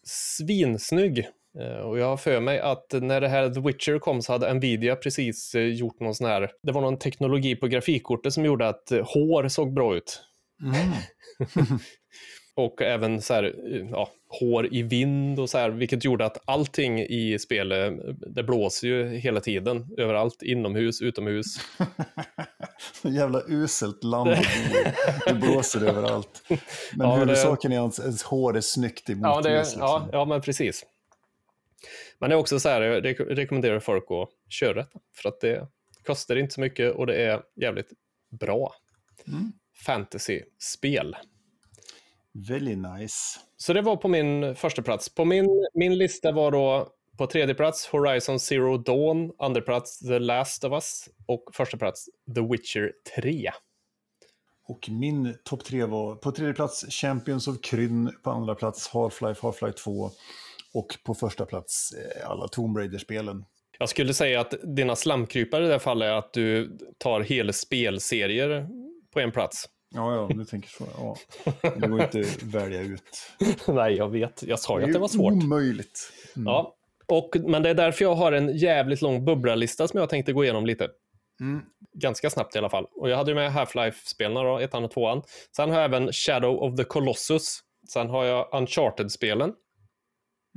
svinsnygg. 0.04 1.28
Eh, 1.60 1.76
och 1.80 1.98
jag 1.98 2.06
har 2.06 2.16
för 2.16 2.40
mig 2.40 2.60
att 2.60 2.86
när 2.92 3.20
det 3.20 3.28
här 3.28 3.50
The 3.50 3.60
Witcher 3.60 3.98
kom 3.98 4.22
så 4.22 4.32
hade 4.32 4.54
Nvidia 4.54 4.96
precis 4.96 5.54
eh, 5.54 5.62
gjort 5.62 6.00
någon 6.00 6.14
sån 6.14 6.26
här, 6.26 6.50
det 6.62 6.72
var 6.72 6.80
någon 6.80 6.98
teknologi 6.98 7.56
på 7.56 7.66
grafikkortet 7.66 8.32
som 8.32 8.44
gjorde 8.44 8.68
att 8.68 8.92
eh, 8.92 9.06
hår 9.14 9.48
såg 9.48 9.74
bra 9.74 9.96
ut. 9.96 10.20
Mm. 10.62 10.92
Och 12.54 12.82
även 12.82 13.22
så 13.22 13.34
här, 13.34 13.54
ja, 13.90 14.08
hår 14.40 14.74
i 14.74 14.82
vind 14.82 15.40
och 15.40 15.50
så 15.50 15.58
här, 15.58 15.70
vilket 15.70 16.04
gjorde 16.04 16.24
att 16.26 16.38
allting 16.44 17.00
i 17.00 17.38
spelet, 17.38 17.92
det 18.34 18.42
blåser 18.42 18.88
ju 18.88 19.08
hela 19.08 19.40
tiden, 19.40 19.86
överallt, 19.98 20.42
inomhus, 20.42 21.02
utomhus. 21.02 21.46
Så 23.02 23.08
jävla 23.08 23.42
uselt 23.48 24.04
land. 24.04 24.30
Det 25.26 25.34
blåser 25.34 25.84
överallt. 25.88 26.42
Men 26.48 26.58
Ja, 27.08 27.14
det- 27.14 27.20
huvudsaken 27.20 27.72
är 27.72 27.86
att 27.86 27.98
ens, 27.98 28.22
hår 28.22 28.56
är 28.56 28.60
snyggt 28.60 29.10
i 29.10 29.12
Ja, 29.12 29.16
det, 29.28 29.34
motljus. 29.34 29.56
Liksom. 29.66 29.80
ja, 29.80 30.08
ja, 30.12 30.24
men 30.24 30.40
precis. 30.40 30.84
Men 32.18 32.30
det 32.30 32.36
är 32.36 32.38
också 32.38 32.60
så 32.60 32.68
här, 32.68 32.80
jag 32.82 33.04
rek- 33.04 33.20
rekommenderar 33.34 33.80
folk 33.80 34.04
att 34.10 34.52
köra 34.52 34.74
detta. 34.74 35.00
För 35.14 35.28
att 35.28 35.40
det 35.40 35.68
kostar 36.06 36.36
inte 36.36 36.54
så 36.54 36.60
mycket 36.60 36.94
och 36.94 37.06
det 37.06 37.14
är 37.22 37.42
jävligt 37.56 37.92
bra 38.30 38.74
Mm. 39.28 39.52
fantasy-spel. 39.86 41.16
Very 42.48 42.76
nice. 42.76 43.38
Så 43.56 43.72
det 43.72 43.82
var 43.82 43.96
på 43.96 44.08
min 44.08 44.54
första 44.56 44.82
plats. 44.82 45.14
På 45.14 45.24
min, 45.24 45.48
min 45.74 45.98
lista 45.98 46.32
var 46.32 46.50
då 46.50 46.92
på 47.18 47.26
tredje 47.26 47.54
plats 47.54 47.86
Horizon 47.86 48.40
Zero 48.40 48.76
Dawn, 48.78 49.32
andra 49.38 49.60
plats 49.60 49.98
The 49.98 50.18
Last 50.18 50.64
of 50.64 50.72
Us 50.72 51.08
och 51.26 51.44
första 51.52 51.76
plats 51.76 52.04
The 52.34 52.40
Witcher 52.40 52.92
3. 53.16 53.50
Och 54.66 54.88
min 54.90 55.34
topp 55.44 55.64
tre 55.64 55.84
var 55.84 56.14
på 56.16 56.32
tredje 56.32 56.54
plats 56.54 56.84
Champions 56.90 57.48
of 57.48 57.60
Kryn, 57.62 58.12
på 58.22 58.30
andra 58.30 58.54
plats 58.54 58.90
Half-Life, 58.90 59.40
Half-Life 59.40 59.72
2 59.72 60.10
och 60.74 60.86
på 61.04 61.14
första 61.14 61.46
plats 61.46 61.90
eh, 61.92 62.30
alla 62.30 62.48
Tomb 62.48 62.76
Raider-spelen. 62.76 63.44
Jag 63.78 63.88
skulle 63.88 64.14
säga 64.14 64.40
att 64.40 64.54
dina 64.76 64.96
slamkrypare 64.96 65.64
i 65.64 65.66
det 65.66 65.72
här 65.72 65.78
fallet 65.78 66.06
är 66.06 66.12
att 66.12 66.32
du 66.32 66.78
tar 66.98 67.20
hela 67.20 67.52
spelserier 67.52 68.68
på 69.12 69.20
en 69.20 69.32
plats. 69.32 69.68
Ja, 69.94 70.14
ja, 70.14 70.36
du 70.36 70.44
tänker 70.44 70.68
så. 70.68 70.84
Ja. 70.98 71.16
Det 71.62 71.88
går 71.88 72.02
inte 72.02 72.20
att 72.20 72.42
välja 72.42 72.80
ut. 72.80 73.32
Nej, 73.68 73.94
jag 73.94 74.08
vet. 74.08 74.42
Jag 74.42 74.58
sa 74.58 74.78
ju 74.78 74.82
att 74.82 74.88
är 74.88 74.92
det 74.92 74.98
var 74.98 75.08
svårt. 75.08 75.32
omöjligt. 75.32 76.12
Mm. 76.36 76.46
Ja, 76.46 76.74
och, 77.06 77.36
men 77.46 77.62
det 77.62 77.70
är 77.70 77.74
därför 77.74 78.04
jag 78.04 78.14
har 78.14 78.32
en 78.32 78.56
jävligt 78.56 79.02
lång 79.02 79.24
bubblalista 79.24 79.88
som 79.88 80.00
jag 80.00 80.08
tänkte 80.08 80.32
gå 80.32 80.44
igenom 80.44 80.66
lite. 80.66 80.88
Mm. 81.40 81.62
Ganska 81.94 82.30
snabbt 82.30 82.54
i 82.54 82.58
alla 82.58 82.70
fall. 82.70 82.86
Och 82.96 83.10
jag 83.10 83.16
hade 83.16 83.30
ju 83.30 83.34
med 83.34 83.52
Half-Life-spelarna 83.52 84.60
ettan 84.60 84.84
och 84.84 84.90
tvåan. 84.90 85.22
Sen 85.56 85.70
har 85.70 85.76
jag 85.76 85.84
även 85.84 86.12
Shadow 86.12 86.62
of 86.62 86.76
the 86.76 86.84
Colossus. 86.84 87.60
Sen 87.92 88.10
har 88.10 88.24
jag 88.24 88.48
Uncharted-spelen. 88.52 89.52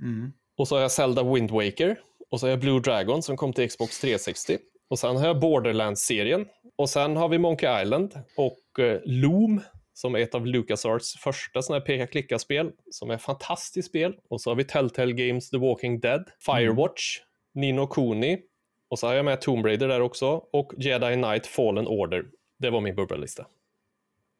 Mm. 0.01 0.33
Och 0.57 0.67
så 0.67 0.75
har 0.75 0.81
jag 0.81 0.91
Zelda 0.91 1.33
Wind 1.33 1.51
Waker. 1.51 1.99
Och 2.29 2.39
så 2.39 2.45
har 2.45 2.49
jag 2.49 2.59
Blue 2.59 2.79
Dragon 2.79 3.23
som 3.23 3.37
kom 3.37 3.53
till 3.53 3.69
Xbox 3.69 3.99
360. 3.99 4.57
Och 4.89 4.99
sen 4.99 5.15
har 5.15 5.27
jag 5.27 5.39
Borderlands-serien. 5.39 6.45
Och 6.75 6.89
sen 6.89 7.17
har 7.17 7.29
vi 7.29 7.37
Monkey 7.37 7.81
Island 7.81 8.19
och 8.37 8.79
eh, 8.79 8.99
Loom 9.05 9.61
som 9.93 10.15
är 10.15 10.19
ett 10.19 10.35
av 10.35 10.45
LucasArts 10.45 11.15
första 11.19 11.61
sådana 11.61 11.79
här 11.79 11.85
peka-klicka-spel 11.85 12.71
som 12.91 13.11
är 13.11 13.17
fantastiskt 13.17 13.89
spel. 13.89 14.15
Och 14.29 14.41
så 14.41 14.49
har 14.49 14.55
vi 14.55 14.63
Telltale 14.63 15.13
Games 15.13 15.49
The 15.49 15.57
Walking 15.57 15.99
Dead, 15.99 16.29
Firewatch, 16.45 17.19
Nino 17.53 17.87
Kuni 17.87 18.41
och 18.89 18.99
så 18.99 19.07
har 19.07 19.13
jag 19.13 19.25
med 19.25 19.41
Tomb 19.41 19.65
Raider 19.65 19.87
där 19.87 20.01
också 20.01 20.27
och 20.51 20.73
Jedi 20.77 21.13
Knight 21.13 21.47
Fallen 21.47 21.87
Order. 21.87 22.25
Det 22.59 22.69
var 22.69 22.81
min 22.81 22.95
bubbellista. 22.95 23.45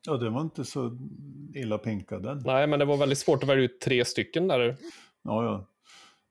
Ja, 0.08 0.18
det 0.18 0.30
var 0.30 0.42
inte 0.42 0.66
så 0.66 0.98
illa 1.56 1.78
pinkad 1.78 2.24
den. 2.24 2.42
Nej, 2.46 2.68
men 2.68 2.80
det 2.80 2.86
var 2.86 2.98
väldigt 2.98 3.18
svårt 3.18 3.44
att 3.44 3.50
välja 3.50 3.64
ut 3.64 3.82
tre 3.82 4.06
stycken 4.06 4.48
där. 4.48 4.78
Ja, 5.26 5.44
ja. 5.44 5.66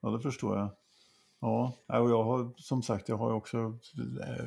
Ja, 0.02 0.08
det 0.10 0.20
förstår 0.20 0.58
jag. 0.58 0.70
Ja, 1.40 1.72
och 1.86 2.10
jag 2.10 2.24
har 2.24 2.52
som 2.56 2.82
sagt, 2.82 3.08
jag 3.08 3.16
har 3.16 3.32
också 3.32 3.58
eh, 3.58 4.44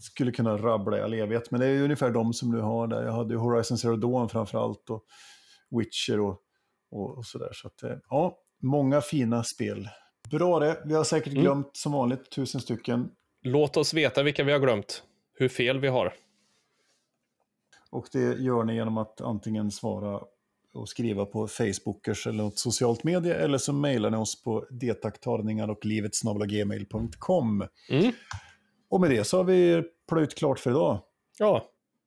skulle 0.00 0.32
kunna 0.32 0.56
rabbla 0.56 0.98
i 0.98 1.00
all 1.02 1.14
evighet, 1.14 1.50
men 1.50 1.60
det 1.60 1.66
är 1.66 1.70
ju 1.70 1.84
ungefär 1.84 2.10
de 2.10 2.32
som 2.32 2.52
du 2.52 2.60
har 2.60 2.86
där. 2.86 3.02
Jag 3.02 3.12
hade 3.12 3.34
ju 3.34 3.38
Horizon 3.40 3.78
Zero 3.78 3.96
Dawn 3.96 4.28
framför 4.28 4.58
allt 4.64 4.90
och 4.90 5.04
Witcher 5.70 6.20
och, 6.20 6.40
och, 6.90 7.18
och 7.18 7.26
sådär. 7.26 7.50
Så 7.52 7.66
att, 7.66 7.82
eh, 7.82 7.96
ja, 8.10 8.38
många 8.58 9.00
fina 9.00 9.44
spel. 9.44 9.88
Bra 10.30 10.58
det. 10.58 10.82
Vi 10.84 10.94
har 10.94 11.04
säkert 11.04 11.32
Mm. 11.32 11.42
glömt 11.44 11.76
som 11.76 11.92
vanligt 11.92 12.30
tusen 12.30 12.60
stycken. 12.60 13.10
Låt 13.42 13.76
oss 13.76 13.94
veta 13.94 14.22
vilka 14.22 14.44
vi 14.44 14.52
har 14.52 14.58
glömt. 14.58 15.02
Hur 15.34 15.48
fel 15.48 15.78
vi 15.78 15.88
har. 15.88 16.14
Och 17.90 18.06
det 18.12 18.38
gör 18.38 18.64
ni 18.64 18.74
genom 18.74 18.98
att 18.98 19.20
antingen 19.20 19.70
svara 19.70 20.20
och 20.74 20.88
skriva 20.88 21.26
på 21.26 21.48
Facebookers 21.48 22.26
eller 22.26 22.42
något 22.42 22.58
socialt 22.58 23.04
media 23.04 23.34
eller 23.34 23.58
så 23.58 23.72
mejlar 23.72 24.10
ni 24.10 24.16
oss 24.16 24.42
på 24.42 24.66
detaktarningar 24.70 25.70
och 25.70 25.84
livetsgmail.com. 25.84 27.64
Mm. 27.90 28.12
Och 28.90 29.00
med 29.00 29.10
det 29.10 29.24
så 29.24 29.36
har 29.36 29.44
vi 29.44 29.82
plöjt 30.08 30.34
klart 30.34 30.58
för 30.58 30.70
idag. 30.70 30.98
Ja. 31.38 31.64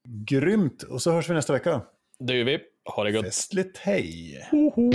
Grymt! 0.08 0.82
Och 0.82 1.02
så 1.02 1.12
hörs 1.12 1.30
vi 1.30 1.34
nästa 1.34 1.52
vecka. 1.52 1.82
Det 2.18 2.36
gör 2.36 2.44
vi. 2.44 2.58
Ha 2.84 3.04
det 3.04 3.12
gott. 3.12 3.24
Festligt 3.24 3.78
hej! 3.78 4.48
Ho, 4.50 4.70
ho. 4.70 4.90